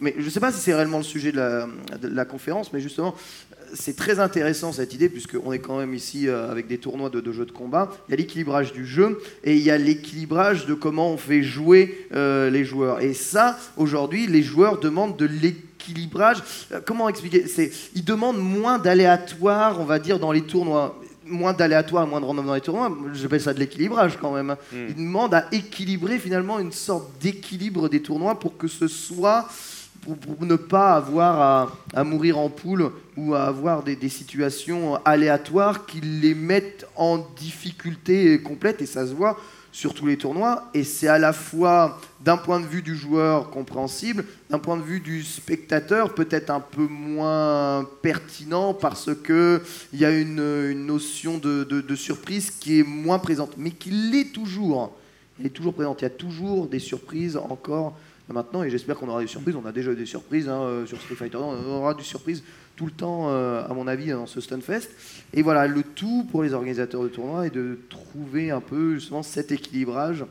[0.00, 1.68] Mais je sais pas si c'est réellement le sujet de la,
[2.00, 3.14] de la conférence, mais justement,
[3.74, 7.32] c'est très intéressant cette idée, puisqu'on est quand même ici avec des tournois de, de
[7.32, 7.90] jeux de combat.
[8.08, 11.42] Il y a l'équilibrage du jeu et il y a l'équilibrage de comment on fait
[11.42, 13.00] jouer euh, les joueurs.
[13.00, 16.38] Et ça, aujourd'hui, les joueurs demandent de l'équilibrage.
[16.86, 17.46] Comment expliquer?
[17.46, 21.00] C'est, Ils demandent moins d'aléatoire, on va dire, dans les tournois.
[21.26, 22.96] Moins d'aléatoire, moins de random dans les tournois.
[23.12, 24.56] J'appelle ça de l'équilibrage quand même.
[24.72, 24.86] Hmm.
[24.88, 29.48] Ils demandent à équilibrer finalement une sorte d'équilibre des tournois pour que ce soit
[30.02, 34.08] pour, pour ne pas avoir à, à mourir en poule ou à avoir des, des
[34.08, 39.36] situations aléatoires qui les mettent en difficulté complète et ça se voit
[39.76, 43.50] sur tous les tournois et c'est à la fois d'un point de vue du joueur
[43.50, 49.60] compréhensible, d'un point de vue du spectateur peut-être un peu moins pertinent parce que
[49.92, 54.96] il y a une, notion de surprise qui est moins présente mais qui l'est toujours.
[55.38, 56.00] Elle est toujours présente.
[56.00, 57.98] Il y a toujours des surprises encore
[58.32, 59.56] maintenant et j'espère qu'on aura des surprises.
[59.62, 61.36] On a déjà eu des surprises hein, euh, sur Street Fighter.
[61.36, 62.42] On aura des surprises
[62.76, 64.90] tout le temps, euh, à mon avis, dans ce Stunfest.
[65.32, 69.22] Et voilà, le tout pour les organisateurs de tournois est de trouver un peu justement
[69.22, 70.24] cet équilibrage.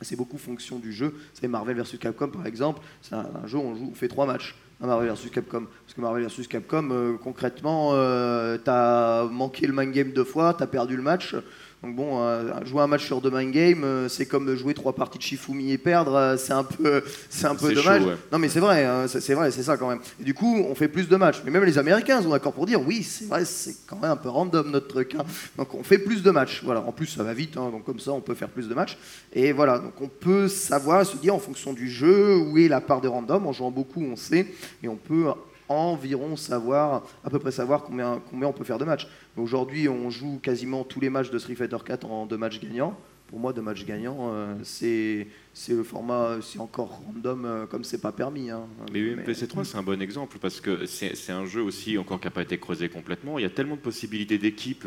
[0.00, 1.14] C'est beaucoup fonction du jeu.
[1.34, 2.80] C'est Marvel vs Capcom par exemple.
[3.02, 4.56] C'est un, jeu où on, joue, on fait trois matchs.
[4.80, 5.66] Marvel vs Capcom.
[5.84, 10.54] Parce que Marvel vs Capcom, euh, concrètement, euh, t'as manqué le mind game deux fois,
[10.54, 11.34] t'as perdu le match.
[11.82, 14.92] Donc bon, euh, jouer un match sur deux mind game, euh, c'est comme jouer trois
[14.92, 16.14] parties de Shifumi et perdre.
[16.14, 18.02] euh, c'est un peu, c'est un peu dommage.
[18.02, 18.16] chaud, ouais.
[18.30, 20.00] Non mais c'est vrai, hein, c'est c'est vrai, c'est ça quand même.
[20.20, 21.40] Et du coup, on fait plus de matchs.
[21.42, 24.16] Mais même les Américains sont d'accord pour dire, oui, c'est vrai, c'est quand même un
[24.16, 25.14] peu random notre truc.
[25.14, 25.24] hein.
[25.56, 26.60] Donc on fait plus de matchs.
[26.62, 26.82] Voilà.
[26.82, 28.98] En plus, ça va vite, hein, donc comme ça, on peut faire plus de matchs.
[29.32, 32.82] Et voilà, donc on peut savoir, se dire en fonction du jeu où est la
[32.82, 33.46] part de random.
[33.46, 34.46] En jouant beaucoup, on sait,
[34.82, 35.28] et on peut
[35.70, 39.08] environ savoir, à peu près savoir combien, combien on peut faire de matchs.
[39.36, 42.96] Aujourd'hui, on joue quasiment tous les matchs de Street Fighter 4 en deux matchs gagnants.
[43.28, 47.82] Pour moi, deux matchs gagnants, euh, c'est c'est le format, c'est encore random euh, comme
[47.84, 48.50] c'est pas permis.
[48.50, 48.66] hein.
[48.92, 52.30] Mais UMPC3, c'est un bon exemple parce que c'est un jeu aussi encore qui n'a
[52.30, 53.38] pas été creusé complètement.
[53.38, 54.86] Il y a tellement de possibilités d'équipe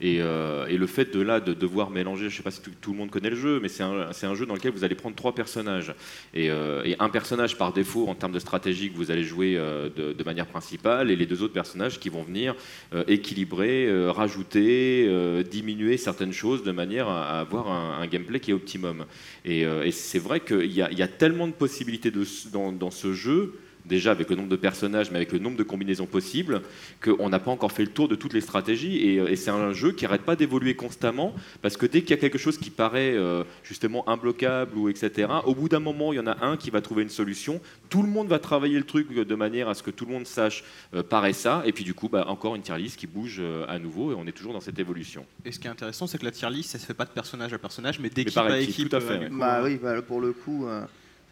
[0.00, 2.62] et, euh, et le fait de là de devoir mélanger, je ne sais pas si
[2.62, 4.84] tout, tout le monde connaît le jeu, mais c'est un, un jeu dans lequel vous
[4.84, 5.92] allez prendre trois personnages
[6.32, 9.56] et, euh, et un personnage par défaut en termes de stratégie que vous allez jouer
[9.56, 12.54] euh, de, de manière principale et les deux autres personnages qui vont venir
[12.94, 18.06] euh, équilibrer, euh, rajouter, euh, diminuer certaines choses de manière à, à avoir un, un
[18.06, 19.04] gameplay qui est optimum.
[19.44, 23.54] Et, euh, et c'est vrai qu'il y, a- tellement de possibilités dans ce jeu,
[23.84, 26.62] déjà avec le nombre de personnages, mais avec le nombre de combinaisons possibles,
[27.02, 29.08] qu'on n'a pas encore fait le tour de toutes les stratégies.
[29.08, 32.10] Et, euh, et c'est un jeu qui n'arrête pas d'évoluer constamment, parce que dès qu'il
[32.10, 36.12] y a quelque chose qui paraît euh, justement imbloquable ou etc., au bout d'un moment,
[36.12, 37.60] il y en a un qui va trouver une solution.
[37.88, 40.26] Tout le monde va travailler le truc de manière à ce que tout le monde
[40.26, 41.62] sache euh, pareil ça.
[41.66, 44.14] Et puis du coup, bah, encore une tier list qui bouge euh, à nouveau, et
[44.14, 45.26] on est toujours dans cette évolution.
[45.44, 47.10] Et ce qui est intéressant, c'est que la tier list, ça se fait pas de
[47.10, 48.88] personnage à personnage, mais d'équipe à équipe, équipe.
[48.90, 50.84] tout à fait, euh, Bah euh, oui, bah, pour le coup, euh,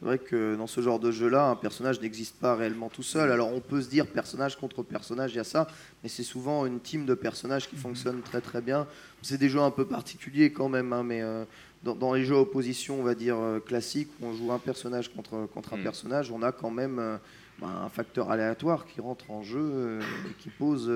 [0.02, 3.30] C'est vrai que dans ce genre de jeu-là, un personnage n'existe pas réellement tout seul.
[3.30, 5.68] Alors on peut se dire personnage contre personnage, il y a ça,
[6.02, 8.88] mais c'est souvent une team de personnages qui fonctionne très très bien.
[9.22, 11.44] C'est des jeux un peu particuliers quand même, hein, mais euh,
[11.84, 14.58] dans, dans les jeux à opposition, on va dire euh, classiques, où on joue un
[14.58, 15.82] personnage contre, contre un Mm.
[15.84, 17.16] personnage, on a quand même euh,
[17.60, 20.90] bah, un facteur aléatoire qui rentre en jeu euh, et qui pose,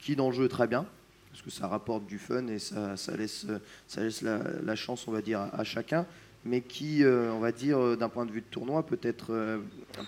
[0.00, 0.86] qui dans le jeu très bien,
[1.30, 3.46] parce que ça rapporte du fun et ça, ça laisse,
[3.86, 6.04] ça laisse la, la chance, on va dire, à, à chacun,
[6.44, 9.26] mais qui, euh, on va dire, euh, d'un point de vue de tournoi, peut être,
[9.30, 9.58] euh,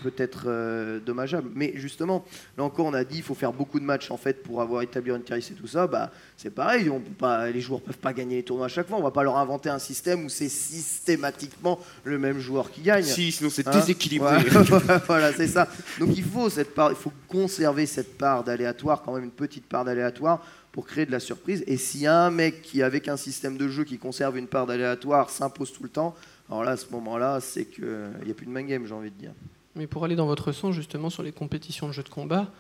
[0.03, 1.51] peut être euh, dommageable.
[1.55, 2.25] Mais justement,
[2.57, 4.81] là encore, on a dit, il faut faire beaucoup de matchs en fait pour avoir
[4.81, 5.87] établi une tier et tout ça.
[5.87, 8.89] Bah, c'est pareil, on peut pas, les joueurs peuvent pas gagner les tournois à chaque
[8.89, 8.97] fois.
[8.97, 13.05] On va pas leur inventer un système où c'est systématiquement le même joueur qui gagne.
[13.05, 14.37] Si, sinon c'est Hein déséquilibré.
[14.37, 15.69] Ouais, voilà, c'est ça.
[16.01, 19.67] Donc il faut cette part, il faut conserver cette part d'aléatoire, quand même une petite
[19.67, 20.43] part d'aléatoire
[20.73, 21.63] pour créer de la surprise.
[21.67, 24.47] Et s'il y a un mec qui, avec un système de jeu qui conserve une
[24.49, 26.15] part d'aléatoire, s'impose tout le temps,
[26.49, 27.85] alors là, à ce moment-là, c'est qu'il
[28.25, 29.33] n'y a plus de main game, j'ai envie de dire.
[29.77, 32.51] Mais pour aller dans votre sens, justement, sur les compétitions de jeux de combat,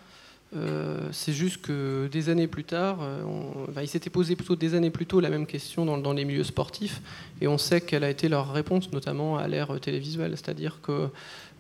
[0.55, 4.57] euh, c'est juste que des années plus tard, euh, on- enfin, ils s'étaient posé plutôt
[4.57, 7.01] des années plus tôt la même question dans, dans les milieux sportifs,
[7.41, 10.33] et on sait quelle a été leur réponse, notamment à l'ère télévisuelle.
[10.37, 11.09] C'est-à-dire que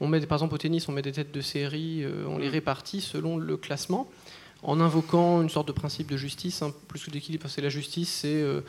[0.00, 2.48] on met, par exemple, au tennis, on met des têtes de série, euh, on les
[2.50, 4.10] répartit selon le classement.
[4.64, 7.68] En invoquant une sorte de principe de justice, hein, plus que d'équilibre, parce que la
[7.68, 8.60] justice, c'est euh,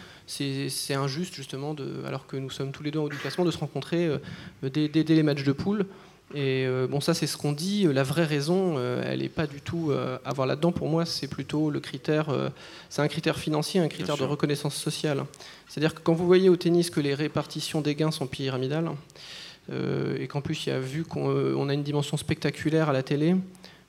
[0.89, 3.51] injuste justement, de, alors que nous sommes tous les deux en haut du classement, de
[3.51, 4.17] se rencontrer euh,
[4.63, 5.85] dès, dès- dès les matchs de poule.
[6.33, 7.83] Et euh, bon, ça, c'est ce qu'on dit.
[7.93, 9.91] La vraie raison, euh, elle n'est pas du tout
[10.25, 10.71] à voir là-dedans.
[10.71, 12.25] Pour moi, c'est plutôt le critère.
[12.89, 15.25] c'est un critère financier, un critère de reconnaissance sociale.
[15.69, 18.89] C'est-à-dire que quand vous voyez au tennis que les répartitions des gains sont pyramidales,
[19.71, 23.03] et qu'en plus, il y a vu qu'on on a une dimension spectaculaire à la
[23.03, 23.35] télé,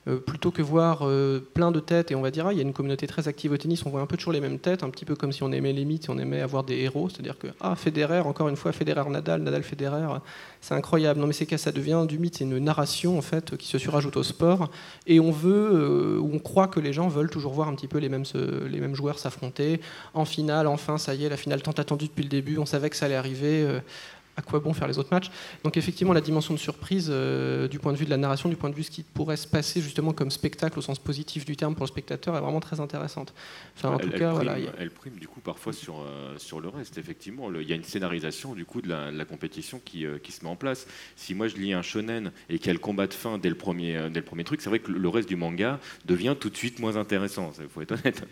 [0.07, 2.59] euh, plutôt que voir euh, plein de têtes, et on va dire, ah, il y
[2.59, 4.83] a une communauté très active au tennis, on voit un peu toujours les mêmes têtes,
[4.83, 7.09] un petit peu comme si on aimait les mythes, et on aimait avoir des héros,
[7.09, 10.07] c'est-à-dire que, ah, Federer, encore une fois, Federer, Nadal, Nadal, Federer,
[10.61, 11.19] c'est incroyable.
[11.19, 13.77] Non, mais c'est que ça devient du mythe, c'est une narration, en fait, qui se
[13.77, 14.69] surajoute au sport,
[15.07, 17.87] et on veut, euh, ou on croit que les gens veulent toujours voir un petit
[17.87, 18.25] peu les mêmes,
[18.69, 19.81] les mêmes joueurs s'affronter.
[20.13, 22.89] En finale, enfin, ça y est, la finale tant attendue depuis le début, on savait
[22.89, 23.67] que ça allait arriver.
[24.37, 25.31] À quoi bon faire les autres matchs
[25.63, 28.55] Donc effectivement, la dimension de surprise, euh, du point de vue de la narration, du
[28.55, 31.45] point de vue de ce qui pourrait se passer justement comme spectacle au sens positif
[31.45, 33.33] du terme pour le spectateur, est vraiment très intéressante.
[33.77, 34.71] Enfin, en elle, tout elle cas, prime, voilà.
[34.77, 37.49] elle prime, du coup parfois sur, euh, sur le reste, effectivement.
[37.53, 40.31] Il y a une scénarisation du coup de la, de la compétition qui, euh, qui
[40.31, 40.87] se met en place.
[41.15, 43.49] Si moi je lis un shonen et qu'il y a le combat de fin dès
[43.49, 46.35] le premier, dès le premier truc, c'est vrai que le- le reste du manga devient
[46.39, 48.23] tout de suite moins intéressant, il faut être honnête.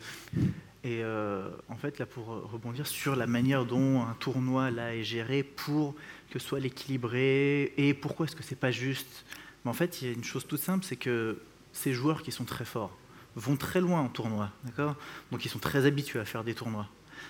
[0.83, 5.03] Et euh, en fait, là, pour rebondir sur la manière dont un tournoi là est
[5.03, 5.95] géré pour
[6.29, 9.25] que soit l'équilibré et pourquoi est-ce que c'est pas juste
[9.63, 11.39] Mais En fait, il y a une chose toute simple, c'est que
[11.71, 12.97] ces joueurs qui sont très forts
[13.35, 14.95] vont très loin en tournoi, d'accord?
[15.31, 16.87] Donc ils sont très habitués à faire des tournois.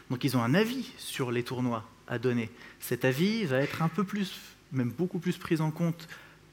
[0.10, 2.50] Donc ils ont un avis sur les tournois à donner.
[2.80, 4.34] Cet avis va être un peu plus,
[4.72, 6.08] même beaucoup plus pris en compte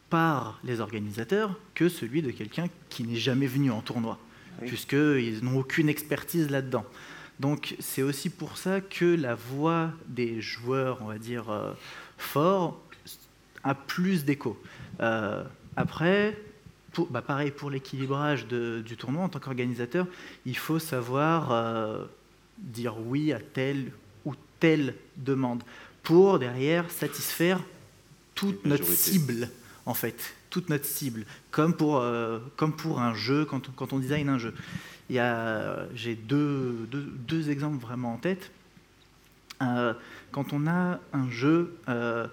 [0.08, 4.18] par les organisateurs que celui de quelqu'un qui n'est jamais venu en tournoi
[4.62, 4.68] Oui.
[4.68, 6.84] puisqu'ils n'ont aucune expertise là-dedans.
[7.38, 11.72] Donc c'est aussi pour ça que la voix des joueurs, on va dire, euh,
[12.18, 12.80] forts,
[13.64, 14.60] a plus d'écho.
[15.00, 15.42] Euh,
[15.76, 16.36] après,
[16.92, 20.06] pour- bah, pareil pour l'équilibrage du tournoi, en tant qu'organisateur,
[20.44, 22.04] il faut savoir euh,
[22.58, 23.92] dire oui à telle
[24.26, 25.62] ou telle demande
[26.02, 27.60] pour derrière satisfaire
[28.34, 29.48] toute notre cible,
[29.86, 33.98] en fait, toute notre cible, comme pour, euh, comme pour un jeu, quand, on- quand
[33.98, 34.52] design un jeu.
[35.94, 38.50] J'ai deux, deux, deux exemples vraiment en tête.
[39.62, 39.92] Euh,
[40.32, 42.26] quand on a un jeu euh,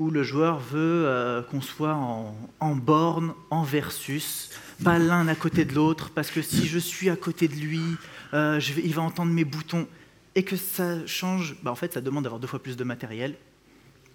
[0.00, 4.50] où le joueur veut qu'on soit en, en borne, en versus,
[4.82, 7.80] pas l'un à côté de l'autre, parce que si je suis à côté de lui,
[8.32, 9.86] il va entendre mes boutons,
[10.34, 13.36] et que ça change, bah, en fait, ça demande d'avoir deux fois plus de matériel.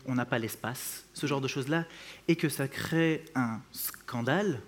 [0.07, 1.85] On n'a pas l'espace, ce genre de choses-là,
[2.27, 4.61] et que ça crée un scandale.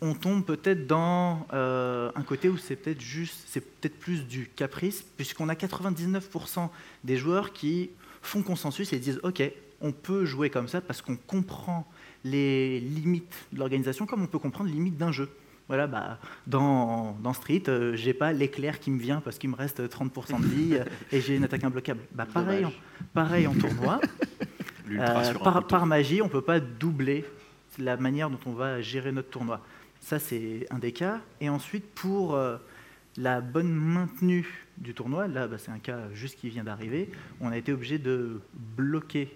[0.00, 4.48] On tombe peut-être dans euh, un côté où c'est peut-être juste, c'est peut-être plus du
[4.48, 6.70] caprice, puisqu'on a 99%
[7.04, 7.90] des joueurs qui
[8.22, 9.42] font consensus et disent OK,
[9.80, 11.86] on peut jouer comme ça parce qu'on comprend
[12.24, 15.28] les limites de l'organisation comme on peut comprendre les limites d'un jeu.
[15.70, 16.18] Voilà, bah,
[16.48, 20.40] dans, dans Street, euh, j'ai pas l'éclair qui me vient parce qu'il me reste 30%
[20.40, 22.00] de vie euh, et j'ai une attaque imbloquable.
[22.10, 22.72] Bah, pareil, en,
[23.14, 24.00] pareil en tournoi.
[24.92, 25.34] Euh,
[25.68, 27.24] par, magie, on ne peut pas doubler
[27.78, 29.60] la manière dont on va gérer notre tournoi.
[30.00, 31.20] Ça, c'est un des cas.
[31.40, 32.56] Et ensuite, pour euh,
[33.16, 37.08] la bonne maintenue du tournoi, là, bah, c'est un cas juste qui vient d'arriver,
[37.40, 39.32] on a été obligé de bloquer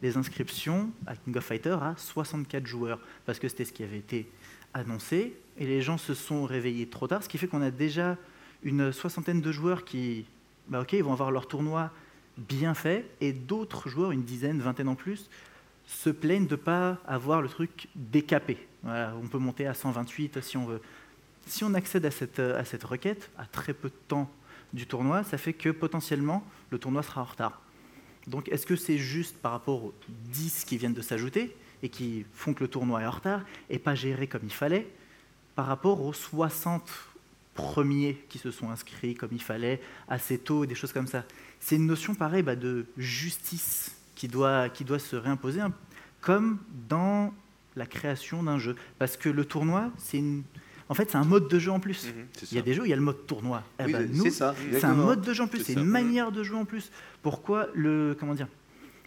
[0.00, 3.98] les inscriptions à King of Fighter à 64 joueurs, parce que c'était ce qui avait
[3.98, 4.26] été
[4.72, 8.16] annoncé, et les gens se sont réveillés trop tard, ce qui fait qu'on a déjà
[8.62, 10.24] une soixantaine de joueurs qui,
[10.68, 11.90] bah, ok, vont avoir leur tournoi
[12.38, 15.28] bien fait, et d'autres joueurs, une dizaine, vingtaine en plus,
[15.86, 18.56] se plaignent de ne pas avoir le truc décapé.
[18.84, 20.80] on peut monter à 128 si on veut.
[21.46, 22.10] Si on accède à
[22.64, 24.30] cette requête à très peu de temps
[24.72, 27.60] du tournoi, ça fait que potentiellement le tournoi sera en retard.
[28.28, 32.24] Donc est-ce que c'est juste par rapport aux 10 qui viennent de s'ajouter et qui
[32.32, 34.86] font que le tournoi est en retard et pas géré comme il fallait?
[35.54, 36.90] Par rapport aux 60
[37.54, 41.24] premiers qui se sont inscrits comme il fallait assez tôt, des choses comme ça.
[41.60, 45.72] C'est une notion pareille bah, de justice qui doit, qui doit se réimposer, hein,
[46.20, 46.58] comme
[46.88, 47.32] dans
[47.76, 48.76] la création d'un jeu.
[48.98, 50.42] Parce que le tournoi, c'est une...
[50.88, 52.06] En fait, c'est un mode de jeu en plus.
[52.06, 53.62] Mhm, il y a des jeux, il y a le mode tournoi.
[53.78, 54.54] Eh c'est ça.
[54.72, 56.90] C'est un mode de jeu en plus, c'est une manière de jouer en plus.
[57.22, 58.48] Pourquoi le comment dire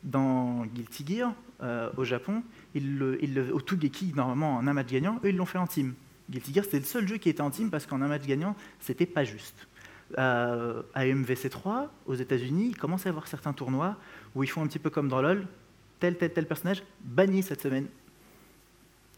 [0.03, 2.41] Dans Guilty Gear, euh, au Japon,
[2.73, 5.67] ils le, le, au Tougeki, normalement en un match gagnant, eux ils l'ont fait en
[5.67, 5.93] team.
[6.29, 8.55] Guilty Gear, c'était le seul jeu qui était en team parce qu'en un match gagnant,
[8.79, 9.67] c'était pas juste.
[10.17, 13.97] Euh, à MVC3, aux États-Unis, il commence à avoir certains tournois
[14.35, 15.47] où ils font un petit peu comme dans LoL,
[15.99, 17.87] tel, tel, tel personnage banni cette semaine.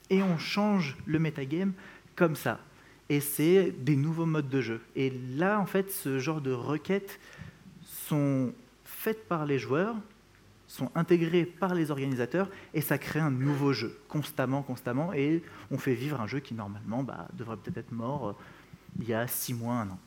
[0.10, 1.74] Et on change le metagame
[2.16, 2.60] comme ça.
[3.10, 4.82] Et c'est des nouveaux modes de jeu.
[4.96, 7.20] Et là, en fait, ce genre de requêtes
[7.86, 8.54] sont
[8.84, 9.96] faites par les joueurs,
[10.68, 15.42] sont intégrées par les organisateurs, et ça crée un nouveau jeu, constamment, constamment, et
[15.72, 18.34] on fait vivre un jeu qui, normalement, bah, devrait peut-être être mort euh,
[19.00, 20.00] il y a six mois, un an.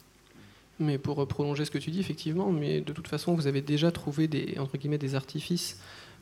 [0.79, 3.91] Mais pour prolonger ce que tu dis, effectivement, mais de toute façon, vous avez déjà
[3.93, 5.81] trouvé des, entre guillemets, des artifices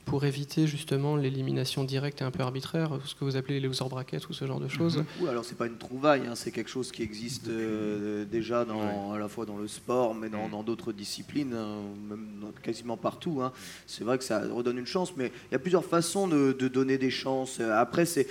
[0.08, 3.84] pour éviter justement l'élimination directe et un peu arbitraire, ce que vous appelez les loser
[3.88, 4.98] brackets ou ce genre de choses.
[4.98, 5.04] Mhm.
[5.20, 9.12] Oui, alors c'est pas une trouvaille, hein, c'est quelque chose qui existe euh, déjà dans,
[9.12, 10.64] à la fois dans le sport, mais dans mhm.
[10.64, 13.40] d'autres disciplines, hein, même quasiment partout.
[13.42, 13.52] Hein.
[13.86, 16.98] C'est vrai que ça redonne une chance, mais il y a plusieurs façons de, donner
[16.98, 17.60] des chances.
[17.60, 18.26] Après, c'est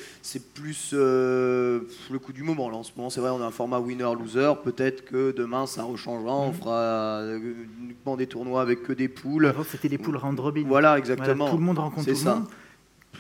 [0.54, 1.82] plus euh,
[2.12, 2.70] le coup du moment.
[2.70, 4.54] Là, en ce moment, c'est vrai, on a un format winner-loser.
[4.64, 6.36] Peut-être que demain, ça rechangera.
[6.36, 6.54] On mhm.
[6.54, 7.40] fera euh,
[7.82, 9.48] uniquement des tournois avec que des poules.
[9.48, 10.64] Avant, c'était des poules round robin.
[10.68, 12.48] Voilà, exactement monde rencontre tout le monde.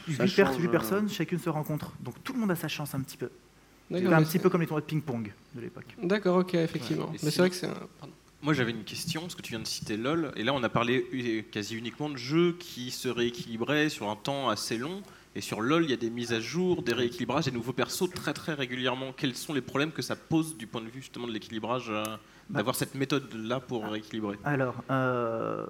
[0.07, 1.94] 8, euh, personnes, chacune se rencontre.
[2.02, 3.30] Donc tout le monde a sa chance un petit peu.
[3.94, 5.95] Un petit peu comme les tournois de ping-pong de l'époque.
[6.02, 7.10] D'accord, ok, effectivement.
[7.24, 7.69] Mais c'est vrai que c'est
[8.41, 10.69] Moi j'avais une question, parce que tu viens de citer LoL, et là on a
[10.69, 15.02] parlé quasi uniquement de jeux qui se rééquilibraient sur un temps assez long,
[15.36, 18.10] et sur LoL il y a des mises à jour, des rééquilibrages, des nouveaux persos
[18.10, 19.14] très très régulièrement.
[19.15, 22.03] Quels sont les problèmes que ça pose du point de vue justement de l'équilibrage, euh,
[22.49, 22.57] bah.
[22.57, 24.38] d'avoir cette méthode-là pour rééquilibrer?
[24.44, 25.65] Alors, euh,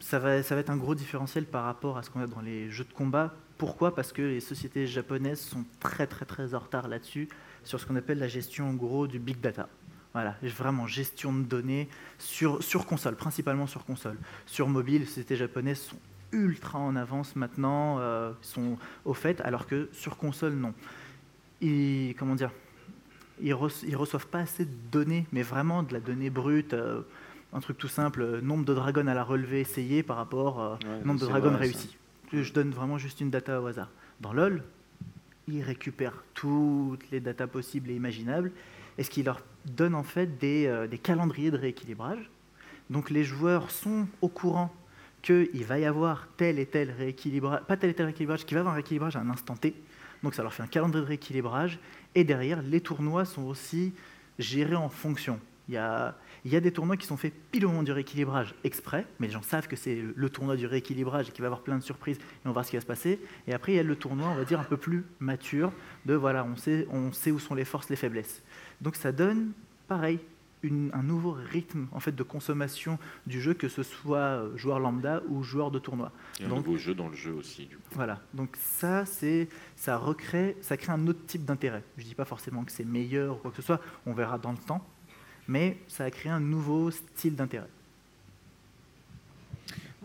[0.00, 2.84] ça va, être un gros différentiel par rapport à ce qu'on a dans les jeux
[2.84, 3.34] de combat.
[3.58, 3.94] Pourquoi?
[3.94, 7.28] Parce que les sociétés japonaises sont très très très en retard là-dessus,
[7.62, 9.68] sur ce qu'on appelle la gestion en gros du big data.
[10.12, 11.88] Voilà, vraiment gestion de données
[12.18, 14.16] sur, sur console, principalement sur console.
[14.46, 15.98] Sur mobile, les sociétés japonaises sont
[16.30, 20.74] ultra en avance maintenant, euh, sont au fait, alors que sur console, non.
[21.60, 22.52] Ils, comment dire?
[23.40, 26.74] Ils, ne reçoivent pas assez de données, mais vraiment de la donnée brute.
[26.74, 27.02] Euh,
[27.54, 30.86] un truc tout simple, euh, nombre de dragons à la relever essayé par rapport au
[30.86, 31.96] euh, nombre de dragons réussis.
[32.32, 33.88] Je donne vraiment juste une data au hasard.
[34.20, 34.64] Dans LoL,
[35.46, 38.50] ils récupèrent toutes les datas possibles et imaginables,
[38.98, 42.30] et ce qui leur donne en fait des, euh, des calendriers de rééquilibrage.
[42.90, 44.74] Donc les joueurs sont au courant
[45.22, 48.58] qu'il va y avoir tel et tel rééquilibrage, pas tel et tel rééquilibrage, qu'il va
[48.58, 49.74] y avoir un rééquilibrage à un instant T.
[50.22, 51.78] Donc ça leur fait un calendrier de rééquilibrage.
[52.16, 53.92] Et derrière, les tournois sont aussi
[54.38, 55.38] gérés en fonction.
[55.68, 56.14] Il y a,
[56.44, 59.28] il y a des tournois qui sont faits pile au moment du rééquilibrage exprès, mais
[59.28, 61.78] les gens savent que c'est le tournoi du rééquilibrage et qu'il va y avoir plein
[61.78, 63.18] de surprises et on va voir ce qui va se passer.
[63.46, 65.72] Et après, il y a le tournoi, on va dire, un peu plus mature,
[66.04, 68.42] de voilà, on sait, on sait où sont les forces, les faiblesses.
[68.82, 69.52] Donc ça donne,
[69.88, 70.18] pareil,
[70.92, 75.22] un nouveau rythme en fait, de consommation du jeu, que ce soit euh, joueur lambda
[75.28, 76.12] ou joueur de tournoi.
[76.40, 77.66] Et un nouveau jeu dans le jeu aussi.
[77.66, 77.82] Du coup.
[77.92, 81.82] Voilà, donc ça, c'est, ça recrée, ça crée un autre type d'intérêt.
[81.96, 84.38] Je ne dis pas forcément que c'est meilleur ou quoi que ce soit, on verra
[84.38, 84.86] dans le temps,
[85.48, 87.68] mais ça a créé un nouveau style d'intérêt.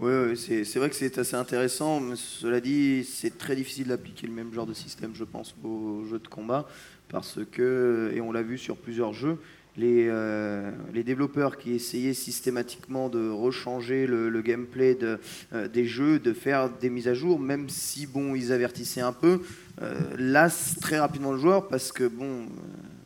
[0.02, 1.99] Oui, c'est vrai que c'est assez intéressant.
[1.99, 6.06] Mais cela dit, c'est très difficile d'appliquer le même genre de système, je pense, aux
[6.10, 6.68] jeux de combat,
[7.10, 9.40] parce que, et on l'a vu sur plusieurs jeux,
[9.76, 10.72] les, euh,
[11.03, 15.20] développeurs qui essayaient systématiquement de rechanger le, gameplay de,
[15.53, 19.14] euh, des jeux, de faire des mises à jour, même si bon, ils avertissaient un
[19.14, 19.41] peu,
[19.82, 22.99] euh, lassent très rapidement le joueur parce que bon, pas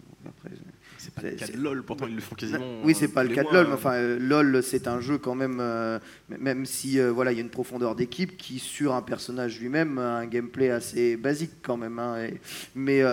[1.31, 2.81] le cas de LoL, pourtant ils le font quasiment.
[2.83, 5.35] Oui, c'est pas le cas de LoL, mais enfin, euh, LoL, c'est un jeu quand
[5.35, 9.01] même, euh, même si euh, voilà, il y a une profondeur d'équipe qui, sur un
[9.01, 11.99] personnage lui-même, a un gameplay assez basique quand même.
[11.99, 12.27] Hein,
[12.75, 13.03] mais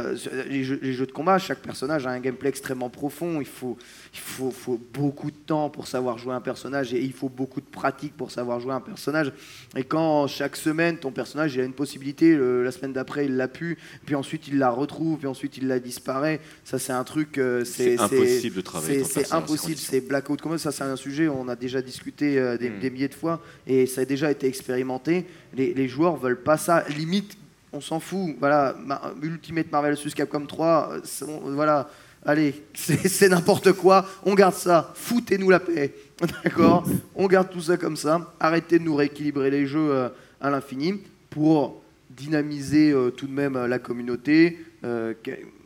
[0.49, 3.41] les jeux, les, jeux, de combat, chaque personnage a un gameplay extrêmement profond.
[3.41, 3.77] Il faut,
[4.13, 7.61] il faut, faut, beaucoup de temps pour savoir jouer un personnage et il faut beaucoup
[7.61, 9.33] de pratique pour savoir jouer un personnage.
[9.77, 13.49] Et quand chaque semaine, ton personnage il a une possibilité, la semaine d'après, il l'a
[13.49, 17.41] pu, puis ensuite il la retrouve, puis ensuite il la disparaît, ça c'est un truc.
[17.65, 19.05] c'est impossible de travailler.
[19.05, 20.59] C'est C'est impossible, c'est blackout combat.
[20.59, 22.81] Ça, c'est un sujet, on a déjà discuté euh, des, Mm.
[22.81, 25.27] des milliers de fois et ça a déjà été expérimenté.
[25.55, 26.85] Les, les joueurs veulent pas ça.
[26.89, 27.37] Limite,
[27.73, 28.35] on s'en fout.
[28.39, 31.89] Voilà, Ma- Ultimate Marvel vs Capcom 3, euh, c'est- on- voilà.
[32.27, 34.07] Allez, c'est c'est n'importe quoi.
[34.25, 34.93] On garde ça.
[34.95, 35.95] Foutez-nous la paix.
[36.45, 36.85] D'accord?
[37.15, 38.35] On garde tout ça comme ça.
[38.39, 40.09] Arrêtez de nous rééquilibrer les jeux euh,
[40.41, 41.01] à l'infini
[41.31, 45.15] pour dynamiser euh, tout de même la communauté euh,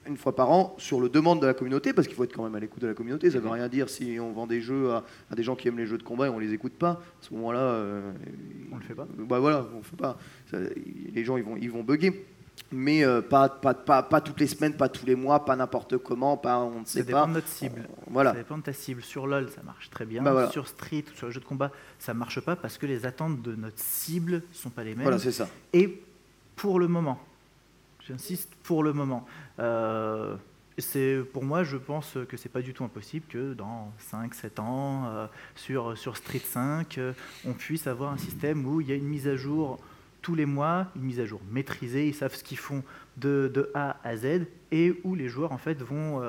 [0.06, 2.44] une fois par an sur le demande de la communauté parce qu'il faut être quand
[2.44, 3.31] même à l'écoute de la communauté.
[3.31, 5.78] Ça veut rien dire si on vend des jeux à, à des gens qui aiment
[5.78, 6.90] les jeux de combat et on les écoute pas.
[6.90, 8.12] À ce moment-là, euh,
[8.72, 9.06] On le fait pas.
[9.18, 10.18] Bah voilà, on le fait pas.
[10.51, 10.59] Ça,
[11.12, 12.26] les gens ils vont ils vont bugger.
[12.70, 15.98] Mais euh, pas, pas, pas, pas toutes les semaines, pas tous les mois, pas n'importe
[15.98, 17.26] comment, pas on ne Ça sait dépend pas.
[17.26, 17.89] de notre cible.
[18.09, 18.31] Voilà.
[18.32, 19.02] Ça dépend de ta cible.
[19.02, 20.22] Sur LoL, ça marche très bien.
[20.22, 20.51] Bah voilà.
[20.51, 23.43] Sur Street ou sur le jeu de combat, ça marche pas parce que les attentes
[23.43, 25.02] de notre cible sont pas les mêmes.
[25.02, 25.48] Voilà, c'est ça.
[25.72, 26.01] Et
[26.56, 27.18] pour le moment,
[28.06, 29.26] j'insiste, pour le moment,
[29.59, 30.36] euh,
[31.32, 35.26] pour moi, je pense que c'est pas du tout impossible que dans 5-7 ans, euh,
[35.55, 37.12] sur, sur Street 5, euh,
[37.47, 39.78] on puisse avoir un système où il y a une mise à jour
[40.20, 42.82] tous les mois, une mise à jour maîtrisée, ils savent ce qu'ils font
[43.18, 46.22] de, de A à Z, et où les joueurs en fait vont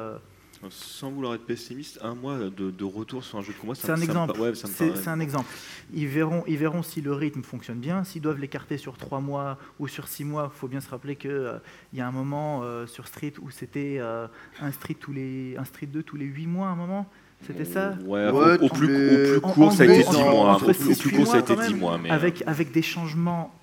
[0.69, 3.91] Sans vouloir être pessimiste, un mois de, de retour sur un jeu de combat, C'est
[3.91, 4.39] un exemple.
[4.39, 5.47] ouais, C'est un exemple.
[5.93, 8.03] Ils verront, ils verront si le rythme fonctionne bien.
[8.03, 11.15] S'ils doivent l'écarter sur trois mois ou sur six mois, il faut bien se rappeler
[11.15, 11.59] qu'il
[11.93, 14.27] y a un moment euh, sur Street où c'était euh,
[14.61, 17.07] un Street tous les, un Street 2 tous les huit mois, à un moment.
[17.45, 20.07] C'était ça Ouais, Ouais, au, plus, les- au plus En- court, en ça a été
[20.07, 20.55] entre- 10 mois.
[20.55, 21.97] Au plus, court, ça a mois, été quand 10 même, mois.
[22.01, 23.53] Mais, avec, avec des changements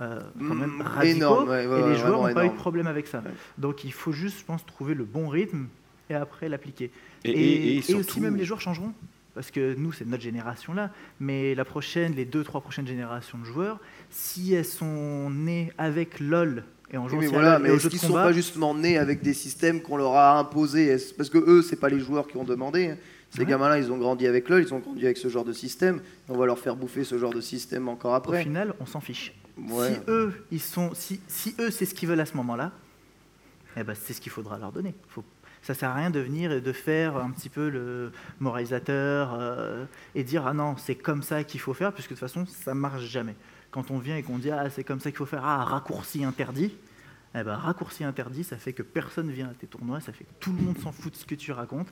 [0.00, 1.16] euh, quand même Mm, radicaux.
[1.16, 3.18] énorme, ouais, ouais, et les joueurs n'ont pas eu de problème avec ça.
[3.18, 3.30] Ouais.
[3.58, 5.66] Donc il faut juste, je pense, trouver le bon rythme
[6.12, 6.90] et après l'appliquer.
[7.24, 8.92] et, Et, et- et et surtout, aussi même les joueurs changeront.
[9.34, 13.38] Parce que nous, c'est notre génération là, mais la prochaine, les deux, trois prochaines générations
[13.38, 13.80] de joueurs,
[14.10, 18.12] si elles sont nées avec LOL et en jouant mais voilà, mais est-ce qu'ils sont
[18.12, 20.94] pas justement nés avec des systèmes qu'on leur a imposés?
[21.16, 22.88] Parce que eux, c'est pas les joueurs qui ont demandé.
[22.90, 22.98] hein.
[23.30, 23.46] Ces Ouais.
[23.46, 26.02] gamins-là, ils ont grandi avec LoL, ils ont grandi avec ce genre de système.
[26.28, 28.42] On va leur faire bouffer ce genre de système encore au après.
[28.42, 29.32] final, on s'en fiche.
[29.56, 29.94] Ouais.
[29.94, 32.72] Si eux, ils sont, si, si eux, c'est ce qu'ils veulent à ce moment-là,
[33.78, 34.94] eh ben, c'est ce qu'il faudra leur donner.
[35.08, 35.24] Faut,
[35.62, 39.84] ça sert à rien de venir et de faire un petit peu le moralisateur euh,
[40.14, 42.74] et dire ah non, c'est comme ça qu'il faut faire, puisque de toute façon, ça
[42.74, 43.34] marche jamais.
[43.70, 46.24] Quand on vient et qu'on dit ah c'est comme ça qu'il faut faire, ah raccourci
[46.24, 46.74] interdit,
[47.34, 50.30] eh ben, raccourci interdit, ça fait que personne vient à tes tournois, ça fait que
[50.40, 51.88] tout le monde s'en fout de ce que tu racontes,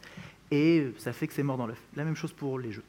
[0.51, 1.80] et ça fait que c'est mort dans l'œuf.
[1.97, 2.82] La même chose pour les jeux.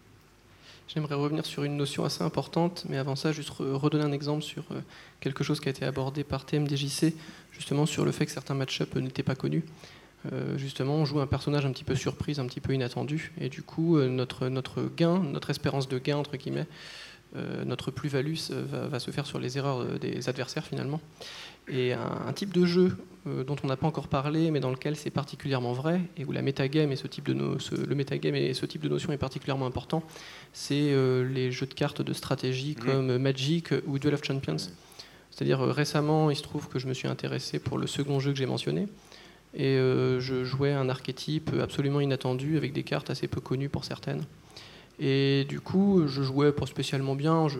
[0.90, 4.41] J'aimerais revenir sur une notion assez importante, mais avant ça, juste re- redonner un exemple
[4.41, 4.82] sur euh,
[5.22, 7.14] quelque chose qui a été abordé par TMDJC,
[7.53, 9.64] justement sur le fait que certains match-up n'étaient pas connus.
[10.31, 13.49] Euh, justement, on joue un personnage un petit peu surprise, un petit peu inattendu, et
[13.49, 16.68] du coup, euh, notre, notre gain, notre espérance de gain, entre guillemets,
[17.35, 20.99] euh, notre plus-value va, va se faire sur les erreurs des adversaires finalement.
[21.68, 24.95] Et un, un type de jeu dont on n'a pas encore parlé, mais dans lequel
[24.95, 28.34] c'est particulièrement vrai, et où la metagame et ce type de no- ce- le metagame
[28.35, 30.02] et ce type de notion est particulièrement important,
[30.53, 30.91] c'est
[31.23, 32.85] les jeux de cartes de stratégie Mhm.
[32.85, 34.57] comme Magic ou Duel of Champions.
[35.30, 38.38] C'est-à-dire récemment, il se trouve que je me suis intéressé pour le second jeu que
[38.38, 38.88] j'ai mentionné.
[39.53, 43.84] Et euh, je jouais un archétype absolument inattendu avec des cartes assez peu connues pour
[43.84, 44.23] certaines.
[44.99, 47.57] Et du coup, je jouais pas spécialement bien, je,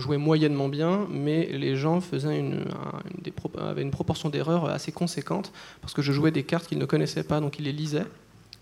[0.00, 4.90] jouais moyennement bien, mais les gens faisaient une, un- une avaient une proportion d'erreur assez
[4.90, 5.52] conséquente
[5.82, 8.06] parce que je jouais des cartes qu'ils ne connaissaient pas, donc ils les lisaient.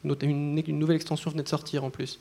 [0.05, 2.19] Une nouvelle extension venait de sortir en plus.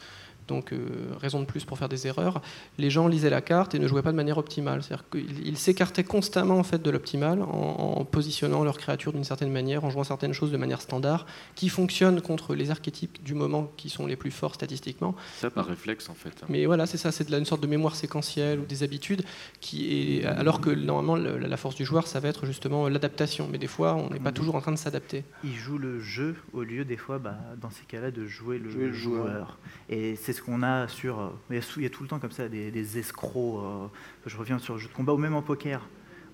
[0.47, 0.77] Donc, euh,
[1.19, 2.41] raison de plus pour faire des erreurs.
[2.77, 4.81] Les gens lisaient la carte et ne jouaient pas de manière optimale.
[4.83, 9.23] C'est-à-dire qu'ils ils s'écartaient constamment en fait, de l'optimal en, en positionnant leur créature d'une
[9.23, 11.25] certaine manière, en jouant certaines choses de manière standard,
[11.55, 15.15] qui fonctionnent contre les archétypes du moment qui sont les plus forts statistiquement.
[15.37, 16.43] ça par réflexe en fait.
[16.49, 19.23] Mais voilà, c'est ça, c'est de la- une sorte de mémoire séquentielle ou des habitudes,
[19.59, 23.47] qui est, alors que normalement le- la force du joueur, ça va être justement l'adaptation.
[23.51, 24.35] Mais des fois, on n'est pas Mhm.
[24.35, 25.23] toujours en train de s'adapter.
[25.43, 28.69] il joue le jeu au lieu des fois, bah, dans ces cas-là, de jouer le,
[28.69, 29.27] Jouer le joueur.
[29.27, 29.57] joueur.
[29.89, 31.19] Et c'est qu'on a sur.
[31.19, 33.63] euh, Il y, a tout le temps comme ça des, escrocs.
[33.63, 33.87] euh,
[34.25, 35.87] je reviens sur le jeu de combat ou même en poker.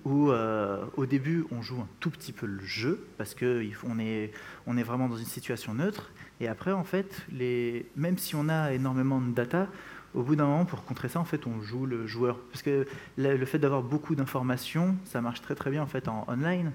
[0.04, 3.98] Où euh, au début on joue un tout petit peu le jeu parce que on
[3.98, 4.32] est,
[4.66, 6.10] on est vraiment dans une situation neutre.
[6.40, 9.66] Et après en fait, les, même si on a énormément de data,
[10.12, 12.86] au bout d'un moment pour contrer ça en fait on joue le joueur parce que
[13.16, 16.70] le fait d'avoir beaucoup d'informations, ça marche très très bien en fait en online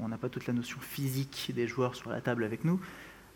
[0.00, 2.80] on n'a pas toute la notion physique des joueurs sur la table avec nous.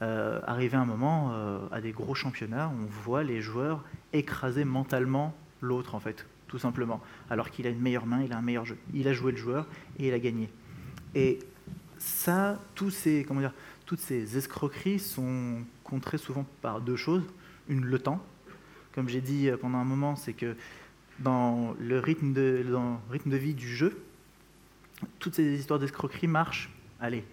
[0.00, 5.34] Euh, arrivé un moment, euh, à des gros championnats, on voit les joueurs écraser mentalement
[5.60, 7.00] l'autre, en fait, tout simplement.
[7.30, 8.78] Alors qu'il a une meilleure main, il a un meilleur jeu.
[8.94, 9.66] Il a joué le joueur
[9.98, 10.48] et il a gagné.
[11.16, 11.40] Et
[11.98, 12.60] ça,
[12.90, 13.52] ces, comment dire,
[13.86, 17.24] toutes ces escroqueries sont contrées souvent par deux choses.
[17.68, 18.24] Une, le temps.
[18.94, 20.56] Comme j'ai dit euh, pendant un moment, c'est que
[21.18, 24.00] dans le rythme de, dans le rythme de vie du jeu,
[25.18, 26.70] toutes ces histoires d'escroquerie marchent,
[27.00, 27.24] allez,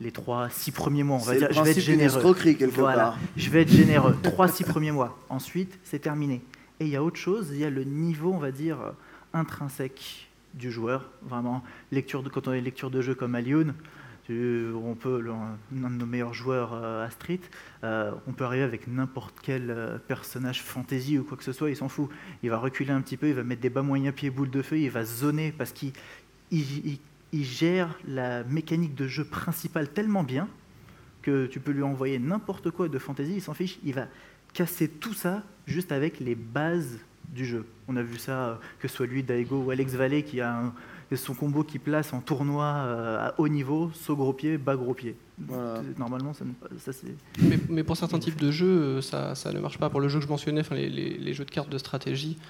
[0.00, 1.16] les 3-6 premiers mois.
[1.16, 2.34] On va dire, le je vais être généreux.
[2.34, 3.18] quelque Voilà, part.
[3.36, 4.16] je vais être généreux.
[4.22, 5.18] 3-6 premiers mois.
[5.28, 6.42] Ensuite, c'est terminé.
[6.80, 8.90] Et il y a autre chose, il y a le niveau, on va dire, euh,
[9.32, 11.10] intrinsèque du joueur.
[11.22, 11.62] Vraiment,
[11.92, 13.74] lecture de, quand on a une lecture de jeu comme Alioun,
[14.30, 17.40] on peut, le- un de nos meilleurs joueurs euh, à Street,
[17.84, 21.76] euh, on peut arriver avec n'importe quel personnage fantasy ou quoi que ce soit, il
[21.76, 22.08] s'en fout.
[22.42, 24.62] Il va reculer un petit peu, il va mettre des bas moyens pieds boule de
[24.62, 25.92] feu, il va zoner parce qu'il
[26.50, 26.98] il- il-
[27.34, 30.46] il gère la mécanique de jeu principale tellement bien
[31.22, 34.06] que tu peux lui envoyer n'importe quoi de fantasy, il s'en fiche, il va
[34.52, 36.98] casser tout ça juste avec les bases
[37.34, 37.64] du jeu.
[37.88, 40.58] On a vu ça, euh, que ce soit lui, Daigo ou Alex Vallée, qui a
[40.58, 40.72] un-
[41.16, 44.94] son combo qui place en tournoi euh, à haut niveau, saut gros pied, bas gros
[44.94, 45.14] pied.
[45.38, 45.80] Voilà.
[45.96, 47.14] Normalement, ça, c'est...
[47.40, 49.88] Mais, mais pour certains types de jeux, euh, ça, ça ne marche pas.
[49.90, 52.36] Pour le jeu que je mentionnais, enfin, les, les- les jeux de cartes de stratégie,
[52.40, 52.42] euh,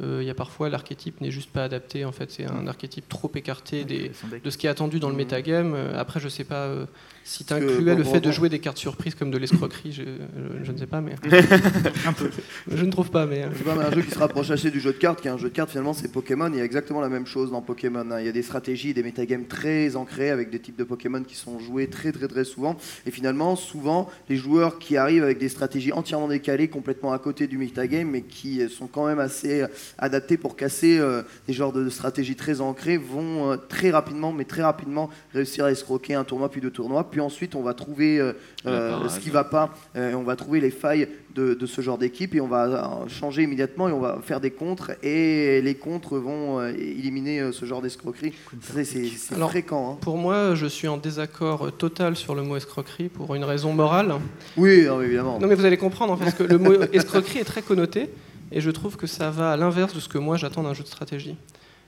[0.00, 2.04] il y a parfois l'archétype n'est juste pas adapté.
[2.04, 4.10] En fait, c'est un archétype trop écarté des,
[4.42, 5.74] de ce qui est attendu dans le metagame.
[5.74, 6.86] Euh, Après, je sais pas euh,
[7.24, 8.32] si tu incluais bon, le bon, fait de bon.
[8.32, 9.92] jouer des cartes surprises comme de l'escroquerie.
[9.92, 11.14] Je, je- je ne sais pas, mais
[12.06, 12.30] Un peu.
[12.70, 13.26] je ne trouve pas.
[13.26, 15.30] Mais C'est pas un jeu qui se rapproche assez du jeu de cartes, qui est
[15.30, 17.62] un jeu de cartes finalement c'est Pokémon, il y a exactement la même chose dans
[17.62, 18.10] Pokémon.
[18.10, 18.20] hein.
[18.20, 21.34] Il y a des stratégies, des métagames très ancrés avec des types de Pokémon qui
[21.36, 22.76] sont joués très très très souvent.
[23.06, 27.46] Et finalement, souvent, les joueurs qui arrivent avec des stratégies entièrement décalées, complètement à côté
[27.46, 29.66] du metagame, mais qui sont quand même assez euh,
[29.98, 34.44] adaptés pour casser euh, des genres de stratégies très ancrées, vont euh, très rapidement, mais
[34.44, 37.10] très rapidement réussir à escroquer un tournoi puis deux tournois.
[37.12, 38.32] Puis ensuite, on va trouver euh,
[38.66, 41.98] euh, ce qui va pas, euh, on va trouver les failles de, de ce genre
[41.98, 42.64] d'équipe et on va
[43.04, 47.40] euh, changer immédiatement et on va faire des contres et les contres vont euh, éliminer
[47.40, 48.32] euh, ce genre d'escroquerie.
[48.60, 49.92] C'est c'est- c'est Alors, fréquent.
[49.92, 49.98] hein.
[50.00, 54.14] pour moi, je suis en désaccord total sur le mot escroquerie pour une raison morale.
[54.56, 55.38] Oui, non, évidemment.
[55.38, 58.08] Non, mais vous allez comprendre en fait, parce que le mot escroquerie est très connoté,
[58.50, 60.82] et je trouve que ça va à l'inverse de ce que moi j'attends d'un jeu
[60.82, 61.36] de stratégie.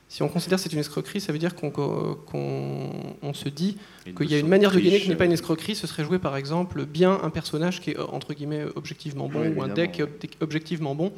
[0.09, 2.90] Si on considère que c'est une escroquerie, ça veut dire qu'on qu'on-
[3.22, 3.76] on se dit
[4.16, 6.18] qu'il y a une manière de gagner qui n'est pas une escroquerie, ce serait jouer
[6.18, 9.68] par exemple bien un personnage qui est euh, entre guillemets objectivement bon Oui, ou un
[9.74, 10.10] deck qui est ob-
[10.40, 11.12] objectivement bon.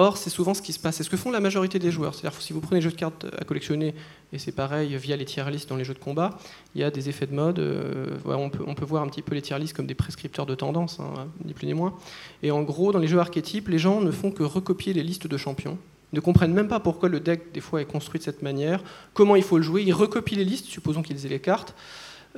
[0.00, 0.96] Or, c'est souvent ce qui se passe.
[0.96, 2.14] C'est ce que font la majorité des joueurs?
[2.14, 3.94] C'est-à-dire, si vous prenez les jeux de cartes à collectionner,
[4.32, 6.38] et c'est pareil via les tier lists dans les jeux de combat,
[6.76, 7.58] il y a des effets de mode.
[7.58, 9.96] euh, voilà, on, peut, on peut voir un petit peu les tier lists comme des
[9.96, 11.96] prescripteurs de tendance, hein, ni plus ni moins.
[12.44, 15.26] Et en gros, dans les jeux archétypes, les gens ne font que recopier les listes
[15.26, 15.78] de champions.
[16.12, 18.82] Ils ne comprennent même pas pourquoi le deck, des fois, est construit de cette manière,
[19.12, 19.82] comment il faut le jouer.
[19.82, 21.74] Ils recopient les listes, supposons qu'ils aient les cartes.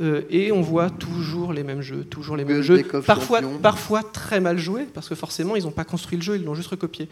[0.00, 2.82] euh, et on voit toujours les mêmes jeux, toujours les mêmes Le jeux,
[3.60, 6.54] parfois très mal joués, parce que forcément ils n'ont pas construit le jeu, ils l'ont
[6.54, 7.08] juste recopié.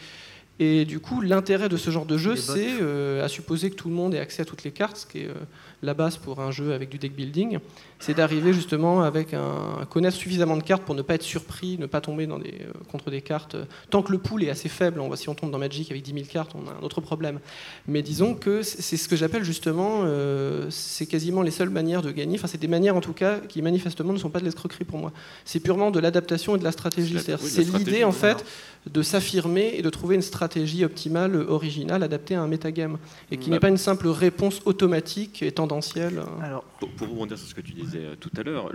[0.60, 3.88] Et du coup, l'intérêt de ce genre de jeu, c'est euh, à supposer que tout
[3.88, 5.34] le monde ait accès à toutes les cartes, ce qui est euh,
[5.82, 7.58] la base pour un jeu avec du deck building,
[8.00, 11.86] c'est d'arriver justement avec un connaître suffisamment de cartes pour ne pas être surpris, ne
[11.86, 13.56] pas tomber dans des, euh, contre des cartes.
[13.90, 16.02] Tant que le pool est assez faible, on voit si on tombe dans Magic avec
[16.02, 17.38] 10 000 cartes, on a un autre problème.
[17.86, 22.10] Mais disons que c'est ce que j'appelle justement, euh, c'est quasiment les seules manières de
[22.10, 22.38] gagner.
[22.38, 24.98] Enfin, c'est des manières en tout cas qui manifestement ne sont pas de l'escroquerie pour
[24.98, 25.12] moi.
[25.44, 27.18] C'est purement de l'adaptation et de la stratégie.
[27.20, 28.44] C'est oui, l'idée en fait
[28.92, 32.98] de s'affirmer et de trouver une stratégie optimale, originale, adaptée à un metagame,
[33.30, 36.20] et qui n'est pas une simple réponse automatique et tendancielle.
[36.42, 38.70] Alors, Pour, pour rebondir sur ce que tu disais euh, tout à l'heure,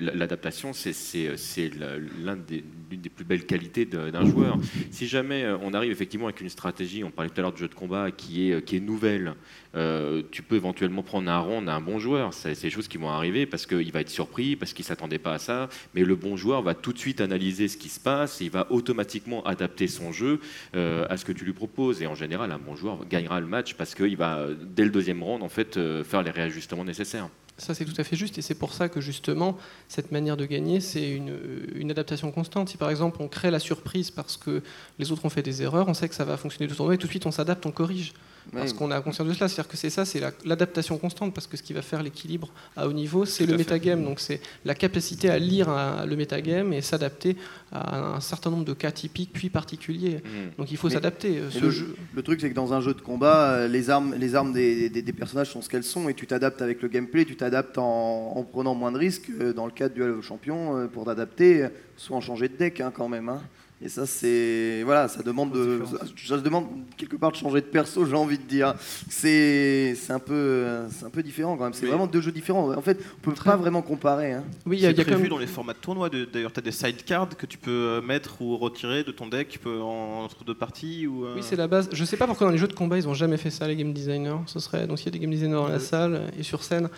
[0.00, 4.58] l'adaptation, c'est- c'est c'est la- l'un des- l'une des plus belles qualités d'un joueur.
[4.90, 7.56] Si jamais euh, on arrive effectivement avec une stratégie, on parlait tout à l'heure de
[7.58, 9.34] jeu de combat, qui est, qui est nouvelle,
[9.74, 12.34] euh, tu peux éventuellement prendre un round à un bon joueur.
[12.34, 15.18] C'est des choses qui vont arriver parce qu'il va être surpris, parce qu'il ne s'attendait
[15.18, 15.68] pas à ça.
[15.94, 18.50] Mais le bon joueur va tout de suite analyser ce qui se passe et il
[18.50, 20.40] va automatiquement adapter son jeu
[20.74, 22.02] euh, à ce que tu lui proposes.
[22.02, 25.22] Et en général, un bon joueur gagnera le match parce qu'il va, dès le deuxième
[25.22, 27.28] round, en fait, euh, faire les réajustements nécessaires.
[27.58, 30.46] Ça, c'est tout à fait juste, et c'est pour ça que justement, cette manière de
[30.46, 32.70] gagner, c'est une, adaptation constante.
[32.70, 34.62] Si par exemple, on crée la surprise parce que
[34.98, 36.98] les autres ont fait des erreurs, on sait que ça va fonctionner tout tournoi, et
[36.98, 38.14] tout de suite, on s'adapte, on corrige.
[38.52, 39.48] Parce qu'on a conscience de cela.
[39.48, 42.50] C'est-à-dire que c'est ça, c'est la- l'adaptation constante, parce que ce qui va faire l'équilibre
[42.76, 44.02] à haut niveau, c'est le métagame.
[44.04, 47.36] Donc c'est la capacité à lire un- le métagame et s'adapter
[47.70, 50.22] à un certain nombre de cas typiques puis particuliers.
[50.24, 50.58] Mm.
[50.58, 51.38] Donc il faut s'adapter.
[51.38, 54.14] Euh, le, jeu, le truc, c'est que dans un jeu de combat, euh, les armes,
[54.18, 56.88] les armes des, des- des personnages sont ce qu'elles sont et tu t'adaptes avec le
[56.88, 59.30] gameplay, tu t'adaptes en, en prenant moins de risques.
[59.40, 62.56] euh, Dans le cas de Duel au champion, euh, pour t'adapter, soit en changer de
[62.56, 63.28] deck hein, quand même.
[63.28, 63.40] hein.
[63.84, 64.82] Et ça, c'est.
[64.84, 68.38] Voilà, ça demande, de, ça, ça demande quelque part de changer de perso, j'ai envie
[68.38, 68.74] de dire.
[69.08, 71.72] C'est c'est un, peu, euh, c'est un peu différent quand même.
[71.72, 72.72] C'est vraiment deux jeux différents.
[72.72, 74.32] En fait, on peut Très- pas vraiment comparer.
[74.34, 74.44] hein.
[74.66, 76.08] oui, il y a, y a quand prévu même- dans les formats de tournoi.
[76.10, 79.58] D'ailleurs, tu as des sidecards que tu peux euh, mettre ou retirer de ton deck
[79.66, 81.06] en- entre deux parties.
[81.06, 81.88] Ou, euh, Oui, c'est la base.
[81.92, 83.74] Je sais pas pourquoi dans les jeux de combat ils ont jamais fait ça, les
[83.76, 84.36] game designers.
[84.46, 86.88] Ce serait donc s'il y a des game designers dans la salle et sur scène.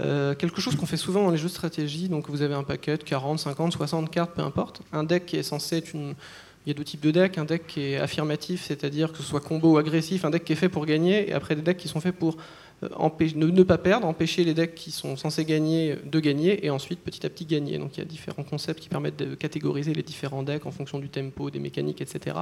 [0.00, 2.62] Euh, quelque chose qu'on fait souvent dans les jeux de stratégie, donc vous avez un
[2.62, 4.82] paquet de 40, 50, 60 cartes, peu importe.
[4.92, 6.14] Un deck qui est censé être une,
[6.66, 7.38] il y a deux types de decks.
[7.38, 10.52] Un deck qui est affirmatif, c'est-à-dire que ce soit combo ou agressif, un deck qui
[10.52, 12.36] est fait pour gagner, et après des decks qui sont faits pour
[12.82, 12.88] euh,
[13.36, 17.00] ne, ne, pas perdre, empêcher les decks qui sont censés gagner de gagner, et ensuite
[17.00, 17.78] petit à petit gagner.
[17.78, 20.98] Donc il y a différents concepts qui permettent de catégoriser les différents decks en fonction
[20.98, 22.36] du tempo, des mécaniques, etc.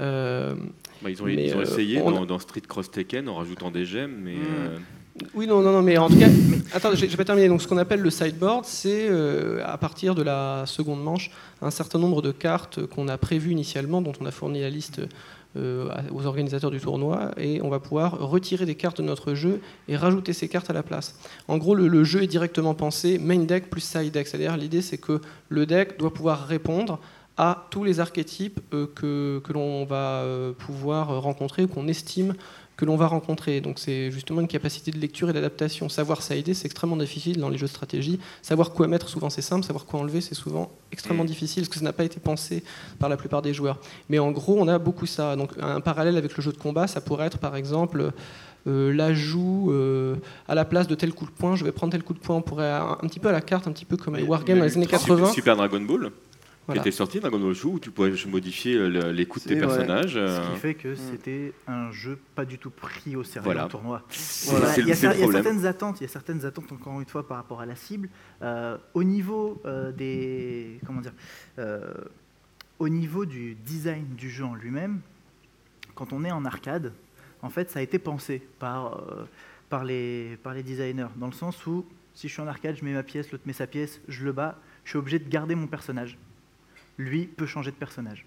[0.00, 0.54] Euh,
[1.02, 4.16] bah, ils ont, ils ont essayé dans, dans, Street Cross Tekken en rajoutant des gemmes,
[4.22, 4.36] mais...
[4.36, 4.80] Hmm.
[5.34, 6.28] Oui, non, non, mais en tout cas,
[6.72, 7.48] attends, j'ai pas terminé.
[7.48, 11.30] Donc, ce qu'on appelle le sideboard, c'est euh, à partir de la seconde manche,
[11.62, 15.00] un certain nombre de cartes qu'on a prévues initialement, dont on a fourni la liste
[15.56, 19.60] euh, aux organisateurs du tournoi, et on va pouvoir retirer des cartes de notre jeu
[19.88, 21.18] et rajouter ces cartes à la place.
[21.48, 24.98] En gros, le, jeu est directement pensé main deck plus side deck, c'est-à-dire l'idée, c'est
[24.98, 27.00] que le deck doit pouvoir répondre
[27.36, 30.24] à tous les archétypes euh, que, que l'on va
[30.58, 32.34] pouvoir rencontrer, qu'on estime
[32.78, 33.60] que l'on va rencontrer.
[33.60, 35.88] Donc c'est justement une capacité de lecture et d'adaptation.
[35.88, 38.20] Savoir aider, c'est extrêmement difficile dans les jeux de stratégie.
[38.40, 39.66] Savoir quoi mettre, souvent c'est simple.
[39.66, 42.62] Savoir quoi enlever, c'est souvent extrêmement difficile parce que ça n'a pas été pensé
[43.00, 43.80] par la plupart des joueurs.
[44.08, 45.34] Mais en gros, on a beaucoup ça.
[45.34, 48.12] Donc un parallèle avec le jeu de combat, ça pourrait être par exemple
[48.68, 50.14] euh, l'ajout euh,
[50.46, 52.36] à la place de tel coup de poing, je vais prendre tel coup de poing.
[52.36, 54.64] On pourrait un, petit peu à la carte, un petit peu comme les wargames dans
[54.64, 55.32] les années 80.
[55.32, 56.12] Super Dragon Ball
[56.72, 60.14] qui était sorti dans Dragon où tu pouvais modifier euh, les coups de tes personnages.
[60.14, 60.56] Ce qui euh.
[60.56, 63.68] fait que c'était un jeu pas du tout pris au sérieux voilà.
[63.68, 64.02] tournoi.
[64.76, 67.60] Il, y a, certaines attentes, il y a certaines attentes encore une fois par rapport
[67.60, 68.08] à la cible.
[68.42, 69.62] Euh, au niveau
[69.96, 71.14] des comment dire,
[72.78, 75.00] au niveau du design du jeu en lui-même,
[75.94, 76.92] quand on est en arcade,
[77.42, 79.02] en fait, ça a été pensé par
[79.68, 81.84] par les par les designers dans le sens où
[82.14, 84.32] si je suis en arcade, je mets ma pièce, l'autre met sa pièce, je le
[84.32, 86.18] bats, je suis obligé de garder mon personnage
[86.98, 88.26] lui peut changer de personnage.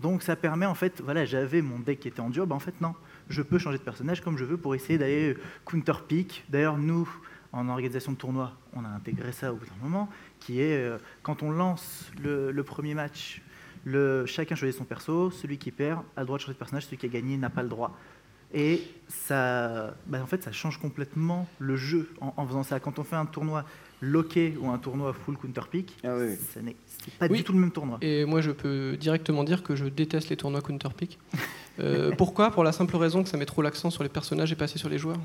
[0.00, 2.60] Donc ça permet en fait, voilà, j'avais mon deck qui était en dur, ben en
[2.60, 2.94] fait non,
[3.28, 6.44] je peux changer de personnage comme je veux pour essayer d'aller counter pick.
[6.48, 7.08] D'ailleurs nous,
[7.52, 10.08] en organisation de tournoi, on a intégré ça au bout d'un moment,
[10.40, 13.40] qui est euh, quand on lance le, premier match,
[13.84, 16.86] le, chacun choisit son perso, celui qui perd a le droit de changer de personnage,
[16.86, 17.96] celui qui a gagné n'a pas le droit.
[18.52, 22.78] Et ça, ben en fait, ça change complètement le jeu en, faisant ça.
[22.78, 23.64] Quand on fait un tournoi
[24.04, 26.36] loqué ou un tournoi full counter pick, ah oui.
[26.54, 26.76] ce n'est
[27.18, 27.98] pas du tout le même tournoi.
[28.02, 31.18] Et moi, je peux directement dire que je déteste les tournois counter pick.
[31.80, 32.52] Euh, pourquoi?
[32.52, 34.78] Pour la simple raison que ça met trop l'accent sur les personnages et pas assez
[34.78, 35.18] sur les joueurs.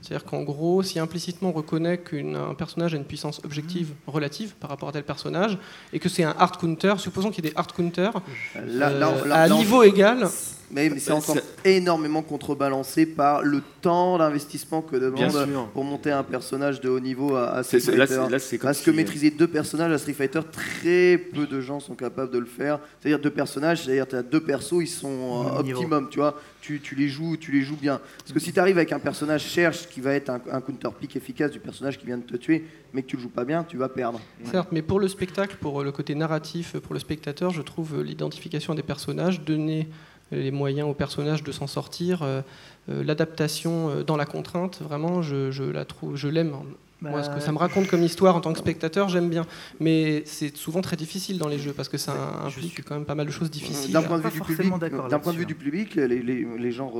[0.00, 4.10] C'est-à-dire qu'en gros, si implicitement on reconnaît qu'un personnage a une puissance objective mmh.
[4.10, 5.56] relative par rapport à tel personnage,
[5.92, 8.20] et que c'est un hard counter, supposons qu'il y ait des hard counters
[8.56, 10.28] euh, à niveau égal,
[10.72, 16.80] mais, c'est encore énormément contrebalancé par le temps d'investissement que demande pour monter un personnage
[16.80, 18.58] de haut niveau à, Street Fighter.
[18.60, 22.38] Parce que maîtriser deux personnages à Street Fighter, très peu de gens sont capables de
[22.38, 22.78] le faire.
[23.00, 26.40] C'est-à-dire deux personnages, c'est-à-dire tu as deux persos, ils sont optimum, tu vois.
[26.60, 28.00] Tu, tu, les joues, tu les joues bien.
[28.18, 30.90] Parce que si tu arrives avec un personnage cherche qui va être un, un counter
[30.98, 33.44] pick efficace du personnage qui vient de te tuer, mais que tu le joues pas
[33.44, 34.20] bien, tu vas perdre.
[34.50, 38.76] Certes, mais pour le spectacle, pour le côté narratif, pour le spectateur, je trouve l'identification
[38.76, 39.88] des personnages, donner
[40.32, 42.42] les moyens aux personnages de s'en sortir, euh,
[42.88, 46.54] euh, l'adaptation euh, dans la contrainte, vraiment, je, la trouve, je l'aime
[47.02, 49.44] moi, ce que ça me raconte comme histoire en tant que spectateur, j'aime bien.
[49.80, 52.14] Mais c'est souvent très difficile dans les jeux parce que ça
[52.44, 53.92] implique quand même pas mal de choses difficiles.
[53.92, 54.72] D'un point, de vue du public,
[55.10, 56.92] d'un point de vue du public, les, les, les gens,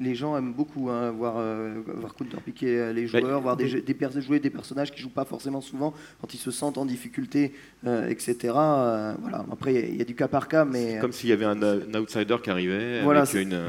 [0.00, 4.20] les, gens aiment beaucoup hein, voir, euh, voir counter-piquer les bah, joueurs, voir des, des,
[4.20, 7.52] jouer des personnages qui jouent pas forcément souvent quand ils se sentent en difficulté,
[7.86, 8.54] euh, etc.
[8.56, 9.44] Euh, voilà.
[9.52, 11.60] Après, il y, a du cas par cas, mais comme s'il y avait un,
[11.94, 13.02] outsider qui arrivait.
[13.02, 13.60] Voilà, avec une,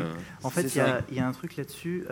[0.44, 2.06] en fait, il y, y, a un truc là-dessus.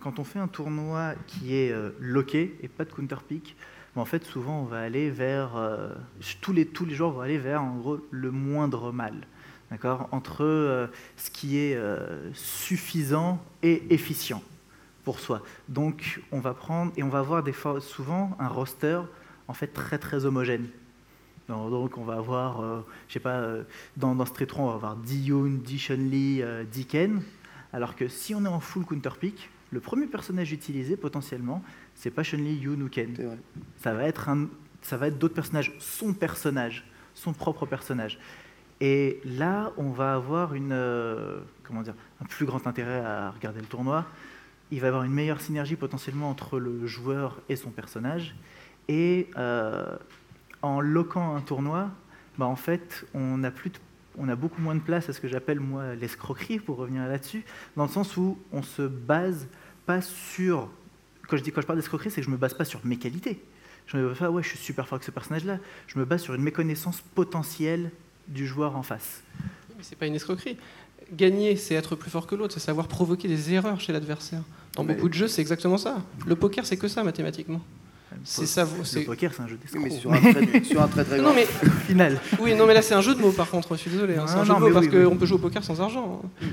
[0.00, 3.56] quand on fait un tournoi qui est loqué et pas de counter pick.
[3.94, 5.94] Mais en fait, souvent, on va aller vers euh,
[6.40, 9.14] tous les tous les jours, on va aller vers en gros le moindre mal,
[9.70, 14.42] d'accord, entre euh, ce qui est euh, suffisant et efficient
[15.04, 15.42] pour soi.
[15.68, 19.00] Donc, on va prendre et on va avoir des souvent un roster
[19.48, 20.66] en fait très très homogène.
[21.48, 22.62] Donc, on va avoir,
[23.06, 23.42] je sais pas,
[23.98, 26.42] dans, dans Street 3, on va avoir Diyun, Di Chun-Li,
[27.74, 31.60] alors que si on est en full counter pick, le premier personnage utilisé potentiellement,
[31.94, 33.14] c'est pas Chun-Li, Yoon ou Ken.
[33.78, 34.48] Ça va être un,
[34.82, 36.84] ça va être d'autres personnages, son personnage,
[37.14, 38.18] son propre personnage.
[38.80, 43.60] Et là, on va avoir une, euh, comment dire, un plus grand intérêt à regarder
[43.60, 44.04] le tournoi.
[44.70, 48.34] Il va y avoir une meilleure synergie potentiellement entre le joueur et son personnage.
[48.88, 49.96] Et euh,
[50.62, 51.90] en loquant un tournoi,
[52.36, 53.70] bah en fait, on a plus
[54.16, 57.44] on a beaucoup moins de place à ce que j'appelle moi l'escroquerie, pour revenir là-dessus,
[57.76, 59.48] dans le sens où on se base
[59.86, 60.68] pas sur.
[61.28, 62.80] Quand je, dis, quand je parle d'escroquerie, c'est que je ne me base pas sur
[62.84, 63.40] mes qualités.
[63.86, 65.58] Je me base pas, ouais, je suis super fort avec ce personnage-là.
[65.86, 67.90] Je me base sur une méconnaissance potentielle
[68.28, 69.22] du joueur en face.
[69.76, 70.56] Mais c'est pas une escroquerie.
[71.12, 74.42] Gagner, c'est être plus fort que l'autre, c'est savoir provoquer des erreurs chez l'adversaire.
[74.74, 76.02] Dans beaucoup de jeux, c'est exactement ça.
[76.26, 77.60] Le poker, c'est que ça mathématiquement.
[78.22, 78.64] C'est ça.
[78.64, 79.82] Le poker, c'est un jeu d'escroc.
[79.82, 81.34] Oui, mais sur un très, sur un très, très Non, grand.
[81.34, 81.46] mais
[81.86, 82.20] final.
[82.38, 83.74] oui, non, mais là c'est un jeu de mots par contre.
[83.74, 84.16] Je suis désolé.
[84.16, 85.04] hein, C'est Non, un jeu non, de mots mais parce oui, oui.
[85.04, 86.22] qu'on peut jouer au poker sans argent.
[86.24, 86.46] hein.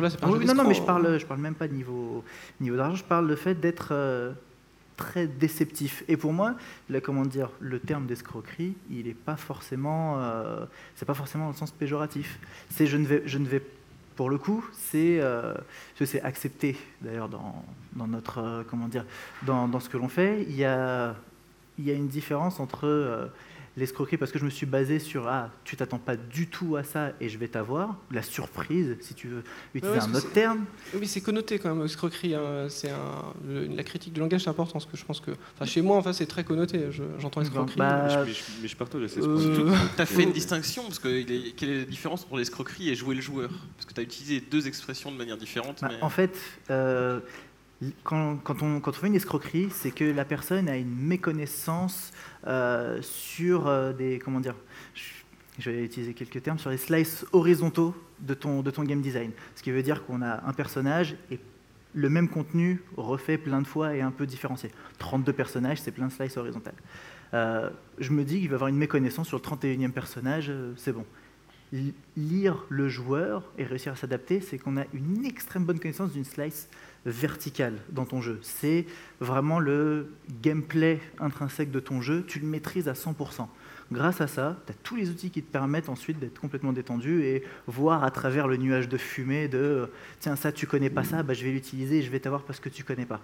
[0.00, 1.02] Là, c'est pas un jeu oui, non, non, mais je d'escroc, hein.
[1.02, 2.22] parle, je parle même pas de niveau,
[2.60, 4.32] niveau d'argent, je parle le fait d'être euh,
[4.96, 6.04] très déceptif.
[6.08, 6.54] Et pour moi,
[6.90, 10.64] le, comment dire, le terme d'escroquerie, il n'est pas forcément, euh,
[10.94, 12.38] c'est pas forcément dans le sens péjoratif.
[12.70, 13.62] C'est je ne vais, je ne vais,
[14.18, 15.54] pour le coup, c'est, euh,
[16.24, 19.04] accepté d'ailleurs dans, dans notre, euh, comment dire,
[19.46, 20.42] dans, dans ce que l'on fait.
[20.42, 21.14] Il y a,
[21.78, 23.26] il y a une différence entre euh,
[23.78, 26.84] l'escroquerie parce que je me suis basé sur ah tu t'attends pas du tout à
[26.84, 29.42] ça et je vais t'avoir la surprise si tu veux
[29.74, 30.64] utiliser ouais, un autre terme
[30.94, 32.34] Oui, c'est connoté quand même, escroquerie.
[32.34, 32.66] hein.
[32.68, 32.90] C'est
[33.48, 35.30] la critique du langage, c'est important, parce que je pense que...
[35.54, 37.76] Enfin, chez moi, enfin, c'est très connoté, je- j'entends escroquerie.
[37.76, 39.70] Bah, Mais, je, mais je partage Euh.
[39.96, 42.88] Tu as fait une distinction, parce que il est- quelle est la différence entre l'escroquerie
[42.90, 43.50] et jouer le joueur?
[43.76, 45.78] Parce que tu as utilisé deux expressions de manière différente.
[45.82, 46.36] Bah, mais- En fait,
[46.70, 47.20] euh,
[48.02, 52.12] quand, on, quand fait une escroquerie, c'est que la personne a une méconnaissance
[52.46, 54.18] euh, sur euh, des.
[54.18, 54.56] Comment dire
[55.58, 59.32] je, vais utiliser quelques termes, sur les slices horizontaux de ton, de ton game design.
[59.56, 61.40] Ce qui veut dire qu'on a un personnage et
[61.94, 64.70] le même contenu refait plein de fois et un peu différencié.
[64.98, 66.76] 32 personnages, c'est plein de slices horizontales.
[67.34, 71.04] Euh, je me dis qu'il va avoir une méconnaissance sur le 31e personnage, c'est bon.
[72.16, 76.24] Lire le joueur et réussir à s'adapter, c'est qu'on a une extrême bonne connaissance d'une
[76.24, 76.68] slice
[77.06, 78.38] verticale dans ton jeu.
[78.42, 78.86] C'est
[79.20, 80.12] vraiment le
[80.42, 83.46] gameplay intrinsèque de ton jeu, tu le maîtrises à 100%.
[83.90, 87.22] Grâce à ça, tu as tous les outils qui te permettent ensuite d'être complètement détendu
[87.22, 91.22] et voir à travers le nuage de fumée de tiens ça tu connais pas ça,
[91.22, 93.20] bah, je vais l'utiliser et je vais t'avoir parce que tu connais pas.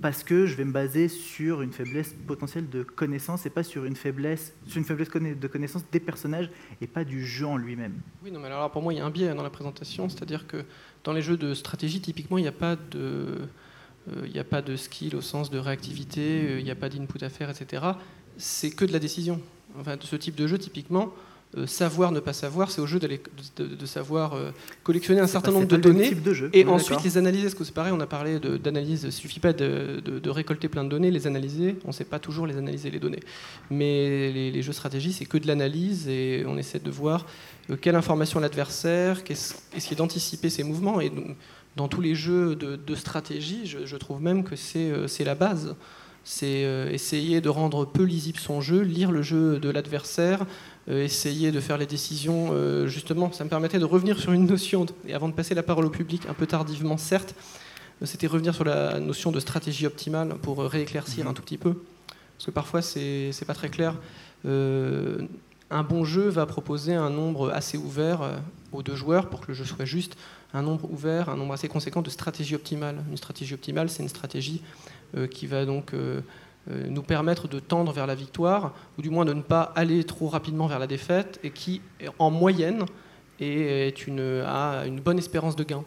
[0.00, 3.84] Parce que je vais me baser sur une faiblesse potentielle de connaissance et pas sur
[3.84, 7.94] une faiblesse, sur une faiblesse de connaissance des personnages et pas du jeu en lui-même.
[8.22, 10.46] Oui, non, mais alors pour moi, il y a un biais dans la présentation, c'est-à-dire
[10.46, 10.64] que
[11.04, 13.48] dans les jeux de stratégie, typiquement, il n'y a pas de,
[14.08, 16.74] euh, il n'y a pas de skill au sens de réactivité, euh, il n'y a
[16.76, 17.82] pas d'input à faire, etc.
[18.36, 19.40] C'est que de la décision.
[19.78, 21.12] Enfin, ce type de jeu, typiquement,
[21.56, 23.22] euh, savoir ne pas savoir, c'est au jeu d'aller-
[23.56, 24.50] de, de- de savoir euh,
[24.82, 27.44] collectionner un certain nombre de données type de jeu, et ensuite les analyser.
[27.44, 29.02] Parce que c'est pareil, on a parlé d'analyse.
[29.04, 31.76] Il ne suffit pas de, récolter plein de données, les analyser.
[31.84, 33.20] On ne sait pas toujours les analyser, les données.
[33.70, 37.24] Mais les, les jeux stratégie, c'est que de l'analyse et on essaie de voir
[37.70, 41.00] euh, quelle information l'adversaire, qu'est-ce essayer d'anticiper ses mouvements.
[41.00, 41.34] Et donc,
[41.76, 45.76] dans tous les jeux de, stratégie, je, je trouve même que c'est la base.
[46.24, 46.62] C'est
[46.92, 50.44] essayer de rendre peu lisible son jeu, lire le jeu de l'adversaire,
[50.96, 52.50] essayer de faire les décisions.
[52.52, 55.62] euh, justement, ça me permettait de revenir sur une notion, et avant de passer la
[55.62, 57.34] parole au public, un peu tardivement certes,
[58.02, 61.58] euh, c'était revenir sur la notion de stratégie optimale pour euh, rééclaircir un tout petit
[61.58, 61.74] peu.
[62.36, 63.94] Parce que parfois, c'est pas très clair.
[64.46, 65.26] Euh,
[65.70, 68.36] un bon jeu va proposer un nombre assez ouvert euh,
[68.72, 70.16] aux deux joueurs pour que le jeu soit juste,
[70.54, 73.04] un nombre ouvert, un nombre assez conséquent de stratégies optimales.
[73.10, 74.62] Une stratégie optimale, c'est une stratégie
[75.16, 76.20] euh, qui va donc euh, euh,
[76.66, 80.28] nous permettre de tendre vers la victoire, ou du moins de ne pas aller trop
[80.28, 81.80] rapidement vers la défaite, et qui,
[82.18, 82.84] en moyenne,
[83.40, 85.84] est est une, a une bonne espérance de gain.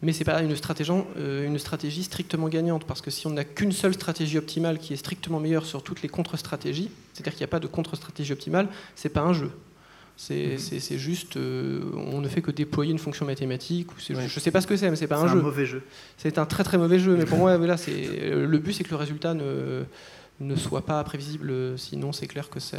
[0.00, 3.30] Mais ce n'est pas une stratégie, euh, une stratégie strictement gagnante, parce que si on
[3.30, 7.40] n'a qu'une seule stratégie optimale qui est strictement meilleure sur toutes les contre-stratégies, c'est-à-dire qu'il
[7.40, 9.50] n'y a pas de contre-stratégie optimale, c'est pas un jeu.
[10.20, 14.14] C'est c'est- c'est juste, euh, on ne fait que déployer une fonction mathématique, ou c'est-
[14.16, 15.40] je ne sais pas ce que c'est, mais c'est pas C'est un un jeu.
[15.40, 15.82] mauvais jeu.
[16.16, 18.90] C'est un très très mauvais jeu, mais pour moi, voilà, c'est le but, c'est que
[18.90, 19.84] le résultat ne
[20.40, 21.52] ne soit pas prévisible.
[21.78, 22.78] Sinon, c'est clair que c'est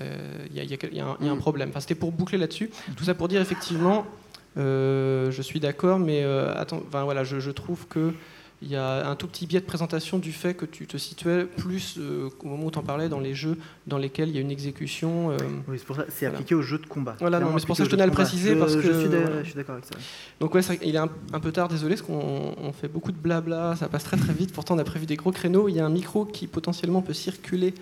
[0.54, 1.70] il y y y a un- un problème.
[1.70, 2.70] Enfin, c'était pour boucler là-dessus.
[2.98, 4.06] Tout ça pour dire effectivement,
[4.58, 8.14] euh, je suis d'accord, mais euh, attends, voilà, je, je trouve que
[8.62, 11.46] il y a un tout petit biais de présentation du fait que tu te situais
[11.46, 13.58] plus euh, au moment où tu en parlais dans les jeux
[13.88, 15.32] dans lesquels il y a une exécution.
[15.32, 15.38] euh,
[15.70, 16.40] Oui, c'est pour ça, c'est Voilà.
[16.40, 17.16] appliqué au jeu de combat.
[17.22, 19.00] Voilà, non, mais c'est pour ça que je tenais à le préciser, parce Je- que,
[19.00, 19.40] suis voilà.
[19.44, 19.96] je suis d'accord avec ça.
[20.42, 23.14] Donc ouais, vrai qu'il est un, un peu tard, désolé, parce qu'on on fait beaucoup
[23.14, 24.52] de blabla, ça passe très très vite.
[24.52, 25.70] Pourtant, on a prévu des gros créneaux.
[25.70, 27.74] Il y a un micro qui potentiellement peut circuler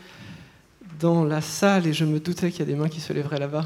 [0.99, 3.39] dans la salle, et je me doutais qu'il y a des mains qui se lèveraient
[3.39, 3.65] là-bas.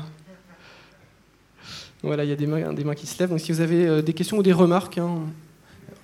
[2.04, 3.30] Voilà, il y a des mains, des mains qui se lèvent.
[3.30, 5.20] Donc si vous avez euh, des questions ou des remarques, hein,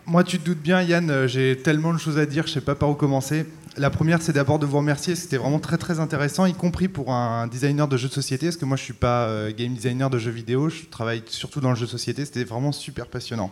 [0.10, 2.62] Moi, tu te doutes bien, Yann, euh, j'ai tellement de choses à dire, je sais
[2.62, 3.46] pas par où commencer.
[3.76, 5.16] La première, c'est d'abord de vous remercier.
[5.16, 8.56] C'était vraiment très très intéressant, y compris pour un designer de jeux de société, parce
[8.56, 11.72] que moi, je suis pas euh, game designer de jeux vidéo, je travaille surtout dans
[11.72, 12.24] le jeu de société.
[12.24, 13.52] C'était vraiment super passionnant.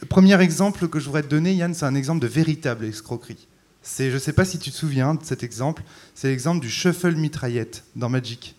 [0.00, 3.48] Euh, Premier exemple que je voudrais te donner, Yann, c'est un exemple de véritable escroquerie.
[3.82, 5.82] C'est, je sais pas si tu te souviens de cet exemple.
[6.14, 8.54] C'est l'exemple du shuffle mitraillette dans Magic.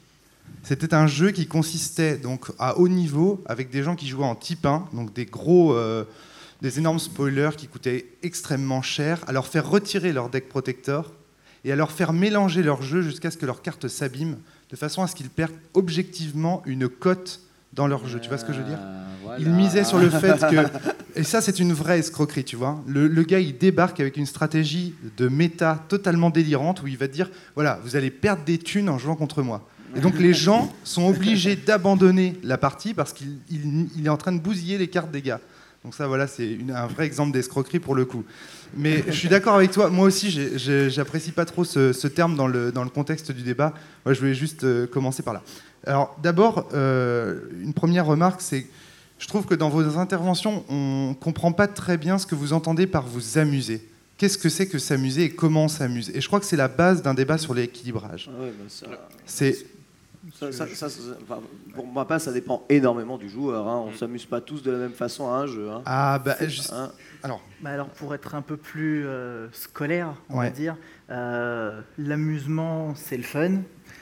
[0.63, 4.35] C'était un jeu qui consistait donc à haut niveau avec des gens qui jouaient en
[4.35, 5.73] type 1, donc des gros,
[6.61, 11.13] des énormes spoilers qui coûtaient extrêmement cher, à leur faire retirer leur deck protector
[11.63, 14.37] et à leur faire mélanger leur jeu jusqu'à ce que leur carte s'abîme,
[14.69, 17.41] de façon à ce qu'ils perdent objectivement une cote
[17.73, 18.19] dans leur jeu.
[18.19, 18.79] Tu vois ce que je veux dire?
[18.79, 19.39] Euh, voilà.
[19.39, 20.65] Il misait sur le fait que.
[21.15, 22.81] Et ça, c'est une vraie escroquerie, tu vois.
[22.87, 27.07] Le, le gars, il débarque avec une stratégie de méta totalement délirante où il va
[27.07, 29.67] dire voilà, vous allez perdre des thunes en jouant contre moi.
[29.95, 34.17] Et donc, les gens sont obligés d'abandonner la partie parce qu'il il- il est en
[34.17, 35.39] train de bousiller les cartes des gars.
[35.85, 38.25] Donc, ça, voilà, c'est un vrai exemple d'escroquerie pour le coup.
[38.75, 39.89] Mais je suis d'accord avec toi.
[39.89, 40.29] Moi aussi,
[40.89, 43.73] j'apprécie pas trop ce, ce terme dans le, dans le contexte du débat.
[44.05, 45.41] Moi, je voulais juste euh, commencer par là.
[45.87, 48.67] Alors, d'abord, euh, une première remarque, c'est
[49.19, 52.53] je trouve que dans vos interventions, on ne comprend pas très bien ce que vous
[52.53, 53.85] entendez par vous amuser.
[54.17, 56.67] Qu'est-ce que c'est que s'amuser et comment on s'amuse Et je crois que c'est la
[56.67, 58.29] base d'un débat sur l'équilibrage.
[58.33, 58.85] Ah ouais, ça-
[59.25, 59.57] C'est
[60.33, 60.87] ça- ça- ça-
[61.23, 61.39] enfin,
[61.73, 63.67] pour ma part, ça dépend énormément du joueur.
[63.67, 63.85] hein.
[63.85, 63.87] Mm.
[63.89, 65.69] On s'amuse pas tous de la même façon à un jeu.
[65.69, 65.81] hein.
[65.85, 66.35] ah bah
[66.73, 66.91] Hein.
[67.23, 70.75] alors Bah alors pour être un peu plus euh, scolaire, on va dire,
[71.09, 73.61] euh, l'amusement c'est le fun,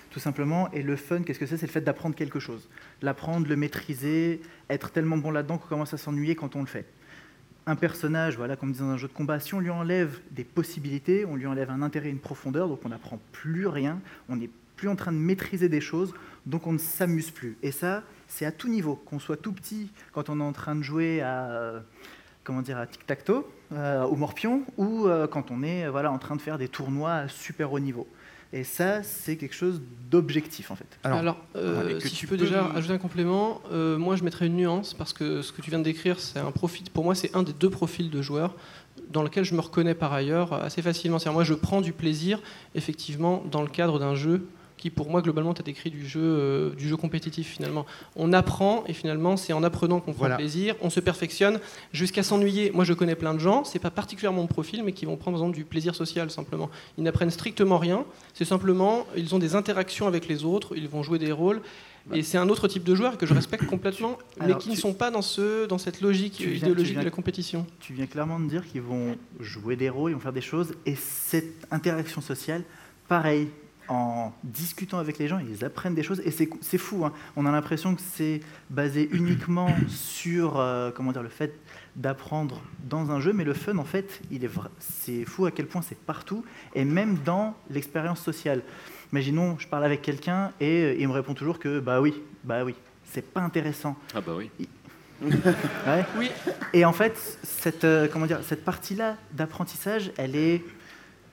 [0.09, 1.57] tout simplement, et le fun, qu'est-ce que c'est?
[1.57, 2.67] C'est le fait d'apprendre quelque chose,
[3.01, 6.85] l'apprendre, le maîtriser, être tellement bon là-dedans qu'on commence à s'ennuyer quand on le fait.
[7.67, 10.45] Un personnage, voilà, comme dit dans un jeu de combat, si on lui enlève des
[10.45, 13.99] possibilités, on lui enlève un intérêt, une profondeur, donc on n'apprend plus rien,
[14.29, 16.13] on n'est plus en train de maîtriser des choses,
[16.45, 17.57] donc on ne s'amuse plus.
[17.61, 20.75] Et ça, c'est à tout niveau, qu'on soit tout petit, quand on est en train
[20.75, 21.79] de jouer à, euh,
[22.45, 23.43] comment dire, à tic-tac-toe,
[23.73, 27.13] euh, au morpion, ou euh, quand on est voilà, en train de faire des tournois
[27.13, 28.07] à super haut niveau.
[28.53, 30.87] Et ça, c'est quelque chose d'objectif, en fait.
[31.03, 34.23] Alors, euh, ouais, si tu peux peux déjà me- ajouter un complément, euh, moi je
[34.23, 36.89] mettrais une nuance parce que ce que tu viens de décrire, c'est un profil.
[36.93, 38.55] Pour moi, c'est un des deux profils de joueurs
[39.09, 41.19] dans lequel je me reconnais par ailleurs assez facilement.
[41.19, 42.39] C'est-à-dire, moi, je prends du plaisir,
[42.73, 44.47] effectivement, dans le cadre d'un jeu
[44.77, 47.85] qui, pour moi, globalement, tu as décrit du jeu, euh, du jeu compétitif finalement.
[48.15, 50.35] On apprend et finalement, c'est en apprenant qu'on prend Voilà.
[50.35, 51.59] plaisir, on se perfectionne
[51.93, 52.71] jusqu'à s'ennuyer.
[52.71, 55.37] Moi, je connais plein de gens, c'est pas particulièrement mon profil, mais qui vont prendre,
[55.37, 56.69] exemple, du plaisir social simplement.
[56.97, 61.01] Ils n'apprennent strictement rien, c'est simplement, ils ont des interactions avec les autres, ils vont
[61.03, 61.61] jouer des rôles.
[62.13, 64.93] Et c'est un autre type de joueur que je respecte complètement, mais qui ne sont
[64.93, 67.65] pas dans, ce, dans cette logique viens- idéologique viens- de la compétition.
[67.81, 70.73] Tu viens clairement de dire qu'ils vont jouer des rôles, ils vont faire des choses,
[70.85, 72.63] et cette interaction sociale,
[73.09, 73.49] pareil,
[73.89, 77.05] en discutant avec les gens, ils apprennent des choses, et c'est c'est fou.
[77.05, 77.13] hein.
[77.35, 81.53] On a l'impression que c'est basé uniquement sur euh, comment dire, le fait
[81.95, 85.51] d'apprendre dans un jeu, mais le fun, en fait, il est vra- c'est fou à
[85.51, 86.43] quel point c'est partout,
[86.75, 88.61] et même dans l'expérience sociale.
[89.11, 92.63] Imaginons, je parle avec quelqu'un, et euh, il me répond toujours que, bah oui, bah
[92.65, 93.95] oui, c'est pas intéressant.
[94.13, 94.49] Ah bah oui.
[95.21, 96.05] Ouais.
[96.17, 96.29] Oui.
[96.73, 100.63] Et en fait, cette, euh, comment dire, cette partie-là d'apprentissage, elle est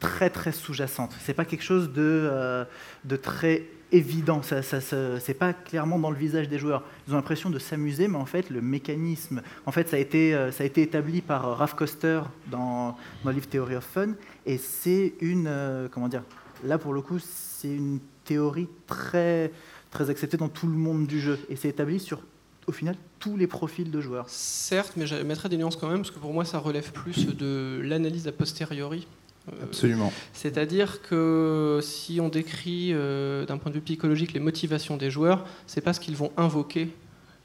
[0.05, 1.14] très très sous-jacente.
[1.20, 2.64] C'est pas quelque chose de, euh,
[3.05, 4.43] de très évident.
[4.43, 6.82] Ça, ça, c'est pas clairement dans le visage des joueurs.
[7.06, 10.35] Ils ont l'impression de s'amuser, mais en fait, le mécanisme, en fait, ça a été,
[10.35, 12.20] euh, ça a été établi par euh, Ralph Koster
[12.51, 14.14] dans, dans le livre Theory of Fun,
[14.47, 15.48] et c'est une,
[15.90, 16.22] comment dire,
[16.64, 19.52] là pour le coup, c'est une théorie très
[19.90, 22.20] très acceptée dans tout le monde du jeu, et c'est établi sur,
[22.66, 24.28] au final, tous les profils de joueurs.
[24.28, 27.26] Certes, mais je mettrais des nuances quand même, parce que pour moi, ça relève plus
[27.26, 29.06] de l'analyse a posteriori.
[29.52, 30.12] Euh, absolument.
[30.32, 35.44] C'est-à-dire que si on décrit euh, d'un point de vue psychologique les motivations des joueurs,
[35.66, 36.88] c'est pas ce qu'ils vont invoquer.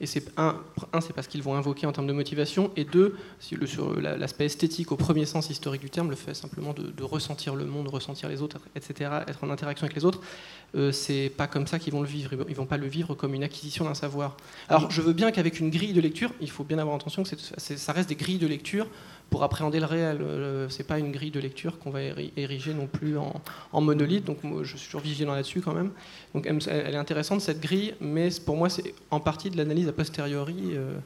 [0.02, 0.56] Et c'est un,
[0.94, 3.68] un c'est pas ce qu'ils vont invoquer en termes de motivation, et deux, si le,
[3.68, 7.04] sur la- l'aspect esthétique au premier sens historique du terme, le fait simplement de, de
[7.04, 10.22] ressentir le monde, ressentir les autres, etc., être en interaction avec les autres,
[10.76, 12.32] euh, c'est pas comme ça qu'ils vont le vivre.
[12.48, 14.38] Ils vont- pas le vivre comme une acquisition d'un savoir.
[14.70, 17.30] Alors, je veux bien qu'avec une grille de lecture, il faut bien avoir attention que
[17.58, 18.88] ça reste des grilles de lecture
[19.30, 20.20] pour appréhender le réel.
[20.22, 23.34] Euh, c'est pas une grille de lecture qu'on va éri- ériger non plus en,
[23.72, 24.26] en monolithe.
[24.26, 25.92] Donc, moi, je suis toujours vigilant là-dessus quand même.
[26.34, 29.94] Donc, elle, est intéressante cette grille, mais pour moi, c'est en partie de l'analyse a
[29.94, 30.98] posteriori, euh,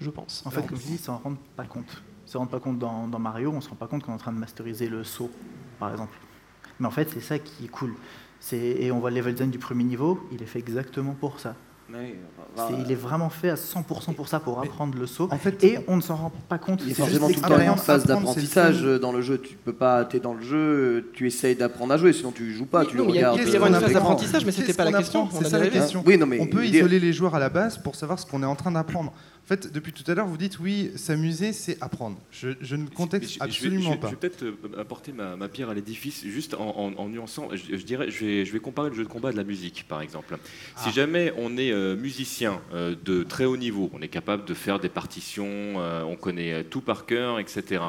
[0.00, 0.42] je pense.
[0.46, 2.02] En fait, comme je dis, ils s'en rendent pas compte.
[2.26, 4.18] Se rendent pas compte dans, dans Mario, on se rend pas compte qu'on est en
[4.18, 5.30] train de masteriser le saut,
[5.78, 6.16] par exemple.
[6.78, 7.94] Mais en fait, c'est ça qui est cool.
[8.52, 11.54] Et on voit le level design du premier niveau, il est fait exactement pour ça.
[11.92, 12.14] Oui,
[12.56, 15.28] C'est- il est vraiment fait à 100% pour ça, pour apprendre le saut.
[15.30, 16.80] En fait, Et on ne s'en rend pas compte.
[16.84, 19.38] Il est c'est forcément tout le temps une phase d'apprentissage euh, dans le jeu.
[19.40, 22.66] Tu peux pas, t'es dans le jeu, tu essayes d'apprendre à jouer, sinon tu joues
[22.66, 23.38] pas, Oui, tu non, le mais il y a- regardes.
[23.46, 25.22] il peut y qu'on une phase apprend d'apprentissage, mais c'était pas la question.
[25.24, 26.02] On C'est en ça la avait- question.
[26.06, 28.42] Oui, non, mais On peut isoler les joueurs à la base pour savoir ce qu'on
[28.42, 29.12] est en train d'apprendre.
[29.50, 32.16] En fait, depuis tout à l'heure, vous dites oui, s'amuser, c'est apprendre.
[32.30, 34.06] Je, je ne contexte je- absolument je pas.
[34.06, 37.48] Je vais peut-être euh, apporter ma, ma pierre à l'édifice, juste en, en- en nuançant.
[37.52, 39.86] Je, dirais, je vais, je vais comparer le jeu de combat à de la musique,
[39.88, 40.38] par exemple.
[40.76, 40.80] Ah.
[40.84, 44.54] Si jamais on est euh, musicien euh, de très haut niveau, on est capable de
[44.54, 47.82] faire des partitions, euh, on connaît tout par cœur, etc.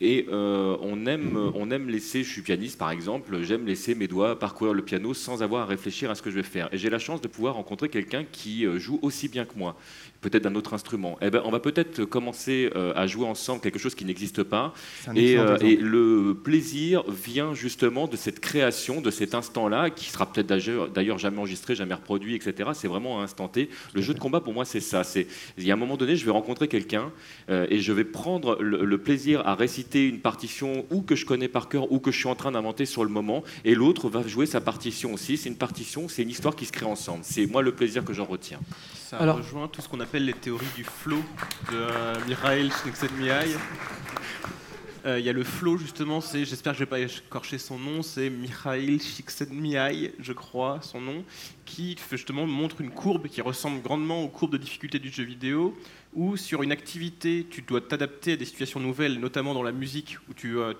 [0.00, 2.22] Et on aime, on aime laisser.
[2.22, 3.42] Je suis pianiste, par exemple.
[3.42, 6.36] J'aime laisser mes doigts parcourir le piano sans avoir à réfléchir à ce que je
[6.36, 6.68] vais faire.
[6.72, 9.76] Et j'ai la chance de pouvoir rencontrer quelqu'un qui joue aussi bien que moi,
[10.20, 11.16] peut-être d'un autre instrument.
[11.22, 14.74] Eh ben, on va peut-être commencer euh, à jouer ensemble quelque chose qui n'existe pas.
[15.16, 20.26] Et, euh, et le plaisir vient justement de cette création, de cet instant-là, qui sera
[20.26, 22.70] peut-être d'ailleurs- d'ailleurs jamais enregistré, jamais reproduit, etc.
[22.74, 23.68] C'est vraiment un instant T.
[23.94, 25.04] Le jeu de combat, pour moi, c'est ça.
[25.04, 25.26] C'est
[25.56, 27.12] il y a un moment donné, je vais rencontrer quelqu'un
[27.48, 31.26] euh, et je vais prendre le, le plaisir à réciter une partition ou que je
[31.26, 34.08] connais par cœur ou que je suis en train d'inventer sur le moment, et l'autre
[34.08, 35.36] va jouer sa partition aussi.
[35.36, 37.20] C'est une partition, c'est une histoire qui se crée ensemble.
[37.22, 38.58] C'est moi le plaisir que j'en retiens.
[39.08, 41.22] Ça Alors- rejoint tout ce qu'on appelle les théories du flow
[41.70, 43.54] de euh, Mikhail Csikszentmihalyi.
[45.06, 47.78] Euh, Il y a le flow justement, c'est, j'espère que je vais pas écorcher son
[47.78, 51.24] nom, c'est Mikhail Csikszentmihalyi, je crois, son nom,
[51.64, 55.74] qui justement montre une courbe qui ressemble grandement aux courbes de difficulté du jeu vidéo,
[56.12, 60.18] où sur une activité, tu dois t'adapter à des situations nouvelles, notamment dans la musique,
[60.28, 60.74] où tu euh,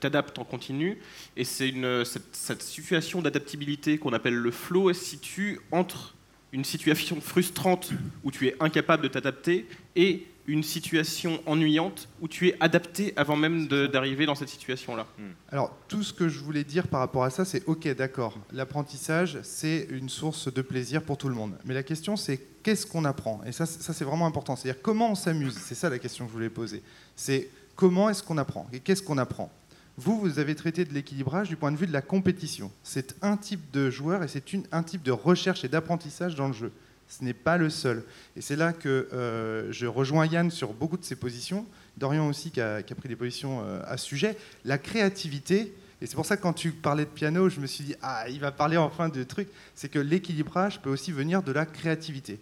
[0.00, 0.96] t'adaptes en continu.
[1.36, 1.74] Et c'est
[2.06, 6.13] cette, cette situation d'adaptabilité qu'on appelle le flow, elle se situe entre
[6.54, 7.90] une situation frustrante
[8.22, 9.66] où tu es incapable de t'adapter
[9.96, 15.06] et une situation ennuyante où tu es adapté avant même d'arriver dans cette situation-là.
[15.50, 18.38] Alors, tout ce que je voulais dire par rapport à ça, c'est OK, d'accord.
[18.52, 21.54] L'apprentissage, c'est une source de plaisir pour tout le monde.
[21.64, 23.40] Mais la question, c'est qu'est-ce qu'on apprend?
[23.46, 24.54] Et ça, c'est- ça c'est vraiment important.
[24.54, 25.56] C'est-à-dire comment on s'amuse?
[25.58, 26.82] C'est ça la question que je voulais poser.
[27.16, 28.68] C'est comment est-ce qu'on apprend?
[28.72, 29.50] Et qu'est-ce qu'on apprend?
[29.96, 32.72] Vous, vous avez traité de l'équilibrage du point de vue de la compétition.
[32.82, 36.52] C'est un type de joueur et c'est un type de recherche et d'apprentissage dans le
[36.52, 36.72] jeu.
[37.06, 38.02] Ce n'est pas le seul.
[38.34, 41.64] Et c'est là que euh, je rejoins Yann sur beaucoup de ses positions,
[41.96, 44.36] Dorian aussi qui a, qui a pris des positions euh, à ce sujet.
[44.64, 47.84] La créativité, et c'est pour ça que quand tu parlais de piano, je me suis
[47.84, 51.52] dit, ah, il va parler enfin de trucs, c'est que l'équilibrage peut aussi venir de
[51.52, 52.40] la créativité.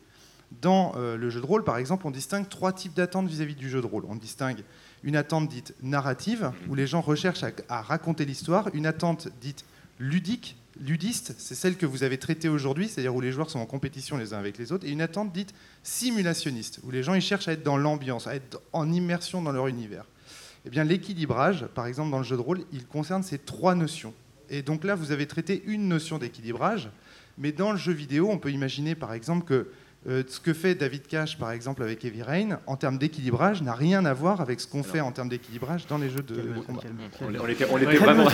[0.60, 3.68] Dans euh, le jeu de rôle, par exemple, on distingue trois types d'attentes vis-à-vis du
[3.68, 4.04] jeu de rôle.
[4.08, 4.62] On distingue
[5.04, 9.64] une attente dite narrative, où les gens recherchent à, à raconter l'histoire, une attente dite
[9.98, 13.66] ludique, ludiste, c'est celle que vous avez traitée aujourd'hui, c'est-à-dire où les joueurs sont en
[13.66, 17.22] compétition les uns avec les autres, et une attente dite simulationniste, où les gens ils
[17.22, 20.04] cherchent à être dans l'ambiance, à être en immersion dans leur univers.
[20.64, 24.14] Eh bien, l'équilibrage, par exemple, dans le jeu de rôle, il concerne ces trois notions.
[24.48, 26.88] Et donc là, vous avez traité une notion d'équilibrage,
[27.38, 29.70] mais dans le jeu vidéo, on peut imaginer, par exemple, que
[30.08, 33.72] euh, ce que fait David Cage, par exemple, avec Heavy Rain, en termes d'équilibrage, n'a
[33.74, 36.60] rien à voir avec ce qu'on fait en termes d'équilibrage dans les jeux de, de
[36.66, 36.80] combat.
[37.20, 38.26] On, on était, on était vraiment,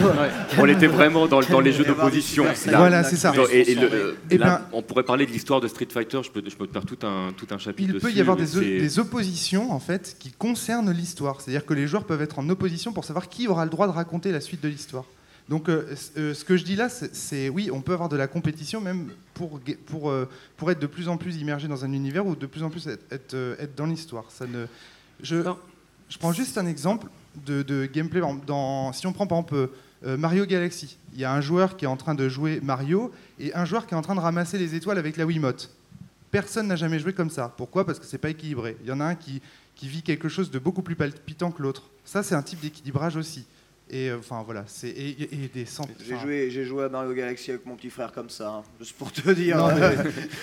[0.59, 2.45] on était vraiment dans, dans les jeux d'opposition.
[2.78, 3.32] Voilà, c'est ça.
[3.53, 6.20] Et, le- euh, Eh là, ben- on pourrait parler de l'histoire de Street Fighter.
[6.24, 8.36] Je peux, je peux te faire tout un, tout un chapitre Il peut y avoir
[8.36, 8.45] des,
[8.81, 11.40] des oppositions en fait qui concernent l'histoire.
[11.43, 13.93] C'est-à-dire que les joueurs peuvent être en opposition pour savoir qui aura le droit de
[13.93, 15.05] raconter la suite de l'histoire.
[15.49, 18.27] Donc euh, euh, ce que je dis là, c'est- oui, on peut avoir de la
[18.27, 22.27] compétition même pour, pour, euh, pour être de plus en plus immergé dans un univers
[22.27, 24.25] ou de plus en plus être, être, être dans l'histoire.
[24.31, 24.66] Ça ne,
[25.23, 25.43] je,
[26.11, 27.09] je prends juste un exemple
[27.47, 28.20] de, de gameplay.
[28.47, 29.70] Dans, si on prend par exemple
[30.03, 33.11] Mario Galaxy, il y a un joueur qui est en train de jouer Mario
[33.41, 35.70] et un joueur qui est en train de ramasser les étoiles avec la Wiimote.
[36.31, 37.53] Personne n'a jamais joué comme ça.
[37.57, 37.87] Pourquoi?
[37.87, 38.77] Parce que c'est pas équilibré.
[38.83, 39.41] Il y en a un qui,
[39.75, 41.89] qui vit quelque chose de beaucoup plus palpitant que l'autre.
[42.05, 43.47] Ça, c'est un type d'équilibrage aussi.
[43.90, 46.89] Et euh, enfin voilà, c'est et, et- et des cent- J'ai joué, j'ai joué à
[46.90, 49.65] Mario Galaxy avec mon petit frère comme ça, hein, juste pour te dire.
[49.65, 49.94] Euh,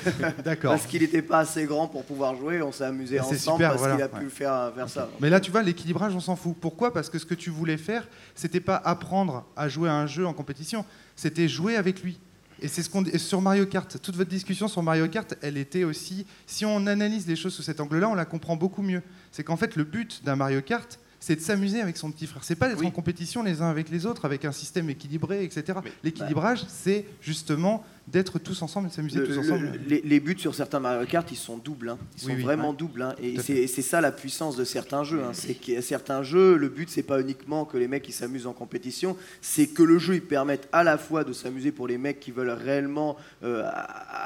[0.43, 0.71] D'accord.
[0.71, 3.69] parce qu'il n'était pas assez grand pour pouvoir jouer, on s'est amusé C'est ensemble super,
[3.69, 4.23] parce voilà, qu'il a ouais.
[4.25, 5.09] pu faire, faire ça.
[5.19, 6.55] Mais là, tu vois, l'équilibrage, on s'en fout.
[6.59, 6.91] Pourquoi?
[6.91, 10.25] Parce que ce que tu voulais faire, c'était pas apprendre à jouer à un jeu
[10.25, 10.83] en compétition,
[11.15, 12.19] c'était jouer avec lui.
[12.61, 14.01] Et c'est ce qu'on et sur Mario Kart.
[14.01, 16.25] Toute votre discussion sur Mario Kart, elle était aussi.
[16.47, 19.01] Si on analyse les choses sous cet angle-là, on la comprend beaucoup mieux.
[19.31, 22.43] C'est qu'en fait, le but d'un Mario Kart, c'est de s'amuser avec son petit frère.
[22.43, 22.85] C'est pas d'être Oui.
[22.85, 25.79] en compétition les uns avec les autres, avec un système équilibré, etc.
[25.83, 29.79] Mais- L'équilibrage, c'est justement d'être tous ensemble et de s'amuser tous le- ensemble.
[29.87, 31.89] les, les buts sur certains Mario Kart, ils sont doubles.
[31.89, 31.97] hein.
[32.15, 32.43] Ils sont Oui, oui.
[32.43, 32.75] vraiment Ouais.
[32.77, 33.01] doubles.
[33.01, 33.15] hein.
[33.21, 35.23] Et c'est c'est ça la puissance de certains jeux.
[35.23, 35.31] hein.
[35.33, 38.53] C'est a certains jeux, le but, c'est pas uniquement que les mecs ils s'amusent en
[38.53, 42.19] compétition, c'est que le jeu il permette à la fois de s'amuser pour les mecs
[42.19, 43.63] qui veulent réellement euh,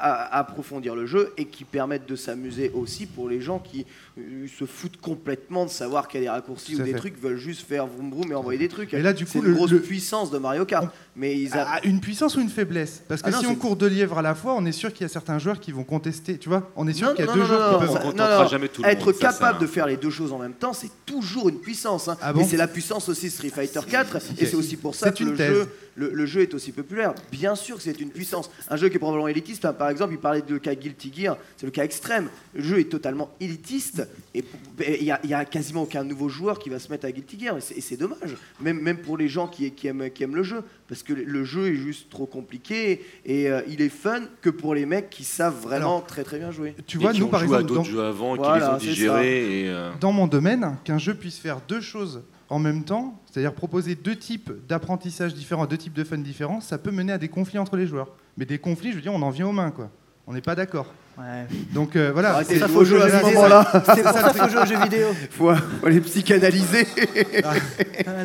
[0.02, 3.86] approfondir le jeu et qui permettent de s'amuser aussi pour les gens qui
[4.18, 6.98] euh, se foutent complètement de savoir qu'il y a des raccourcis ou des fait.
[6.98, 8.94] trucs, veulent juste faire vroom vroom et envoyer des trucs.
[8.94, 10.92] Et là, du c'est coup, une le- grosse le- puissance de Mario Kart.
[11.16, 13.54] Mais ils a- Ah, une puissance ou une faiblesse Parce que Ah non, si on
[13.56, 15.72] court deux lièvres à la fois, on est sûr qu'il y a certains joueurs qui
[15.72, 16.38] vont contester.
[16.38, 17.80] Tu vois, on est sûr qu'il y a non, deux non, joueurs non, qui non,
[17.80, 17.90] peuvent.
[17.90, 20.10] On ça- contentera non, jamais tout le Être monde, capable ça- de faire les deux
[20.10, 22.08] choses en même temps, c'est toujours une puissance.
[22.08, 22.16] hein.
[22.22, 25.22] Ah c'est la puissance aussi de Street Fighter 4, et c'est aussi pour ça que
[25.24, 25.52] une le thèse.
[25.52, 25.68] jeu,
[26.00, 27.14] le, le jeu est aussi populaire.
[27.30, 28.50] Bien sûr que c'est une puissance.
[28.68, 31.36] Un jeu qui est probablement élitiste, hein, par exemple, il parlait de cas Guilty Gear,
[31.56, 32.28] c'est le cas extrême.
[32.54, 34.44] Le jeu est totalement élitiste, et
[34.80, 37.60] il n'y a, quasiment aucun nouveau joueur qui va se mettre à Guilty Gear, et
[37.60, 38.36] c'est- et c'est dommage.
[38.60, 41.44] Même, même pour les gens qui, qui aiment, qui aiment le jeu, parce que le
[41.44, 45.24] jeu est juste trop compliqué, et euh, il est fun que pour les mecs qui
[45.24, 46.74] savent vraiment Alors, très très bien jouer.
[46.86, 48.58] Tu et vois, qui nous ont par joué à exemple, d'autres dans, jeux avant, qui
[48.60, 49.62] les ont digérés.
[49.64, 53.54] Et, euh, dans mon domaine, qu'un jeu puisse faire deux choses en même temps, c'est-à-dire
[53.54, 57.28] proposer deux types d'apprentissage différents, deux types de fun différents, ça peut mener à des
[57.28, 58.08] conflits entre les joueurs.
[58.36, 59.90] Mais des conflits, je veux dire, on en vient aux mains, quoi.
[60.26, 60.92] On n'est pas d'accord.
[61.18, 61.46] Ouais.
[61.72, 62.34] Donc euh, voilà.
[62.34, 63.66] Arrêtez c'est- de jouer au jeu à ce moment-là.
[63.94, 65.06] C'est pour ça qu'il faut jouer aux jeux vidéo.
[65.30, 66.86] Faut, faut les psychanalyser.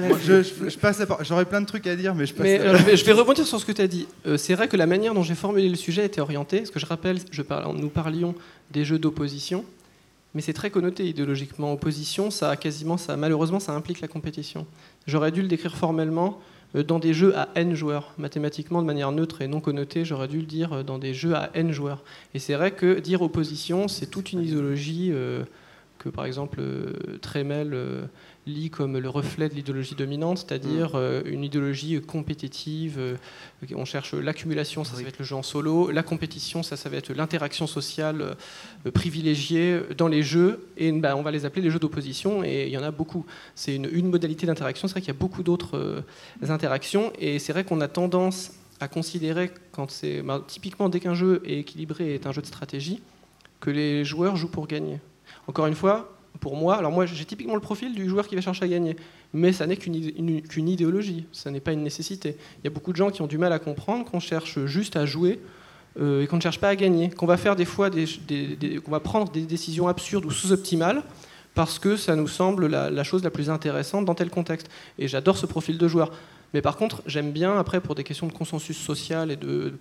[0.09, 2.33] Moi, je, je- je passe la par- J'aurais plein de trucs à dire, mais je
[2.33, 2.43] passe.
[2.43, 4.07] Mais la- euh, je, vais, je vais rebondir sur ce que tu as dit.
[4.27, 6.65] Euh, c'est vrai que la manière dont j'ai formulé le sujet était orientée.
[6.65, 8.35] Ce que je rappelle, je parle- nous parlions
[8.71, 9.65] des jeux d'opposition,
[10.35, 11.71] mais c'est très connoté idéologiquement.
[11.73, 14.67] Opposition, ça a quasiment, ça, malheureusement, ça implique la compétition.
[15.07, 16.39] J'aurais dû le décrire formellement
[16.75, 20.03] euh, dans des jeux à n joueurs, mathématiquement de manière neutre et non connotée.
[20.03, 22.03] J'aurais dû le dire euh, dans des jeux à n joueurs.
[22.33, 25.43] Et c'est vrai que dire opposition, c'est toute une idéologie euh,
[25.99, 28.05] que, par exemple, euh,
[28.47, 32.97] lit comme le reflet de l'idéologie dominante, c'est-à-dire euh, une idéologie compétitive.
[32.99, 33.15] euh,
[33.75, 35.89] on cherche l'accumulation, ça, ça va être le jeu en solo.
[35.91, 38.35] La compétition, ça, ça va être l'interaction sociale
[38.85, 40.67] euh, privilégiée dans les jeux.
[40.77, 42.43] Et bah, on va les appeler les jeux d'opposition.
[42.43, 43.25] Et il y en a beaucoup.
[43.55, 44.87] C'est une, une modalité d'interaction.
[44.87, 46.03] C'est vrai qu'il y a beaucoup d'autres
[46.47, 47.11] interactions.
[47.19, 51.41] Et c'est vrai qu'on a tendance à considérer, quand c'est bah, typiquement dès qu'un jeu
[51.45, 53.01] est équilibré et est un jeu de stratégie,
[53.59, 54.99] que les joueurs jouent pour gagner.
[55.47, 58.41] Encore une fois, pour moi, alors moi j'ai typiquement le profil du joueur qui va
[58.41, 58.95] chercher à gagner,
[59.33, 62.35] mais ça n'est qu'une idé- une- qu'une idéologie, ça n'est pas une nécessité.
[62.59, 64.95] Il y a beaucoup de gens qui ont du mal à comprendre qu'on cherche juste
[64.95, 65.39] à jouer
[65.99, 68.99] euh, et qu'on ne cherche pas à gagner, qu'on va faire des fois qu'on va
[68.99, 71.03] prendre des décisions absurdes ou sous-optimales
[71.53, 74.67] parce que ça nous semble la, la chose la plus intéressante dans tel contexte.
[74.99, 76.11] Et j'adore ce profil de joueur.
[76.53, 79.73] Mais par contre, j'aime bien après pour des questions de consensus social et de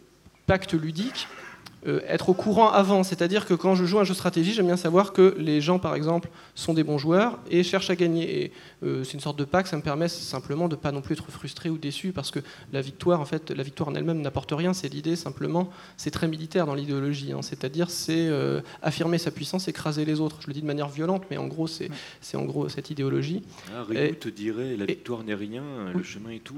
[0.46, 1.26] pacte ludique
[1.86, 3.02] euh, être au courant avant.
[3.02, 5.78] C'est-à-dire que quand je joue un jeu de stratégie, j'aime bien savoir que les gens,
[5.78, 8.44] par exemple, sont des bons joueurs et cherchent à gagner.
[8.44, 8.52] Et
[8.84, 11.30] euh, c'est une sorte de pacte, ça me permet simplement de pas non plus être
[11.30, 12.40] frustré ou déçu parce que
[12.72, 14.72] la victoire, en fait, la victoire en elle-même n'apporte rien.
[14.74, 17.32] C'est l'idée simplement, c'est très militaire dans l'idéologie.
[17.32, 17.42] hein.
[17.42, 20.38] C'est-à-dire, c'est euh, affirmer sa puissance, écraser les autres.
[20.40, 21.90] Je le dis de manière violente, mais en gros, c'est
[22.20, 23.42] c'est en gros cette idéologie.
[23.74, 25.62] Ah, Et- te dirait la et- victoire n'est rien,
[25.94, 26.54] le chemin est tout.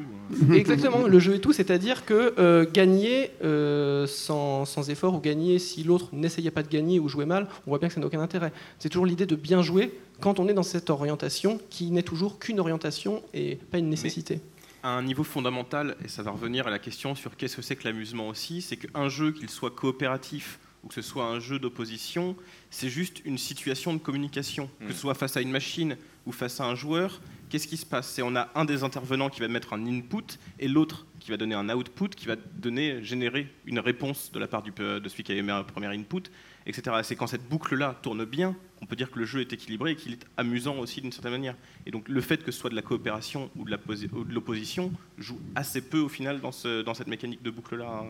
[0.53, 5.83] Exactement, le jeu et tout, c'est-à-dire que euh, gagner euh, sans, sans effort gagner si
[5.83, 8.21] l'autre n'essayait pas de gagner ou jouait mal, on voit bien que ça n'a aucun
[8.21, 8.53] intérêt.
[8.79, 12.39] C'est toujours l'idée de bien jouer quand on est dans cette orientation qui n'est toujours
[12.39, 14.41] qu'une orientation et pas une nécessité.
[14.87, 17.75] à un niveau fondamental, et ça va revenir à la question sur qu'est-ce que c'est
[17.75, 21.59] que l'amusement aussi, c'est qu'un jeu, qu'il soit coopératif ou que ce soit un jeu
[21.59, 22.37] d'opposition,
[22.71, 24.71] c'est juste une situation de communication.
[24.87, 27.21] Que ce soit face à une machine ou face à un joueur,
[27.51, 28.09] qu'est-ce qui se passe?
[28.09, 31.37] C'est on a un des intervenants qui va mettre un input et l'autre qui va
[31.37, 35.25] donner un output, qui va donner, générer une réponse de la part pe- de celui
[35.25, 36.23] qui a émis un premier input,
[36.67, 36.99] etc.
[37.03, 39.97] C'est quand cette boucle-là tourne bien qu'on peut dire que le jeu est équilibré et
[39.97, 41.57] qu'il est amusant aussi d'une certaine manière.
[41.85, 45.81] Et donc le fait que ce soit de la coopération ou de l'opposition joue assez
[45.81, 48.05] peu au final dans, ce- dans cette mécanique de boucle-là.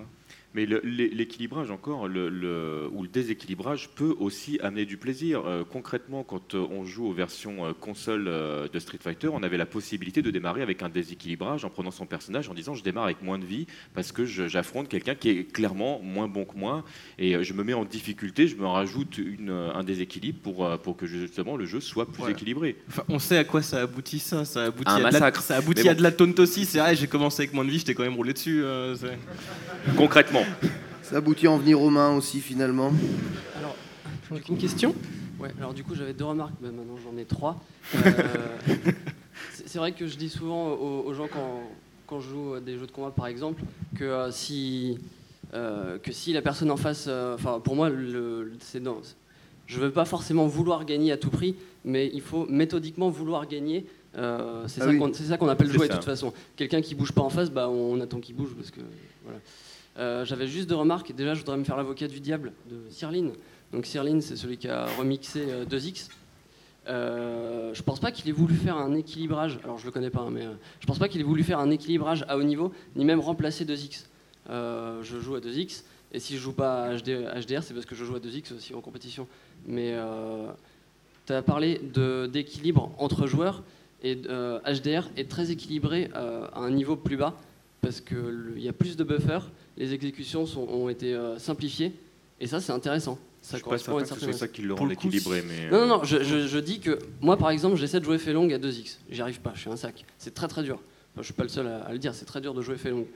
[0.57, 5.43] Mais l'équilibrage encore, le, le- ou le déséquilibrage peut aussi amener du plaisir.
[5.45, 9.59] Euh, concrètement, quand euh, on joue aux versions euh, console de Street Fighter, on avait
[9.59, 13.05] la possibilité de démarrer avec un déséquilibrage en prenant son personnage en disant je démarre
[13.05, 16.85] avec moins de vie parce que j'affronte quelqu'un qui est clairement moins bon que moi
[17.19, 21.05] et je me mets en difficulté, je me rajoute une, un déséquilibre pour, pour que
[21.07, 22.33] justement le jeu soit plus Voilà.
[22.33, 22.77] équilibré.
[22.89, 24.47] Enfin, on sait à quoi ça aboutit ça.
[24.47, 25.43] Ça aboutit, Un à, de la, massacre.
[25.43, 25.99] ça aboutit Mais à bon.
[25.99, 26.65] de la taunt aussi.
[26.65, 28.63] C'est vrai, j'ai commencé avec moins de vie, je t'ai quand même roulé dessus.
[28.65, 28.95] euh,
[29.97, 30.46] Concrètement.
[31.03, 32.93] Ça aboutit à en venir aux mains aussi finalement.
[33.59, 33.77] Alors,
[34.49, 34.95] Une question?
[35.39, 37.61] Ouais, alors du coup, j'avais deux remarques, mais maintenant j'en ai trois.
[37.95, 38.57] Euh,
[39.53, 41.63] c'est vrai que je dis souvent aux, aux gens quand,
[42.07, 43.63] quand je joue à des jeux de combat, par exemple,
[43.97, 44.99] que euh, si
[45.55, 48.97] euh, que si la personne en face, euh, enfin pour moi, le, le- c'est dans,
[49.67, 51.55] je veux pas forcément vouloir gagner à tout prix,
[51.85, 53.87] mais il faut méthodiquement vouloir gagner.
[54.17, 54.99] Euh, c'est Ah ça oui.
[54.99, 56.33] qu'on c'est ça qu'on appelle C'est jouer de toute façon.
[56.57, 58.81] Quelqu'un qui bouge pas en face, bah, on attend qu'il bouge parce que
[59.23, 59.39] voilà.
[59.99, 61.15] Euh, J'avais juste deux remarques.
[61.15, 63.33] Déjà, je voudrais me faire l'avocat du diable de Cyrline.
[63.73, 66.09] Donc Cyrline, c'est celui qui a remixé euh, 2X.
[66.89, 69.59] Euh, je pense pas qu'il ait voulu faire un équilibrage.
[69.65, 71.59] Alors je le connais pas, hein, mais euh, je pense pas qu'il ait voulu faire
[71.59, 74.07] un équilibrage à haut niveau, ni même remplacer 2X.
[74.51, 75.83] Euh, je joue à 2X,
[76.13, 78.55] et si je joue pas à HD HDR, c'est parce que je joue à 2X
[78.55, 79.27] aussi en compétition.
[79.67, 80.47] Mais euh,
[81.27, 81.81] tu as parlé
[82.29, 83.65] d'équilibre entre joueurs,
[84.05, 87.35] et euh, HDR est très équilibré euh, à un niveau plus bas,
[87.81, 91.93] parce qu'il y a plus de buffers, les exécutions sont- ont été euh, simplifiées,
[92.41, 93.19] et ça c'est intéressant.
[93.43, 95.43] Je Ça suis pas correspond à que ce soit certaine ça qui le rend équilibré.
[95.47, 95.71] Mais...
[95.71, 98.53] non, non, non, je, je- je dis que moi par exemple, j'essaie de jouer Felong
[98.53, 98.97] à 2x.
[99.11, 100.05] J'y arrive pas, je suis un sac.
[100.19, 100.77] C'est très très dur.
[101.15, 102.77] Enfin, je suis pas le seul à, à le dire, c'est très dur de jouer
[102.77, 103.07] Felong.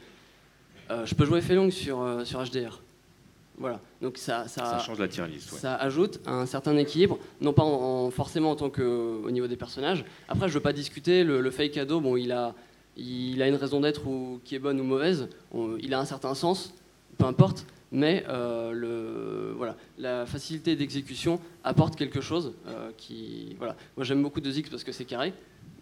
[0.91, 2.81] Euh, je peux jouer Felong sur, euh, sur HDR.
[3.59, 5.53] Voilà, donc ça, ça, Ça change la tier list.
[5.53, 5.59] ouais.
[5.59, 9.49] ça ajoute un certain équilibre, non pas en, en- forcément en tant que au niveau
[9.49, 10.03] des personnages.
[10.28, 12.01] Après, je veux pas discuter le, le fake ado.
[12.01, 12.55] Bon, il a,
[13.01, 15.28] il a une raison d'être ou qui est bonne ou mauvaise.
[15.52, 16.74] On- il a un certain sens,
[17.18, 17.66] peu importe.
[17.93, 23.74] Mais euh, le, voilà, la facilité d'exécution apporte quelque chose euh, qui, voilà.
[23.97, 25.32] Moi, j'aime beaucoup 2x parce que c'est carré,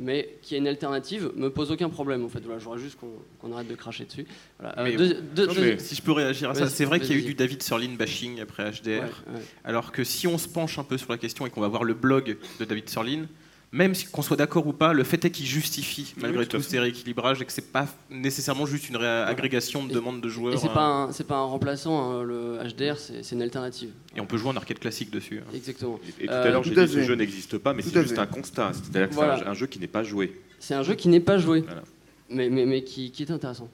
[0.00, 2.40] mais qui est une alternative, me pose aucun problème en fait.
[2.40, 4.24] Voilà, j'aurais juste qu'on arrête de cracher dessus.
[4.58, 4.78] Voilà.
[4.78, 6.98] Euh, Mais- deux- deux- Non, deux- mais si je peux réagir à ça, c'est vrai
[6.98, 9.02] qu'il y a eu du David Sirlin bashing après HDR.
[9.02, 9.42] Ouais, ouais.
[9.62, 11.84] Alors que si on se penche un peu sur la question et qu'on va voir
[11.84, 13.26] le blog de David Sirlin,
[13.70, 16.62] même si qu'on soit d'accord ou pas, le fait est qu'il justifie malgré tout tout
[16.62, 20.54] ces rééquilibrages et que c'est pas nécessairement juste une ré- agrégation de demandes de joueurs.
[20.54, 20.72] Et c'est hein.
[20.74, 23.90] pas, un, c'est pas un remplaçant, hein, le HDR, c'est c'est une alternative.
[24.16, 25.40] Et on peut jouer en arcade classique dessus.
[25.46, 25.50] hein.
[25.54, 26.00] Exactement.
[26.18, 27.04] Et, et tout Euh, à l'heure, tout j'ai dit ce fait.
[27.04, 28.72] jeu n'existe pas, mais Tout c'est juste un constat.
[28.72, 29.38] C'est-à-dire que Voilà.
[29.38, 30.40] c'est un, un jeu qui n'est pas joué.
[30.58, 31.82] C'est un jeu qui n'est pas joué, Voilà.
[32.30, 33.68] mais, mais, mais qui, qui est intéressant.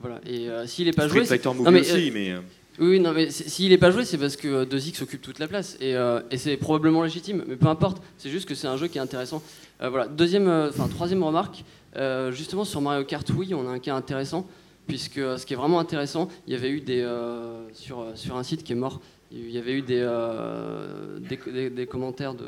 [0.00, 0.20] Voilà.
[0.26, 2.40] Et euh, s'il n'est pas Street joué, c'est- Fighter Movie Non, mais, aussi, mais euh,
[2.80, 5.46] Oui, non, mais s'il n'est pas joué, c'est parce que euh, 2X occupe toute la
[5.46, 5.76] place.
[5.80, 8.02] Et, euh, et c'est probablement légitime, mais peu importe.
[8.16, 9.42] C'est juste que c'est un jeu qui est intéressant.
[9.82, 10.08] Euh, voilà.
[10.08, 11.62] Deuxième, euh, enfin, troisième remarque,
[11.96, 14.46] euh, justement sur Mario Kart Wii, on a un cas intéressant,
[14.86, 17.00] puisque euh, ce qui est vraiment intéressant, il y avait eu des.
[17.02, 19.00] euh, sur, euh, sur un site qui est mort,
[19.30, 22.46] il y avait eu des, euh, des, commentaires de,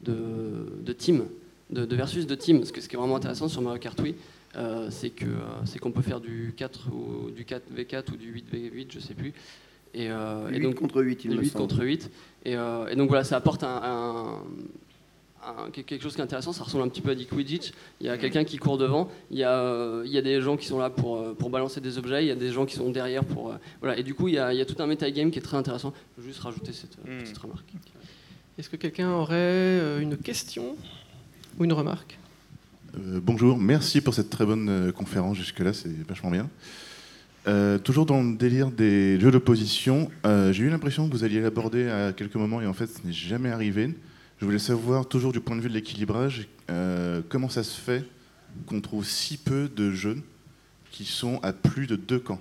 [0.00, 0.14] de,
[0.82, 1.26] de team,
[1.70, 2.62] de, versus de team.
[2.62, 4.14] Que ce qui est vraiment intéressant sur Mario Kart Wii,
[4.56, 8.32] euh, c'est que euh, c'est qu'on peut faire du 4 ou du 4v4 ou du
[8.34, 9.32] 8v8, je sais plus.
[9.94, 11.62] Et, euh, et 8 donc contre 8, il me 8 semble.
[11.68, 12.10] contre 8.
[12.44, 14.42] Et, euh, et donc voilà, ça apporte un, un-
[15.44, 16.52] un- quelque chose qui est intéressant.
[16.52, 17.72] Ça ressemble un petit peu à du Quidditch.
[18.00, 19.10] Il y a quelqu'un qui court devant.
[19.30, 21.98] Il y a, il y a des gens qui sont là pour, pour balancer des
[21.98, 22.24] objets.
[22.24, 23.52] Il y a des gens qui sont derrière pour.
[23.80, 23.98] voilà.
[23.98, 25.56] Et du coup, il y, a, il y a tout un metagame qui est très
[25.56, 25.92] intéressant.
[26.16, 27.18] Je veux juste rajouter cette Hmm.
[27.22, 27.66] petite remarque.
[28.58, 30.76] Est-ce que quelqu'un aurait une question
[31.58, 32.18] ou une remarque?
[32.94, 36.50] Euh, bonjour, merci pour cette très bonne euh, conférence jusque-là, c'est vachement bien.
[37.48, 41.88] Euh, toujours dans le délire des jeux d'opposition, j'ai eu l'impression que vous alliez l'aborder
[41.88, 43.94] à quelques moments et en fait ce n'est jamais arrivé.
[44.38, 46.48] Je voulais savoir, toujours du point de vue de l'équilibrage,
[47.28, 48.04] comment ça se fait
[48.66, 50.22] qu'on trouve si peu de jeux
[50.90, 52.40] qui sont à plus de deux camps.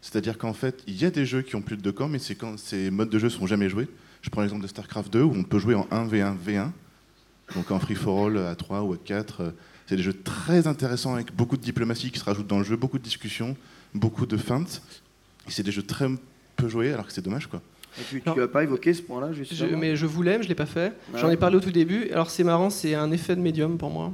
[0.00, 2.18] C'est-à-dire qu'en fait, il y a des jeux qui ont plus de deux camps, mais
[2.18, 3.88] ces modes de jeu sont jamais joués.
[4.22, 6.70] Je prends l'exemple de StarCraft 2 où on peut jouer en 1v1 V1,
[7.54, 9.52] donc en free for all à 3 ou à 4.
[9.90, 12.76] C'est des jeux très intéressants avec beaucoup de diplomatie qui se rajoute dans le jeu,
[12.76, 13.56] beaucoup de discussions,
[13.92, 14.82] beaucoup de feintes.
[15.48, 16.06] Et c'est des jeux très
[16.54, 17.60] peu joués, alors que c'est dommage quoi.
[17.98, 18.34] Et tu, Non.
[18.34, 20.66] tu as pas évoqué ce point-là, Je- justement mais je voulais, mais je l'ai pas
[20.66, 20.92] fait.
[21.12, 22.08] Ah J'en ai parlé au tout début.
[22.12, 24.12] Alors c'est marrant, c'est un effet de médium pour moi.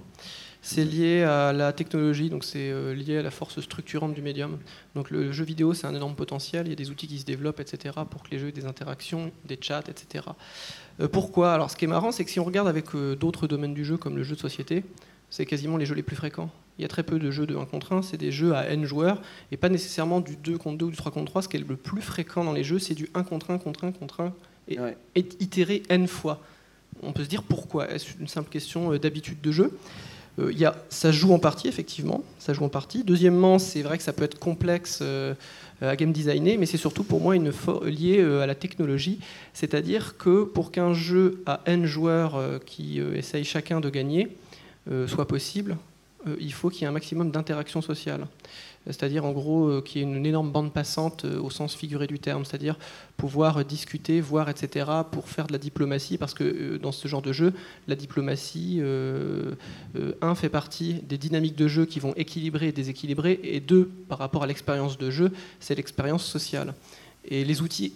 [0.62, 4.56] C'est lié à la technologie, donc c'est euh, lié à la force structurante du médium.
[4.94, 6.68] Donc le jeu vidéo, c'est un énorme potentiel.
[6.68, 8.64] Il y a des outils qui se développent, etc., pour que les jeux aient des
[8.64, 10.24] interactions, des chats, etc.
[11.02, 11.52] Euh, pourquoi?
[11.52, 13.84] Alors ce qui est marrant, c'est que si on regarde avec euh, d'autres domaines du
[13.84, 14.82] jeu, comme le jeu de société,
[15.30, 16.50] c'est quasiment les jeux les plus fréquents.
[16.78, 18.68] Il y a très peu de jeux de 1 contre 1, c'est des jeux à
[18.68, 21.42] n joueurs, et pas nécessairement du 2 contre 2 ou du 3 contre 3.
[21.42, 23.84] Ce qui est le plus fréquent dans les jeux, c'est du 1 contre 1 contre
[23.84, 24.32] 1 contre 1,
[24.68, 24.96] et, Ouais.
[25.14, 26.40] et itéré n fois.
[27.02, 27.90] On peut se dire pourquoi?
[27.90, 29.78] Est-ce une simple question euh, d'habitude de jeu?
[30.38, 32.22] Euh, y a, Ça joue en partie, effectivement.
[32.38, 33.04] Ça joue en partie.
[33.04, 35.34] Deuxièmement, c'est vrai que ça peut être complexe euh,
[35.80, 37.52] à game designer, mais c'est surtout pour moi une
[37.84, 39.18] lié euh, à la technologie.
[39.54, 44.28] C'est-à-dire que pour qu'un jeu à n joueurs qui essayent chacun de gagner
[45.06, 45.76] soit possible,
[46.26, 48.26] euh, il faut qu'il y ait un maximum d'interaction sociale.
[48.86, 52.06] C'est-à-dire en gros euh, qu'il y ait une énorme bande passante euh, au sens figuré
[52.06, 52.78] du terme, c'est-à-dire
[53.16, 57.08] pouvoir euh, discuter, voir, etc., pour faire de la diplomatie, parce que euh, dans ce
[57.08, 57.52] genre de jeu,
[57.88, 59.54] la diplomatie, euh,
[59.96, 63.90] euh, un, fait partie des dynamiques de jeu qui vont équilibrer et déséquilibrer, et deux,
[64.08, 66.74] par rapport à l'expérience de jeu, c'est l'expérience sociale.
[67.24, 67.92] Et les outils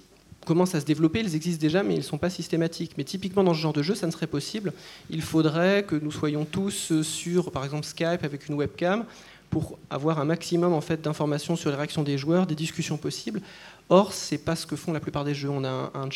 [0.46, 2.92] commencent à se développer, ils existent déjà, mais ils ne sont pas systématiques.
[2.96, 4.72] Mais typiquement dans ce genre de jeu, ça ne serait possible.
[5.10, 9.04] Il faudrait que nous soyons tous euh, sur, par exemple, Skype avec une webcam,
[9.50, 13.40] pour avoir un maximum en fait d'informations sur les réactions des joueurs, des discussions possibles.
[13.88, 15.50] Or, c'est pas ce que font la plupart des jeux.
[15.50, 16.08] On a un,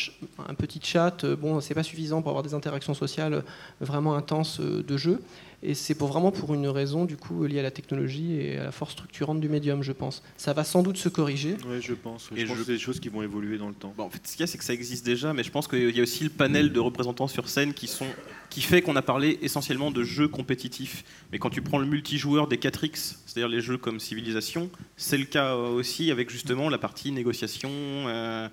[0.47, 3.41] un petit chat, euh, bon, c'est pas suffisant pour avoir des interactions sociales euh,
[3.81, 5.21] vraiment intenses de jeu.
[5.67, 8.63] Et c'est pour vraiment pour une raison du coup liée à la technologie et à
[8.65, 10.21] la force structurante du médium, je pense.
[10.37, 11.57] Ça va sans doute se corriger.
[11.67, 12.29] Ouais, je pense.
[12.35, 13.93] Et Je pense je- que c'est des choses qui vont évoluer dans le temps.
[13.97, 15.67] Bon, en fait, ce qu'il y a, c'est que ça existe déjà, mais je pense
[15.67, 18.05] qu'il y a aussi le panel de représentants sur scène qui, sont,
[18.49, 21.03] qui fait qu'on a parlé essentiellement de jeux compétitifs.
[21.31, 25.25] Mais quand tu prends le multijoueur des 4X, c'est-à-dire les jeux comme Civilization, c'est le
[25.25, 28.47] cas aussi avec justement la partie négociation, euh,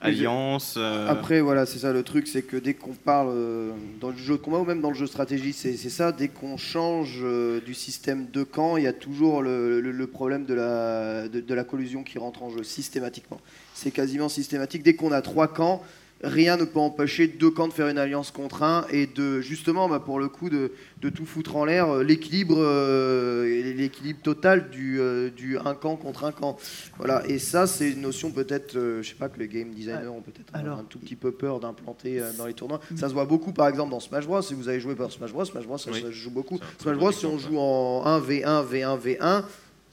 [0.00, 0.74] alliance.
[0.76, 3.70] euh, Après, voilà, c'est ça le truc, c'est que dès qu'on parle euh,
[4.00, 6.28] dans le jeu de combat ou même dans le jeu stratégie, c'est c'est ça, dès
[6.28, 10.44] qu'on change euh, du système de camp, il y a toujours le, le- le problème
[10.44, 13.40] de la, de, de la collusion qui rentre en jeu systématiquement.
[13.74, 14.82] C'est quasiment systématique.
[14.82, 15.82] Dès qu'on a trois camps,
[16.26, 19.88] rien ne peut empêcher deux camps de faire une alliance contre un et de justement,
[19.88, 24.70] bah, pour le coup, de, de tout foutre en l'air, euh, l'équilibre euh, l'équilibre total
[24.70, 26.56] du, euh, du un camp contre un camp.
[26.98, 30.08] Voilà, et ça, c'est une notion peut-être, euh, je sais pas, que les game designers
[30.08, 32.80] ont peut-être un- alors- un tout petit peu peur d'implanter euh, dans les tournois.
[32.96, 34.42] Ça se voit beaucoup, par exemple, dans Smash Bros.
[34.42, 36.00] Si vous avez joué par Smash Bros, Smash Bros, ça, Oui.
[36.00, 36.58] ça se joue beaucoup.
[36.80, 39.42] Smash Bros, si on joue en 1v1, V1, V1,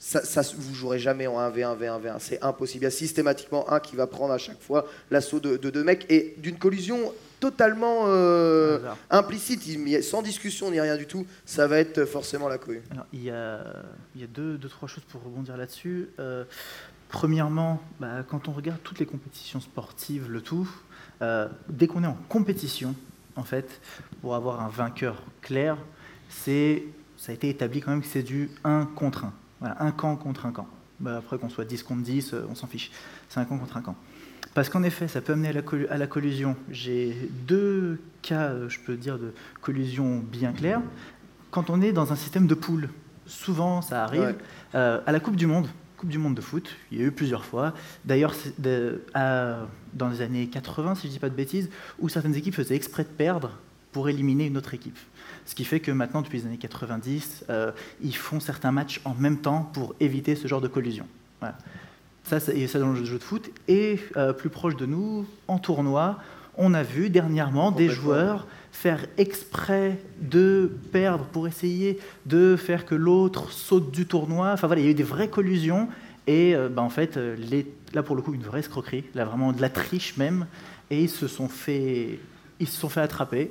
[0.06, 2.16] ça, ça, vous jouerez jamais en 1v1, V1, V1.
[2.18, 2.82] C'est impossible.
[2.82, 5.82] Il y a systématiquement un qui va prendre à chaque fois l'assaut de, de deux
[5.82, 6.98] mecs et d'une collision
[7.40, 12.58] totalement euh, implicite, il- sans discussion ni rien du tout, ça va être forcément la
[12.58, 12.82] cohue.
[12.90, 13.64] Alors, il y a,
[14.14, 16.10] il y a deux, deux, trois choses pour rebondir là-dessus.
[16.18, 16.44] Euh,
[17.08, 20.68] premièrement, bah, quand on regarde toutes les compétitions sportives, le tout,
[21.22, 22.94] euh, dès qu'on est en compétition,
[23.36, 23.80] en fait,
[24.20, 25.78] pour avoir un vainqueur clair,
[26.28, 26.82] c'est,
[27.16, 29.32] ça a été établi quand même que c'est du 1 contre 1.
[29.64, 30.66] Voilà, un camp contre un camp.
[31.00, 32.90] Bah, après, qu'on soit 10 contre 10, euh, on s'en fiche.
[33.30, 33.96] C'est un camp contre un camp.
[34.52, 36.54] Parce qu'en effet, ça peut amener à la, collu- à la collusion.
[36.70, 37.16] J'ai
[37.46, 39.32] deux cas, euh, je peux dire, de
[39.62, 40.82] collusion bien clairs.
[41.50, 42.90] Quand on est dans un système de poule,
[43.24, 44.20] souvent ça arrive.
[44.20, 44.34] Ouais.
[44.74, 47.10] Euh, à la Coupe du Monde, Coupe du Monde de foot, il y a eu
[47.10, 47.72] plusieurs fois.
[48.04, 48.34] D'ailleurs,
[49.94, 51.70] dans les années 80, si je ne dis pas de bêtises,
[52.00, 53.52] où certaines équipes faisaient exprès de perdre
[53.92, 54.98] pour éliminer une autre équipe.
[55.46, 57.70] Ce qui fait que maintenant, depuis les années 90, euh,
[58.02, 61.06] ils font certains matchs en même temps pour éviter ce genre de collusion.
[61.40, 61.56] Voilà.
[62.24, 63.50] Ça, c'est ça dans le jeu de foot.
[63.68, 66.18] Et euh, plus proche de nous, en tournoi,
[66.56, 72.94] on a vu dernièrement des joueurs faire exprès de perdre pour essayer de faire que
[72.94, 74.52] l'autre saute du tournoi.
[74.52, 75.88] Enfin voilà, il y a eu des vraies collusions.
[76.26, 79.24] Et euh, bah, en fait, euh, les- là pour le coup, une vraie escroquerie, là
[79.26, 80.46] vraiment de la triche même.
[80.90, 82.18] Et ils se sont fait,
[82.60, 83.50] ils se sont fait attraper.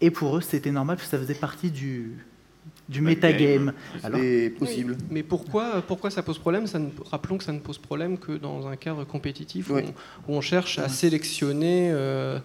[0.00, 2.18] Et pour eux, c'était normal parce que ça faisait partie du,
[2.88, 3.72] du metagame.
[4.02, 4.96] Alors, C'est possible.
[4.98, 8.18] Oui, mais pourquoi, pourquoi ça pose problème ça ne, Rappelons que ça ne pose problème
[8.18, 9.82] que dans un cadre compétitif Oui.
[9.82, 9.86] où,
[10.28, 12.38] on, où on cherche à sélectionner euh, euh,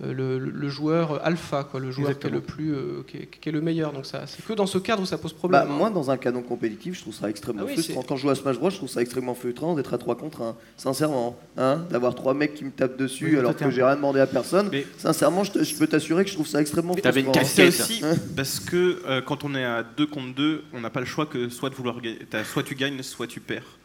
[0.00, 3.48] le, le joueur alpha, quoi, le joueur qui est le, plus, euh, qui, est, qui
[3.48, 3.92] est le meilleur.
[3.92, 5.62] Donc ça, c'est que dans ce cadre où ça pose problème.
[5.62, 5.76] Bah, hein.
[5.76, 8.02] moi, dans un canon compétitif, je trouve ça extrêmement Ah oui, frustrant.
[8.02, 10.42] Quand je joue à Smash Bros, je trouve ça extrêmement frustrant d'être à 3 contre
[10.42, 10.56] 1.
[10.76, 14.20] Sincèrement, hein, d'avoir trois mecs qui me tapent dessus Oui, alors que j'ai rien demandé
[14.20, 14.68] à personne.
[14.70, 17.44] Mais- Sincèrement, je, peux t'assurer que je trouve ça extrêmement T'avais une frustrant.
[17.48, 17.80] C'est casquette.
[17.90, 21.00] aussi Hein parce que euh, quand on est à 2 contre 2, on n'a pas
[21.00, 22.18] le choix que soit de vouloir gagner.
[22.30, 23.77] t'as- Soit tu gagnes, soit tu perds.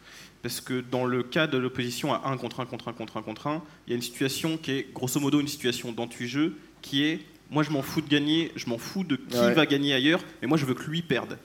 [0.44, 3.22] Parce que dans le cas de l'opposition à 1 contre 1 contre 1 contre 1
[3.22, 7.02] contre 1, il y a une situation qui est grosso modo une situation d'anti-jeu qui
[7.04, 9.54] est moi je m'en fous de gagner, je m'en fous de qui Ouais.
[9.54, 11.38] va gagner ailleurs, mais moi je veux que lui perde.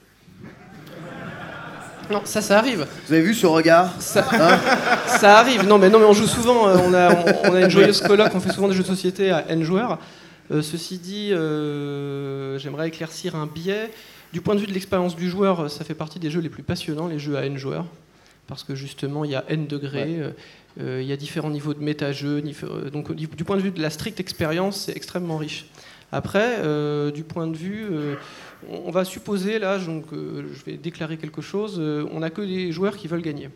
[2.12, 2.88] Non, ça, ça arrive.
[3.08, 4.60] Vous avez vu ce regard Ça, Hein
[5.08, 5.64] ça arrive.
[5.68, 6.68] Non, mais non, mais on joue souvent.
[6.68, 8.32] euh, on a, on, on a une joyeuse colloque.
[8.34, 10.00] On fait souvent des jeux de société à n joueurs.
[10.52, 13.92] Euh, ceci dit, euh, j'aimerais éclaircir un biais.
[14.34, 16.64] Du point de vue de l'expérience du joueur, ça fait partie des jeux les plus
[16.64, 17.86] passionnants, les jeux à n joueurs,
[18.50, 20.18] parce que justement, il y a n degrés.
[20.20, 20.32] euh,
[20.82, 22.42] euh, il y a différents niveaux de méta-jeux.
[22.64, 25.68] euh, Donc, du, du point de vue de la stricte expérience, c'est extrêmement riche.
[26.12, 28.16] Après, euh, du point de vue, euh,
[28.86, 32.98] on va supposer, là, donc, je vais déclarer quelque chose, on n'a que des joueurs
[32.98, 33.50] qui veulent gagner.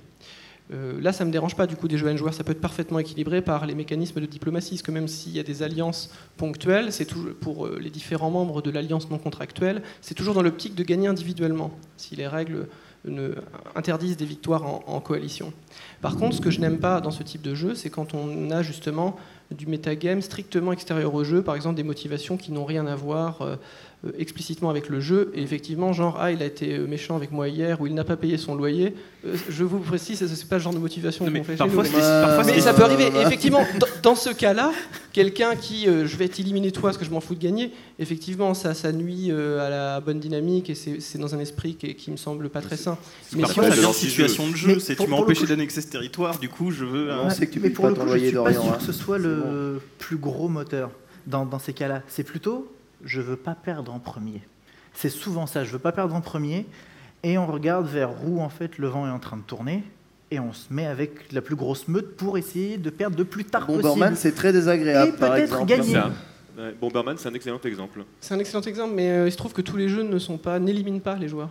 [0.73, 2.53] Euh, là, ça ne me dérange pas du coup des jeux à joueurs, ça peut
[2.53, 5.61] être parfaitement équilibré par les mécanismes de diplomatie, parce que même s'il y a des
[5.61, 7.07] alliances ponctuelles, c'est
[7.41, 11.77] pour les différents membres de l'alliance non contractuelle, c'est toujours dans l'optique de gagner individuellement,
[11.97, 12.67] si les règles
[13.05, 13.35] ne
[13.75, 15.51] interdisent des victoires en, en coalition.
[16.01, 18.51] Par contre, ce que je n'aime pas dans ce type de jeu, c'est quand on
[18.51, 19.17] a justement
[19.51, 23.41] du metagame strictement extérieur au jeu, par exemple des motivations qui n'ont rien à voir
[23.41, 23.55] euh,
[24.17, 27.47] explicitement avec le jeu, et effectivement, genre, ah, il a été euh, méchant avec moi
[27.47, 28.93] hier, ou il n'a pas payé son loyer,
[29.25, 31.53] Euh, je vous précise, ce n'est pas le genre de motivation Non, qu'on mais fait
[31.53, 31.91] chez parfois, nous.
[31.91, 33.05] parfois, Mais c'est ça peut arriver.
[33.17, 34.73] Et effectivement, dans, dans ce cas-là,
[35.13, 38.53] quelqu'un qui, euh, je vais t'éliminer toi parce que je m'en fous de gagner, effectivement,
[38.53, 41.95] ça, ça nuit euh, à la bonne dynamique et c'est c'est dans un esprit qui,
[41.95, 42.97] qui me semble pas très sain.
[43.33, 46.37] Mais si on- situation de jeu, Mais c'est pour- tu m'as empêché d'annexer ce territoire,
[46.39, 47.09] du coup je veux.
[47.13, 48.65] un- On sait que tu mais payes pour pas le coup, je suis pas sûr
[48.65, 48.75] hein.
[48.77, 50.91] que ce soit le plus gros moteur
[51.27, 52.01] dans, dans ces cas-là.
[52.09, 52.67] C'est plutôt,
[53.03, 54.41] je veux pas perdre en premier.
[54.93, 56.65] C'est souvent ça, je veux pas perdre en premier,
[57.23, 59.83] et on regarde vers où en fait le vent est en train de tourner,
[60.31, 63.45] et on se met avec la plus grosse meute pour essayer de perdre le plus
[63.45, 64.17] tard Bomberman, possible.
[64.17, 65.65] c'est très désagréable, Et par peut-être exemple.
[65.69, 65.83] gagner.
[65.91, 66.11] C'est un-
[66.65, 68.03] ouais, Bomberman, c'est un excellent exemple.
[68.21, 70.37] C'est un excellent exemple, mais euh, il se trouve que tous les jeux ne sont
[70.37, 71.49] pas, n'éliminent pas les joueurs.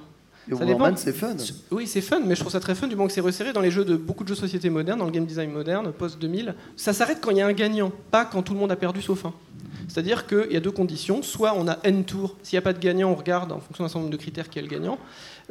[0.48, 1.36] Et Ça Bomberman, c'est fun.
[1.70, 3.60] Oui, c'est fun, mais je trouve ça très fun du moment que c'est resserré dans
[3.60, 6.18] les jeux de beaucoup de jeux de société modernes, dans le game design moderne, post
[6.20, 6.54] 2000.
[6.76, 9.00] Ça s'arrête quand il y a un gagnant, pas quand tout le monde a perdu
[9.02, 9.32] sauf un.
[9.88, 11.22] C'est-à-dire qu'il y a deux conditions.
[11.22, 13.84] Soit on a n tours, s'il n'y a pas de gagnant, on regarde en fonction
[13.84, 14.98] d'un certain nombre de critères qui est le gagnant.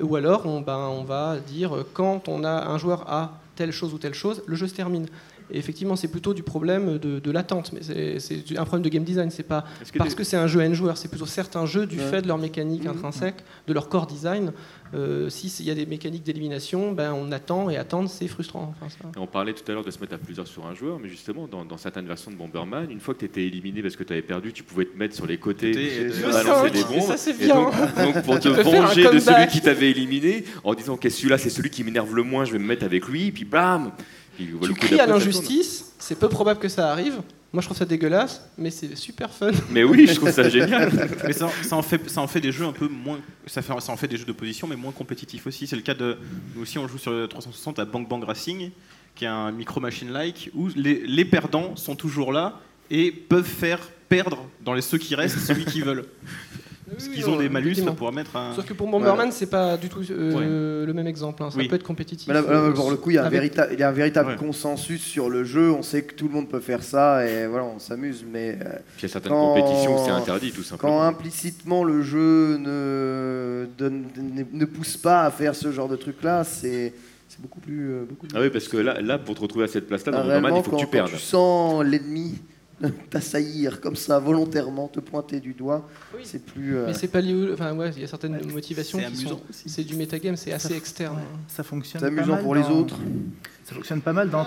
[0.02, 3.72] Ou alors on, ben, on va dire euh, quand on a un joueur a telle
[3.72, 5.06] chose ou telle chose, le jeu se termine.
[5.54, 7.82] Et effectivement, c'est plutôt du problème de, de l'attente, mais
[8.20, 9.30] c'est- un problème de game design.
[9.32, 11.86] C'est pas que parce des- que c'est un jeu n joueurs, c'est plutôt certains jeux
[11.86, 12.06] du Ouais.
[12.06, 12.92] fait de leur mécanique Mhm.
[12.92, 14.54] intrinsèque, de leur core design.
[14.94, 18.74] Euh, S'il y a des mécaniques d'élimination, ben, on attend et attendre, c'est frustrant.
[18.76, 21.00] Enfin, ça- On parlait tout à l'heure de se mettre à plusieurs sur un joueur,
[21.00, 23.96] mais justement, dans, dans certaines versions de Bomberman, une fois que tu étais éliminé parce
[23.96, 26.84] que tu avais perdu, tu pouvais te mettre sur les côtés, Côté et balancer des
[26.84, 27.02] bombes.
[27.08, 27.56] ça, c'est Et bien.
[27.56, 31.50] donc, donc, pour te venger de celui qui t'avait éliminé, en disant que celui-là, c'est
[31.50, 33.92] celui qui m'énerve le moins, je vais me mettre avec lui, et puis bam
[34.36, 37.22] Puis, Tu cries à l'injustice, c'est peu probable que ça arrive.
[37.54, 39.52] Moi, je trouve ça dégueulasse, mais c'est super fun.
[39.70, 40.90] Mais oui, je trouve ça génial.
[41.26, 43.20] Mais ça, ça en fait, ça en fait des jeux un peu moins.
[43.46, 45.68] Ça, fait, ça en fait des jeux d'opposition, mais moins compétitifs aussi.
[45.68, 46.18] C'est le cas de.
[46.56, 48.72] Nous aussi, on joue sur le 360 à Bang Bang Racing,
[49.16, 53.80] qui est un micro machine-like, où les, les perdants sont toujours là et peuvent faire
[54.08, 56.06] perdre dans les ceux qui restent celui qu'ils veulent.
[56.92, 58.54] Parce qu'ils ont des malus pour pouvoir mettre un.
[58.54, 61.42] Sauf que pour Bomberman, c'est pas du tout euh, le même exemple.
[61.44, 61.50] hein.
[61.50, 61.68] Ça Oui.
[61.68, 62.28] peut être compétitif.
[62.28, 63.84] Mais là, là, euh, pour le coup, il y a un, avec- vérita- il y
[63.84, 64.36] a un véritable Ouais.
[64.36, 65.72] consensus sur le jeu.
[65.72, 68.26] On sait que tout le monde peut faire ça et voilà, on s'amuse.
[68.30, 71.04] Mais euh, Puis il y a certaines Quand- compétitions où c'est interdit, tout quand simplement.
[71.04, 74.06] implicitement le jeu ne, donne-
[74.54, 76.94] ne, pousse pas à faire ce genre de truc-là, c'est
[77.28, 77.90] c'est beaucoup plus.
[77.92, 80.12] euh, beaucoup plus Ah oui, parce que là, là, pour te retrouver à cette place-là,
[80.12, 81.12] dans Ah, Bomberman, il faut que tu quand- perdes.
[81.12, 82.36] Quand tu sens l'ennemi
[83.10, 86.22] t'assaillir comme ça volontairement, te pointer du doigt, Oui.
[86.24, 86.76] c'est plus.
[86.78, 87.34] euh, Mais c'est pas lié.
[87.34, 89.68] au- Enfin, ouais, il y a certaines Ouais, motivations c'est qui amusant sont.
[89.68, 91.16] C'est du metagame, c'est assez externe.
[91.18, 92.02] ouais, ça fonctionne.
[92.02, 92.98] c'est pas amusant mal pour les autres.
[93.64, 94.46] Ça fonctionne pas mal dans,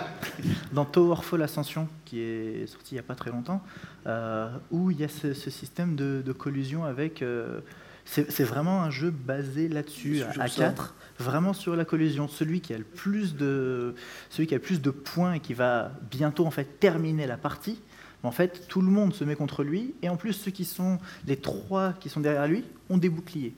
[0.72, 3.62] dans Towerfall Ascension, qui est sorti il n'y a pas très longtemps,
[4.06, 7.22] euh, où il y a ce, ce système de, de collusion avec.
[7.22, 7.60] euh,
[8.06, 10.64] c'est vraiment un jeu basé là-dessus, à ça.
[10.64, 12.28] 4, vraiment sur la collusion.
[12.28, 13.94] Celui qui a le plus de,
[14.28, 17.38] celui qui a le plus de points et qui va bientôt en fait terminer la
[17.38, 17.80] partie.
[18.24, 20.98] En fait, tout le monde se met contre lui, et en plus, ceux qui sont
[21.26, 23.54] les trois qui sont derrière lui ont des boucliers.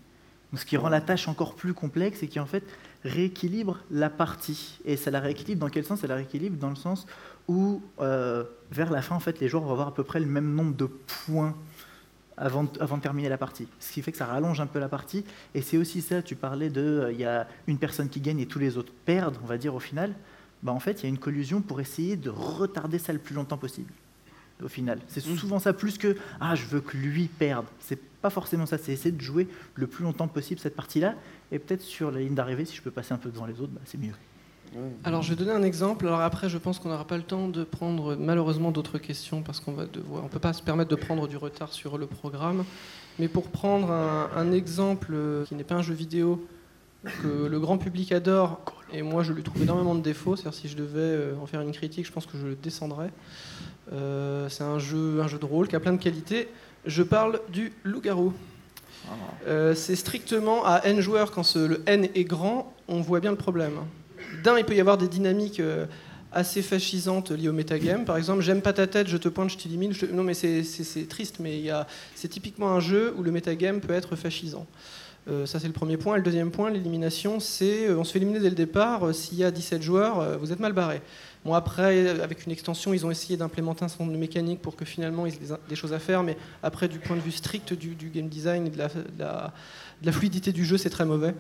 [0.53, 2.65] Donc, ce qui rend la tâche encore plus complexe et qui en fait
[3.05, 4.79] rééquilibre la partie.
[4.85, 6.01] Et ça la rééquilibre dans quel sens?
[6.01, 7.07] Ça la rééquilibre dans le sens
[7.49, 10.27] où, euh, vers la fin, en fait, les joueurs vont avoir à peu près le
[10.27, 11.55] même nombre de points
[12.37, 13.67] avant, de- avant de terminer la partie.
[13.81, 15.25] Ce qui fait que ça rallonge un peu la partie.
[15.55, 18.41] Et c'est aussi ça, tu parlais de, euh, il y a une personne qui gagne
[18.41, 20.15] et tous les autres perdent, on va dire au final.
[20.63, 23.35] Bah, en fait, il y a une collusion pour essayer de retarder ça le plus
[23.35, 23.93] longtemps possible.
[24.65, 27.67] Au final, c'est souvent ça plus que ah je veux que lui perde.
[27.79, 28.79] C'est pas forcément ça.
[28.79, 31.15] C'est essayer de jouer le plus longtemps possible cette partie-là.
[31.53, 33.73] Et peut-être sur la ligne d'arrivée, si je peux passer un peu devant les autres,
[33.73, 34.15] bah, c'est mieux.
[35.05, 36.07] Alors, je vais donner un exemple.
[36.07, 39.61] Alors après, je pense qu'on n'aura pas le temps de prendre malheureusement d'autres questions parce
[39.61, 42.65] qu'on va devoir, on peut pas se permettre de prendre du retard sur le programme.
[43.19, 46.47] Mais pour prendre un, un exemple euh, qui n'est pas un jeu vidéo
[47.23, 48.61] que le grand public adore
[48.93, 50.37] et moi je lui trouve énormément de défauts.
[50.37, 53.11] C'est-à-dire si je devais euh, en faire une critique, je pense que je le descendrais.
[53.93, 56.49] Euh, c'est un jeu, un jeu de rôle qui a plein de qualités.
[56.85, 58.33] Je parle du loup-garou.
[59.47, 63.31] Euh, c'est strictement à n joueurs, quand ce- le n est grand, on voit bien
[63.31, 63.75] le problème.
[64.43, 65.87] D'un, il peut y avoir des dynamiques euh,
[66.33, 68.05] assez fascisantes liées au metagame.
[68.05, 69.93] Par exemple, j'aime pas ta tête, je te pointe, je t'élimine.
[69.93, 70.65] je Non, mais c'est-
[71.09, 71.63] triste, mais
[72.17, 74.67] c'est typiquement un jeu où le metagame peut être fascisant.
[75.29, 76.15] Euh, ça, c'est le premier point.
[76.15, 79.07] Et le deuxième point, l'élimination, c'est euh, on se fait éliminer dès le départ.
[79.09, 81.01] euh, S'il y a 17 joueurs, vous êtes mal barré.
[81.47, 84.75] Bon, après, avec une extension, ils ont essayé d'implémenter un certain nombre de mécaniques pour
[84.75, 86.25] que finalement, ils aient des, choses à faire.
[86.25, 90.65] Mais après, du point de vue strict du, game design et de la fluidité du
[90.65, 91.37] jeu, c'est très mauvais.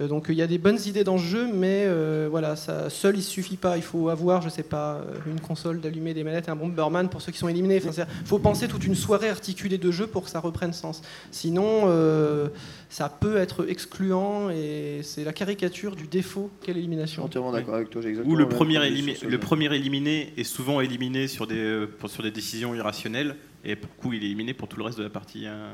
[0.00, 2.90] Euh, donc il y a des bonnes idées dans ce jeu, mais euh, voilà, ça,
[2.90, 3.76] seul il suffit pas.
[3.76, 7.08] Il faut avoir, je sais pas, euh, une console, d'allumer des manettes et un Bomberman
[7.08, 7.80] pour ceux qui sont éliminés.
[7.86, 11.00] Enfin, il faut penser toute une soirée articulée de jeu pour que ça reprenne sens.
[11.30, 12.48] Sinon, euh,
[12.88, 17.24] ça peut être excluant et c'est la caricature du défaut qu'est Je suis l'élimination.
[17.24, 18.02] entièrement d'accord avec toi.
[18.02, 22.10] j'ai exactement Ou le premier, élimi- le premier éliminé est souvent éliminé sur des, pour-
[22.10, 24.98] sur des décisions irrationnelles, et pour le coup, il est éliminé pour tout le reste
[24.98, 25.46] de la partie.
[25.46, 25.70] hein.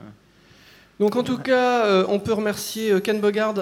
[1.00, 3.54] Donc en tout cas, euh, on peut remercier euh, Ken Bogard.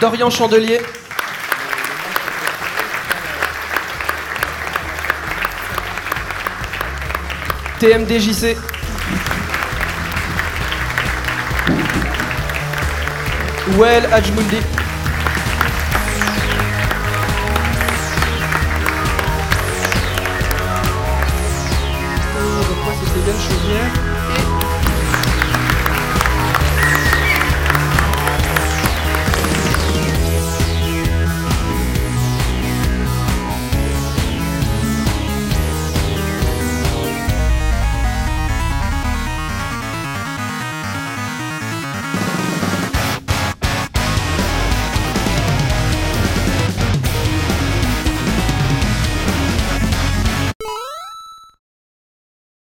[0.00, 0.78] Dorian Chandelier.
[7.80, 8.56] TMDJC.
[13.76, 14.77] Well Ajmouldi.